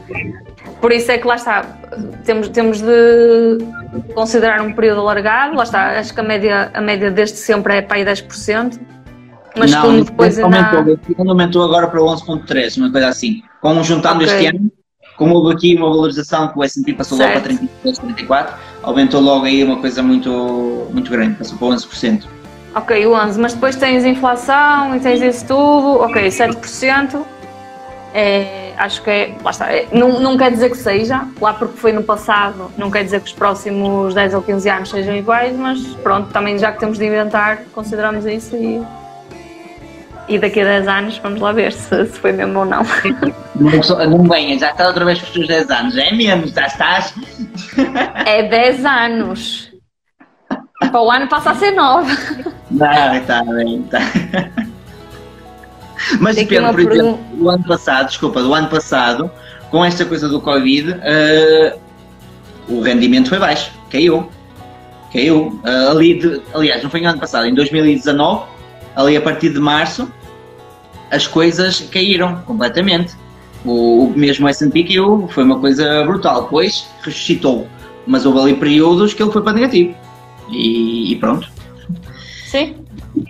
[0.80, 1.62] Por isso é que lá está,
[2.24, 3.58] temos, temos de
[4.14, 7.82] considerar um período alargado, lá está, acho que a média, a média desde sempre é
[7.82, 8.78] para aí 10%,
[9.56, 10.56] mas não, como depois ainda...
[10.56, 13.42] aumentou, ano aumentou agora para 11.3, uma coisa assim.
[13.60, 14.26] Com juntando Ok.
[14.26, 14.70] este ano,
[15.16, 17.42] como houve aqui uma valorização que o S&P passou logo Certo.
[17.42, 22.24] para 33, 34, aumentou logo aí uma coisa muito, muito grande, passou para 11%.
[22.76, 27.24] Ok, 11, mas depois tens inflação e tens isso tudo, ok, 7%,
[28.14, 31.76] é, acho que é, lá está, é, não, não quer dizer que seja, lá porque
[31.76, 35.56] foi no passado, não quer dizer que os próximos 10 ou 15 anos sejam iguais,
[35.56, 38.82] mas pronto, também já que temos de inventar, consideramos isso e,
[40.28, 42.82] e daqui a 10 anos vamos lá ver se, se foi mesmo ou não.
[43.58, 47.12] Não, venha, já está outra vez com os teus 10 anos, é menos, já estás.
[48.24, 49.72] É 10 anos.
[50.78, 52.44] Para o ano passa a ser 9.
[52.70, 53.98] Não, está bem, está.
[56.20, 57.36] Mas Tem aqui Pedro, uma por exemplo, pergunta.
[57.36, 59.30] do ano passado, desculpa, do ano passado,
[59.70, 61.76] com esta coisa do Covid, eh,
[62.68, 64.28] o rendimento foi baixo, caiu.
[65.12, 65.60] Caiu.
[65.64, 68.44] Eh, ali de- aliás, não foi no ano passado, em 2019,
[68.96, 70.10] ali a partir de março,
[71.10, 73.14] as coisas caíram completamente.
[73.64, 76.42] O, o mesmo S&P caiu, foi uma coisa brutal.
[76.44, 77.66] Depois ressuscitou,
[78.06, 79.94] mas houve ali períodos que ele foi para negativo.
[80.50, 81.48] E, e pronto.
[82.46, 82.76] Sim.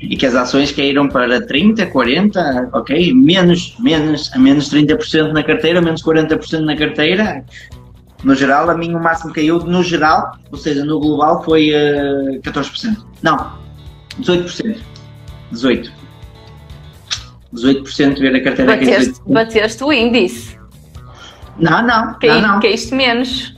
[0.01, 3.15] E que as ações caíram para 30, 40, ok?
[3.15, 7.45] Menos, menos, a menos 30% na carteira, menos 40% na carteira.
[8.25, 12.41] No geral, a mim o máximo caiu, no geral, ou seja, no global, foi eh,
[12.43, 12.97] 14%.
[13.23, 13.53] Não,
[14.21, 14.79] 18%.
[15.53, 15.91] 18%.
[17.55, 19.33] 18% ver a carteira cair Bateste, 18%.
[19.33, 20.59] bateste o índice.
[21.59, 22.61] Não, não, Cai, não, não.
[22.61, 23.57] Caíste menos.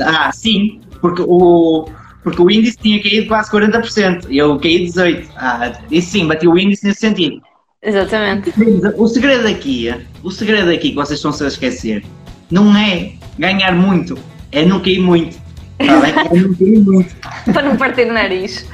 [0.00, 1.86] Ah, sim, porque o,
[2.22, 5.26] porque o índice tinha caído quase 40% e eu caí 18%.
[5.36, 7.40] Ah, isso sim, bati o índice nesse sentido.
[7.82, 8.52] Exatamente.
[8.96, 12.04] O segredo aqui, o segredo aqui que vocês estão-se a esquecer,
[12.50, 14.18] não é ganhar muito,
[14.52, 15.38] é não cair muito.
[15.78, 16.12] Tá bem?
[16.12, 17.16] É não cair muito.
[17.52, 18.66] Para não partir o nariz.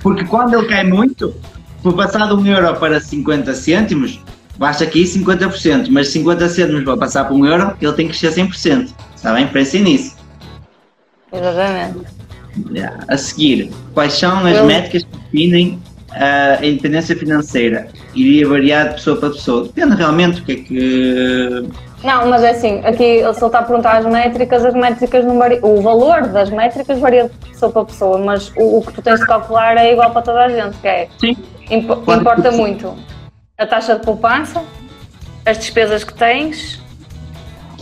[0.00, 1.34] Porque quando ele cai muito,
[1.82, 4.20] por passar de 1 euro para 50 cêntimos,
[4.56, 8.40] basta aqui 50%, mas 50 cêntimos para passar para 1 euro, ele tem que crescer
[8.40, 8.94] 100%.
[9.16, 9.48] Está bem?
[9.48, 10.16] Pensem nisso.
[11.32, 12.15] Exatamente.
[13.08, 15.78] A seguir, quais são as Eu- métricas que definem
[16.12, 17.88] ah, a independência financeira?
[18.14, 19.64] Iria variar de pessoa para pessoa.
[19.64, 21.68] Depende realmente do que é que.
[22.04, 25.38] Não, mas é assim, aqui se ele está a perguntar as métricas, as métricas não
[25.38, 25.60] variam.
[25.64, 29.18] O valor das métricas varia de pessoa para pessoa, mas o, o que tu tens
[29.20, 31.36] de calcular é igual para toda a gente, que é Sim.
[32.04, 32.94] Quanto importa que- muito
[33.58, 34.62] a taxa de poupança,
[35.44, 36.80] as despesas que tens.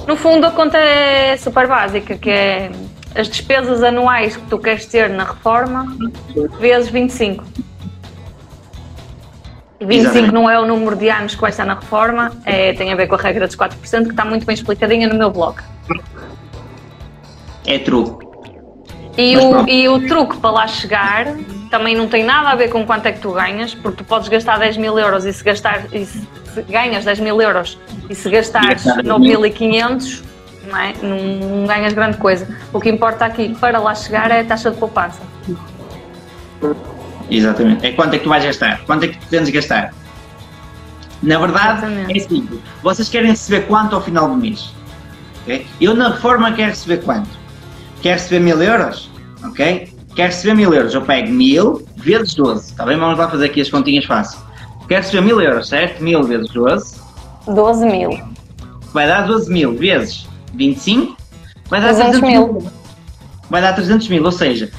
[0.09, 2.71] No fundo a conta é super básica, que é
[3.15, 5.97] as despesas anuais que tu queres ter na reforma
[6.59, 7.45] vezes 25.
[9.81, 10.35] E 25 Exatamente.
[10.35, 13.07] não é o número de anos que vai estar na reforma, é, tem a ver
[13.07, 15.61] com a regra dos 4%, que está muito bem explicadinha no meu blog.
[17.66, 18.24] É truque.
[19.16, 19.70] E Mas o, pronto.
[19.70, 21.35] e o truque para lá chegar
[21.70, 24.28] também não tem nada a ver com quanto é que tu ganhas, porque tu podes
[24.28, 26.20] gastar 10 mil euros e se, gastar, e se,
[26.53, 27.78] se ganhas 10 mil euros
[28.09, 30.23] e se gastares gastar 9.500,
[30.66, 30.95] não, é?
[31.03, 32.47] não, não ganhas grande coisa.
[32.73, 35.20] O que importa aqui para lá chegar é a taxa de poupança.
[37.31, 37.86] Exatamente.
[37.86, 38.81] É quanto é que tu vais gastar?
[38.85, 39.95] Quanto é que tu tens de gastar?
[41.23, 42.16] Na verdade, Exatamente.
[42.16, 42.61] é simples.
[42.82, 44.74] Vocês querem receber quanto ao final do mês?
[45.43, 45.66] ok?
[45.81, 47.31] Eu na reforma quero receber quanto?
[48.03, 49.11] Quero receber mil euros?
[49.45, 49.89] Ok?
[50.15, 50.95] Quero receber mil euros.
[50.95, 52.70] Eu pego mil vezes 12.
[52.70, 52.99] Está bem?
[52.99, 54.43] Vamos lá fazer aqui as continhas fáceis.
[54.89, 56.03] Quero receber mil euros, certo?
[56.03, 57.01] Mil vezes 12.
[57.47, 58.11] 12 mil.
[58.93, 61.16] Vai dar 12 mil vezes 25.
[61.68, 62.70] Vai dar 300 mil.
[63.51, 64.70] vai dar 300 mil, ou seja,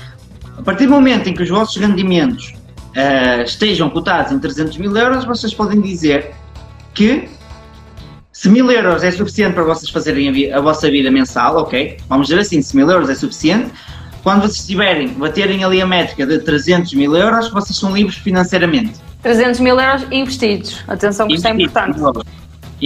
[0.58, 2.54] a partir do momento em que os vossos rendimentos
[2.96, 6.34] ah, estejam cotados em 300 mil euros, vocês podem dizer
[6.94, 7.28] que
[8.32, 11.98] se mil euros é suficiente para vocês fazerem a, a vossa vida mensal, ok?
[12.08, 13.72] Vamos dizer assim, se mil euros é suficiente,
[14.24, 18.94] quando vocês estiverem, baterem ali a métrica de 300 mil euros, vocês são livres financeiramente.
[19.22, 20.84] 300 mil euros investidos.
[20.88, 22.00] Atenção que isto é importante.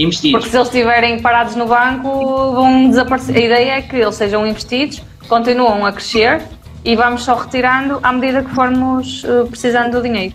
[0.02, 0.32] Investidos.
[0.40, 2.08] Porque se eles estiverem parados no banco,
[2.52, 3.36] vão desaparecer.
[3.36, 6.42] A ideia é que eles sejam investidos, continuam a crescer
[6.84, 10.34] e vamos só retirando à medida que formos eh, precisando do dinheiro.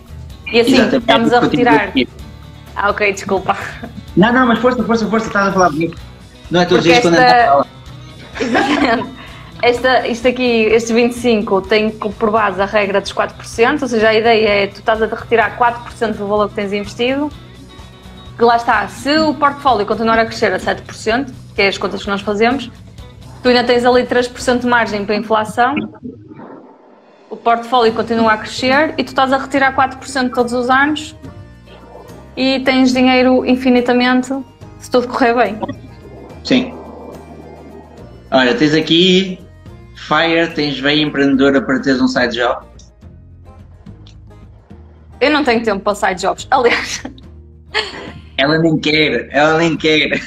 [0.52, 0.96] E assim, Exatamente.
[0.98, 1.92] estamos a retirar.
[2.76, 3.56] Ah, ok, desculpa.
[4.16, 5.94] Não, não, mas força, força, força, estás a falar comigo.
[6.50, 7.66] Não é todos dias quando esta- a gente fala.
[8.40, 9.16] Exatamente.
[9.62, 14.14] Esta, isto aqui, este 25 tem por base a regra dos 4%, ou seja, a
[14.14, 17.30] ideia é tu estás a retirar 4% do valor que tens investido,
[18.44, 22.10] lá está, se o portfólio continuar a crescer a 7%, que é as contas que
[22.10, 22.70] nós fazemos,
[23.42, 25.74] tu ainda tens ali 3% de margem para a inflação,
[27.30, 31.16] o portfólio continua a crescer e tu estás a retirar 4% todos os anos
[32.36, 34.32] e tens dinheiro infinitamente
[34.78, 35.58] se tudo correr bem.
[36.44, 36.74] Sim.
[38.30, 39.38] Olha, tens aqui
[39.96, 42.64] Fire, tens veia empreendedora para teres um side job.
[45.20, 46.46] Eu não tenho tempo para side jobs.
[46.52, 47.02] Aliás,
[48.38, 50.20] Ela nem quer, ela nem quer.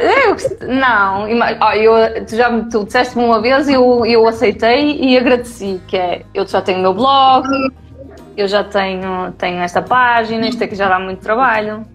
[0.00, 5.16] eu, não, eu, tu já me- tu disseste-me uma vez e eu, eu aceitei e
[5.16, 7.46] agradeci, que é, eu já tenho o meu blog,
[8.36, 11.86] eu já tenho, tenho esta página, isto aqui já dá muito trabalho.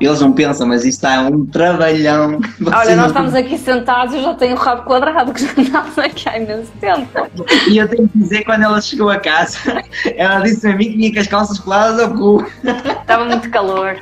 [0.00, 2.40] Eles não pensam, mas isto está um trabalhão.
[2.66, 6.28] Olha, nós estamos aqui sentados, eu já tenho o rabo quadrado, que já andamos aqui
[6.28, 7.08] há imenso tempo.
[7.70, 9.58] E eu tenho que dizer, quando ela chegou a casa,
[10.16, 12.44] ela disse a mim que vinha com as calças coladas ao cu.
[13.00, 13.96] Estava muito calor.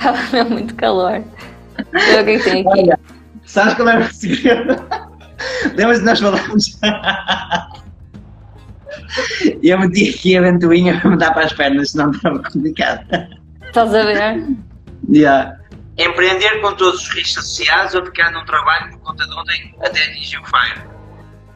[0.00, 1.22] Estava mesmo muito calor.
[1.92, 2.80] Deixa eu ver o que é tem aqui.
[2.80, 2.98] Olha,
[3.44, 4.76] sabes qual é o segredo?
[5.76, 6.78] Lembras de nós falarmos?
[9.62, 13.04] E eu meti aqui a ventoinha para me dar para as pernas, senão estava complicado.
[13.66, 14.46] Estás a ver?
[15.08, 15.56] Yeah.
[15.98, 20.02] Empreender com todos os riscos associados ou ficar num trabalho por conta de ontem até
[20.04, 20.82] atingir o FIRE.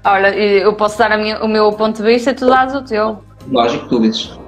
[0.04, 3.24] Olha, eu posso dar minha- o meu ponto de vista e tu dás o teu.
[3.50, 4.38] Lógico, tu dizes.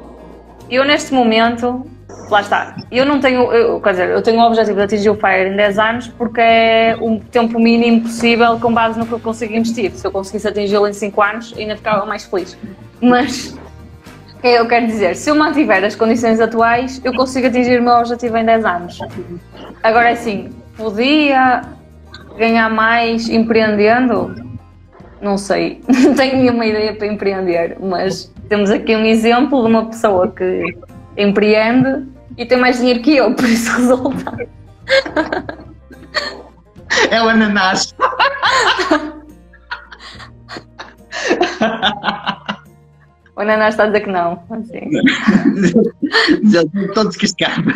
[0.69, 1.87] Eu neste momento,
[2.31, 5.15] lá está, eu não tenho, eu, quer dizer, eu tenho o objetivo de atingir o
[5.15, 9.21] FIRE em 10 anos porque é um tempo mínimo possível com base no que eu
[9.21, 9.93] consigo investir.
[9.93, 12.57] Se eu conseguisse atingi-lo em 5 anos, ainda ficava mais feliz.
[13.01, 13.57] Mas,
[14.35, 17.83] o que eu quero dizer, se eu mantiver as condições atuais, eu consigo atingir o
[17.83, 18.99] meu objetivo em 10 anos.
[19.83, 21.63] Agora, assim, podia
[22.37, 24.35] ganhar mais empreendendo?
[25.21, 29.87] Não sei, não tenho nenhuma ideia para empreender, mas temos aqui um exemplo de uma
[29.87, 30.77] pessoa que
[31.17, 32.07] empreende
[32.37, 34.49] e tem mais dinheiro que eu, por isso resulta.
[37.11, 37.95] É o ananás.
[43.37, 44.43] O Naná está a dizer que não.
[44.51, 44.91] Assim.
[46.51, 47.75] Já estou descascado.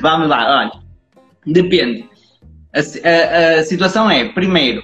[0.00, 0.72] Vamos lá, olha.
[1.46, 2.08] Depende.
[2.74, 4.82] A, a- a situação é, primeiro,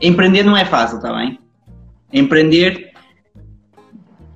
[0.00, 1.39] empreender não é fácil, está bem?
[2.12, 2.90] Empreender.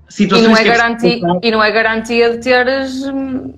[0.08, 3.52] E Situações não, é que preciso garantia, e não é garantia de teres hum,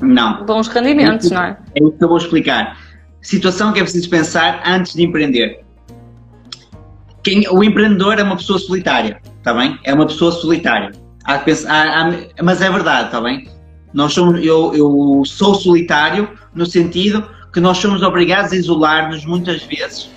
[0.00, 0.44] Não.
[0.44, 1.56] bons rendimentos, não é?
[1.74, 2.76] É o que eu vou explicar.
[3.22, 5.60] Situação que é preciso pensar antes de empreender.
[7.22, 9.78] Quem, o empreendedor é uma pessoa solitária, está bem?
[9.84, 10.90] É uma pessoa solitária.
[11.24, 13.46] Há que pensar- há- há- mas é verdade, está bem?
[13.92, 19.62] Nós somos, eu, eu sou solitário no sentido que nós somos obrigados a isolar-nos muitas
[19.64, 20.10] vezes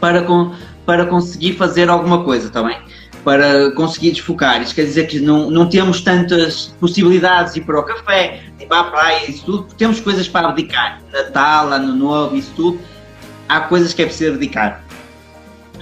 [0.00, 0.52] para, com,
[0.84, 2.78] para conseguir fazer alguma coisa, está bem?
[3.24, 4.60] Para conseguir desfocar.
[4.62, 8.64] Isto quer dizer que não, não temos tantas possibilidades de ir para o café, de
[8.64, 11.00] ir para a praia, isso tudo, temos coisas para abdicar.
[11.12, 12.80] Natal, Ano Novo, isso tudo.
[13.48, 14.84] Há coisas que é preciso abdicar.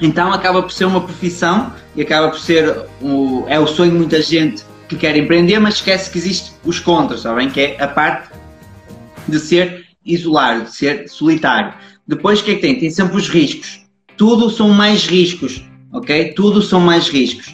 [0.01, 3.99] Então acaba por ser uma profissão e acaba por ser o, é o sonho de
[3.99, 7.49] muita gente que quer empreender, mas esquece que existe os contras, está bem?
[7.49, 8.31] Que é a parte
[9.29, 11.73] de ser isolado, de ser solitário.
[12.07, 12.79] Depois o que é que tem?
[12.79, 13.82] Tem sempre os riscos.
[14.23, 16.33] Tudo são mais riscos, ok?
[16.35, 17.53] Tudo são mais riscos.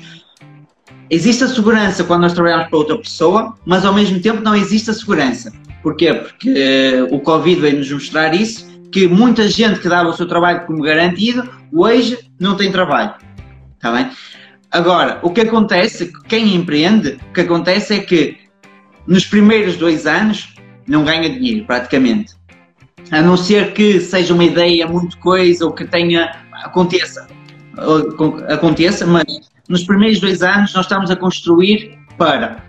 [1.09, 4.91] Existe a segurança quando nós trabalhamos para outra pessoa, mas ao mesmo tempo não existe
[4.91, 5.51] a segurança.
[5.83, 6.13] Porquê?
[6.13, 10.29] Porque eh, o Covid veio nos mostrar isso, que muita gente que dava o seu
[10.29, 13.15] trabalho como garantido, hoje não tem trabalho.
[13.77, 14.11] Está bem?
[14.71, 18.37] Agora, o que acontece, quem empreende, o que acontece é que
[19.07, 20.55] nos primeiros dois anos
[20.87, 22.37] não ganha dinheiro, praticamente.
[23.11, 26.31] A não ser que seja uma ideia muito coisa ou que tenha,
[26.63, 27.27] aconteça,
[28.49, 29.25] aconteça, mas
[29.69, 32.65] nos primeiros dois anos nós estamos a construir para.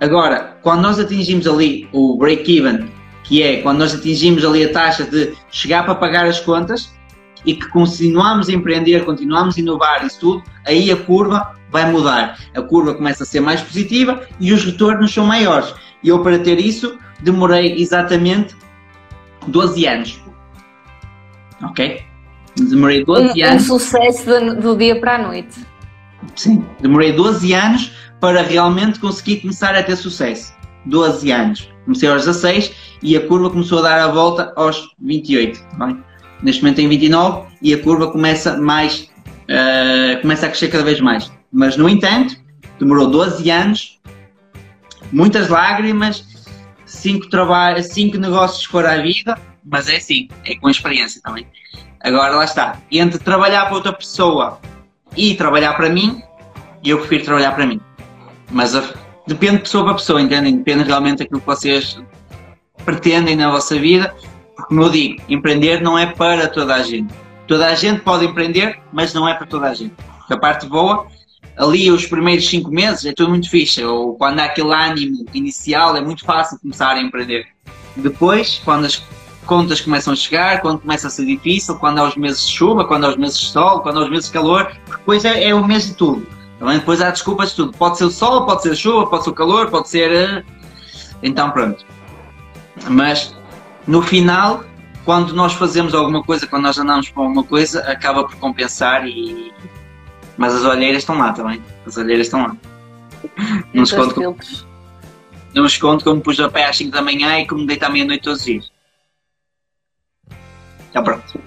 [0.00, 2.88] Agora, quando nós atingimos ali o break-even,
[3.24, 6.94] que é quando nós atingimos ali a taxa de chegar para pagar as contas
[7.44, 12.38] e que continuamos a empreender, continuamos a inovar isso tudo, aí a curva vai mudar.
[12.54, 15.74] A curva começa a ser mais positiva e os retornos são maiores.
[16.02, 18.54] E eu, para ter isso, demorei exatamente
[19.46, 20.20] 12 anos.
[21.62, 22.04] Ok?
[22.58, 23.66] Demorei 12 Um, um anos.
[23.66, 25.58] sucesso do, do dia para a noite.
[26.34, 30.54] Sim, demorei 12 anos para realmente conseguir começar a ter sucesso.
[30.86, 31.68] 12 anos.
[31.84, 32.72] Comecei aos 16
[33.02, 35.60] e a curva começou a dar a volta aos 28.
[35.78, 36.02] tá bem?
[36.42, 39.10] Neste momento tem 29 e a curva começa mais,
[39.48, 41.30] eh, começa a crescer cada vez mais.
[41.52, 42.36] Mas no entanto,
[42.78, 43.98] demorou 12 anos,
[45.12, 46.24] muitas lágrimas,
[46.84, 51.46] 5 trabalhos, cinco negócios fora a vida, mas é assim, é com experiência também.
[52.06, 54.60] Agora lá está, entre trabalhar para outra pessoa
[55.16, 56.22] e trabalhar para mim,
[56.84, 57.80] eu prefiro trabalhar para mim.
[58.48, 58.94] Mas a-
[59.26, 60.56] depende de pessoa para pessoa, entendem?
[60.56, 61.98] Depende realmente daquilo que vocês
[62.84, 64.14] pretendem na vossa vida.
[64.54, 67.12] Porque, como eu digo, empreender não é para toda a gente.
[67.48, 69.94] Toda a gente pode empreender, mas não é para toda a gente.
[70.18, 71.08] Porque a parte boa,
[71.56, 73.82] ali os primeiros cinco meses é tudo muito fixe.
[73.84, 77.48] Ou quando há aquele ânimo inicial, é muito fácil começar a empreender.
[77.96, 79.02] Depois, quando as
[79.46, 82.84] contas começam a chegar, quando começa a ser difícil, quando há os meses de chuva,
[82.84, 85.54] quando há os meses de sol, quando há os meses de calor, depois é, é
[85.54, 86.26] o mês de tudo.
[86.58, 87.72] Também depois há desculpas de tudo.
[87.72, 90.10] Pode ser o sol, pode ser a chuva, pode ser o calor, pode ser.
[90.12, 90.42] eh,
[91.22, 91.84] Então pronto.
[92.88, 93.34] Mas
[93.86, 94.64] no final,
[95.04, 99.52] quando nós fazemos alguma coisa, quando nós andamos para alguma coisa, acaba por compensar e.
[100.36, 101.62] Mas as olheiras estão lá também.
[101.86, 102.56] As olheiras estão lá.
[103.72, 104.66] Não conta filtros.
[105.54, 108.22] não escondo como pus a pé às 5 da manhã e como deito à meia-noite
[108.24, 108.75] todos os dias.
[110.96, 111.38] Já pronto.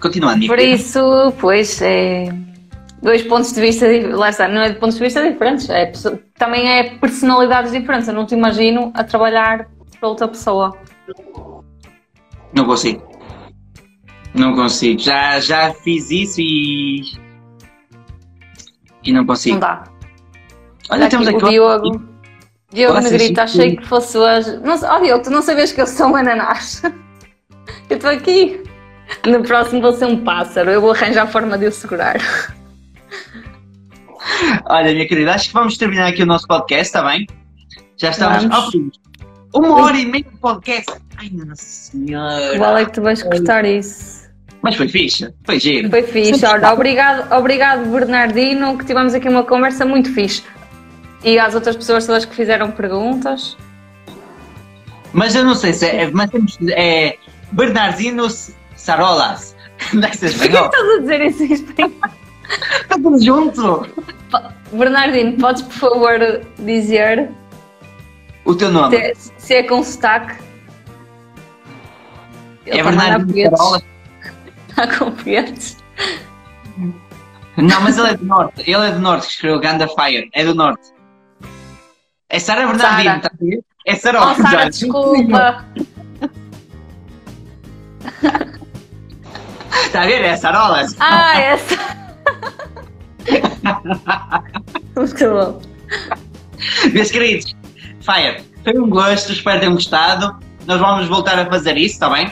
[0.00, 0.74] Continuando, Por querida.
[0.76, 2.26] isso, pois, é
[3.00, 3.86] dois pontos de vista,
[4.16, 5.92] lá está, não é de pontos de vista diferentes, é,
[6.36, 8.08] também é personalidades diferentes.
[8.08, 9.68] Eu não te imagino a trabalhar
[10.00, 10.76] para outra pessoa.
[12.52, 13.08] Não consigo.
[14.34, 15.00] Não consigo.
[15.00, 17.02] Já, já fiz isso e.
[19.04, 19.58] E não Não consigo.
[19.60, 19.84] dá.
[20.90, 21.44] Olha, Aqui, temos aqui.
[21.44, 22.02] o Diogo,
[22.72, 24.58] Diogo Negrito, achei que fosse hoje.
[24.64, 26.82] Não, oh, Diogo, tu não sabias que eu sou um ananás?
[27.90, 28.62] Eu estou aqui.
[29.26, 32.18] No próximo vou ser um pássaro, eu vou arranjar a forma de o segurar.
[34.66, 37.26] Olha, minha querida, acho que vamos terminar aqui o nosso podcast, está bem?
[37.96, 38.44] Já estamos.
[39.54, 40.92] Uma hora e meia de podcast.
[41.16, 42.58] Ai, nossa senhora.
[42.58, 44.28] Qual é que tu vais cortar isso?
[44.60, 45.88] Mas foi fixe, foi giro.
[45.88, 46.44] Foi fixe.
[46.44, 50.42] Olha, obrigado, obrigado, Bernardino, que tivemos aqui uma conversa muito fixe.
[51.24, 53.56] E às outras pessoas todas que fizeram perguntas.
[55.12, 56.10] Mas eu não sei se é.
[56.10, 56.58] Mas temos.
[56.70, 57.16] É.
[57.52, 58.28] Bernardino
[58.76, 59.54] Sarolas.
[59.78, 60.64] Ser Por que espanhol.
[60.66, 61.92] estás a dizer isso em espanhol?
[62.80, 63.86] Está tudo junto.
[64.72, 66.18] Bernardino, podes por favor
[66.58, 67.30] dizer
[68.44, 69.14] O teu nome.
[69.14, 70.36] se, se é com sotaque?
[72.66, 73.56] É Ele Bernardino.
[73.56, 73.82] Sarolas.
[74.68, 75.12] Está com.
[77.56, 78.62] Não, mas ele é do norte.
[78.70, 80.28] Ele é do norte que escreveu Ganda Fire.
[80.32, 80.92] É do norte.
[82.28, 83.60] É Sara Bernardino, está a ver?
[83.86, 84.70] É Sara Oh, Sara, contrário.
[84.70, 85.64] desculpa.
[89.84, 90.22] Está a ver?
[90.22, 90.96] É Sarolas.
[91.00, 91.78] Ah, essa.
[94.96, 95.62] Muito bom.
[96.92, 97.54] Meus queridos,
[98.00, 100.36] Fire, foi um gosto, espero que tenham gostado.
[100.66, 102.30] Nós vamos voltar a fazer isso, está bem?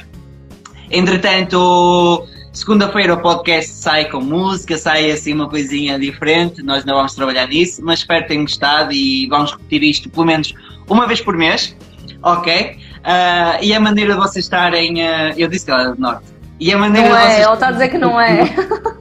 [0.91, 6.63] Entretanto, segunda-feira o podcast sai com música, sai assim uma coisinha diferente.
[6.63, 10.27] Nós ainda vamos trabalhar nisso, mas espero que tenham gostado e vamos repetir isto pelo
[10.27, 10.55] menos
[10.89, 11.77] uma vez por mês,
[12.23, 12.79] ok?
[13.09, 15.01] Ah, e a maneira de vocês estarem.
[15.07, 16.25] ah, eu disse que ela é do Norte.
[16.59, 17.45] E a maneira Não de é, vocês.
[17.47, 18.45] ele está a dizer que não é.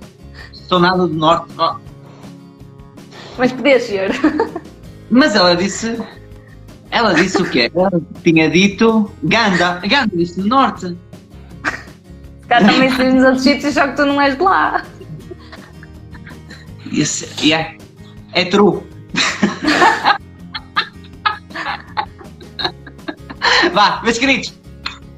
[0.53, 1.48] Sou nada do Norte.
[1.57, 1.76] Oh,
[3.38, 4.11] Mas podia ser.
[5.10, 5.98] Mas ela disse.
[6.91, 7.72] Ela disse o quê?
[7.76, 9.82] Ela tinha dito Ganda.
[9.88, 10.95] Ganda disse do norte.
[12.48, 14.84] Calhar também se nos outros sítios, só que tu não és de lá.
[16.91, 17.73] Isso, yeah.
[18.34, 18.82] É true.
[23.76, 24.54] Vá, meus queridos.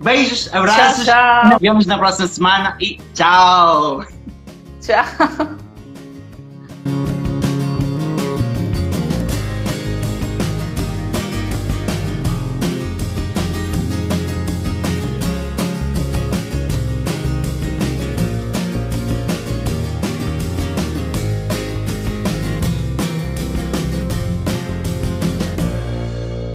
[0.01, 1.05] Beijos, abraços.
[1.05, 1.49] Tchau, tchau.
[1.51, 4.03] Nos vemos na próxima semana e tchau.
[4.81, 5.57] Tchau.